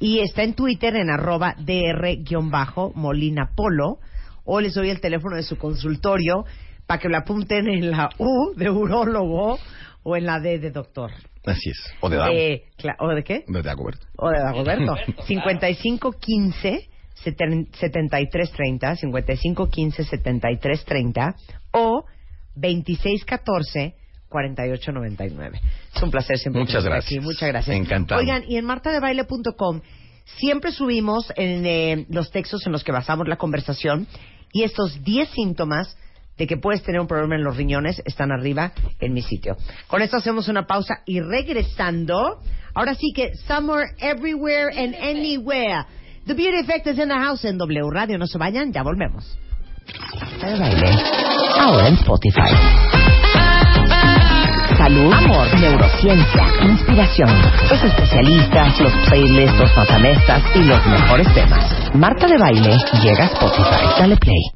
y 0.00 0.20
está 0.20 0.42
en 0.42 0.54
Twitter 0.54 0.96
en 0.96 1.10
arroba 1.10 1.54
dr-molina 1.58 3.50
polo 3.54 3.98
o 4.44 4.60
les 4.60 4.74
doy 4.74 4.90
el 4.90 5.00
teléfono 5.00 5.36
de 5.36 5.42
su 5.42 5.56
consultorio 5.58 6.44
para 6.86 7.00
que 7.00 7.08
lo 7.08 7.18
apunten 7.18 7.68
en 7.68 7.90
la 7.90 8.08
U 8.18 8.54
de 8.56 8.70
urólogo 8.70 9.58
o 10.08 10.16
en 10.16 10.24
la 10.24 10.38
D 10.38 10.60
de 10.60 10.70
doctor. 10.70 11.10
Así 11.44 11.70
es. 11.70 11.92
O 12.00 12.08
de 12.08 12.16
Dago. 12.16 12.32
Eh, 12.32 12.62
¿O 13.00 13.08
de 13.08 13.24
qué? 13.24 13.44
De 13.48 13.60
Dagoberto. 13.60 14.06
O 14.16 14.30
de 14.30 14.38
Dagoberto. 14.38 14.94
5515 15.26 16.88
7330 17.24 18.96
5515 18.96 20.04
7330 20.04 21.34
o 21.72 22.04
2614 22.54 23.96
4899. 24.28 25.60
Es 25.92 26.02
un 26.02 26.10
placer 26.12 26.38
siempre. 26.38 26.60
Muchas 26.60 26.84
tenerte 26.84 26.90
gracias. 26.90 27.18
aquí. 27.18 27.26
Muchas 27.26 27.48
gracias. 27.48 27.76
Encantado. 27.76 28.20
Oigan, 28.20 28.44
y 28.46 28.58
en 28.58 28.64
martadebaile.com 28.64 29.80
siempre 30.38 30.70
subimos 30.70 31.32
en 31.34 31.66
eh, 31.66 32.06
los 32.10 32.30
textos 32.30 32.64
en 32.66 32.70
los 32.70 32.84
que 32.84 32.92
basamos 32.92 33.26
la 33.26 33.36
conversación 33.36 34.06
y 34.52 34.62
estos 34.62 35.02
10 35.02 35.30
síntomas 35.30 35.98
de 36.36 36.46
que 36.46 36.56
puedes 36.56 36.82
tener 36.82 37.00
un 37.00 37.06
problema 37.06 37.36
en 37.36 37.44
los 37.44 37.56
riñones 37.56 38.02
están 38.04 38.32
arriba 38.32 38.72
en 39.00 39.12
mi 39.12 39.22
sitio. 39.22 39.56
Con 39.86 40.02
esto 40.02 40.16
hacemos 40.16 40.48
una 40.48 40.66
pausa 40.66 41.00
y 41.06 41.20
regresando, 41.20 42.40
ahora 42.74 42.94
sí 42.94 43.12
que 43.14 43.34
Somewhere, 43.46 43.92
Everywhere 43.98 44.70
and 44.76 44.94
Anywhere. 44.94 45.86
The 46.26 46.34
Beauty 46.34 46.58
Effect 46.58 46.88
is 46.88 46.98
in 46.98 47.08
the 47.08 47.14
house 47.14 47.44
en 47.44 47.56
W 47.56 47.90
Radio. 47.90 48.18
No 48.18 48.26
se 48.26 48.36
vayan, 48.36 48.72
ya 48.72 48.82
volvemos. 48.82 49.38
De 50.40 50.58
Baile, 50.58 50.90
ahora 51.58 51.88
en 51.88 51.94
Spotify. 51.94 52.50
Salud, 54.76 55.12
amor, 55.12 55.60
neurociencia, 55.60 56.44
inspiración, 56.62 57.30
los 57.70 57.82
especialistas, 57.82 58.80
los 58.80 58.92
playlists, 59.08 59.58
los 59.58 59.76
matamestas 59.76 60.42
y 60.54 60.64
los 60.64 60.86
mejores 60.86 61.32
temas. 61.34 61.94
Marta 61.94 62.26
de 62.26 62.36
Baile 62.36 62.76
llega 63.02 63.24
a 63.24 63.26
Spotify. 63.26 64.00
Dale 64.00 64.16
play. 64.16 64.55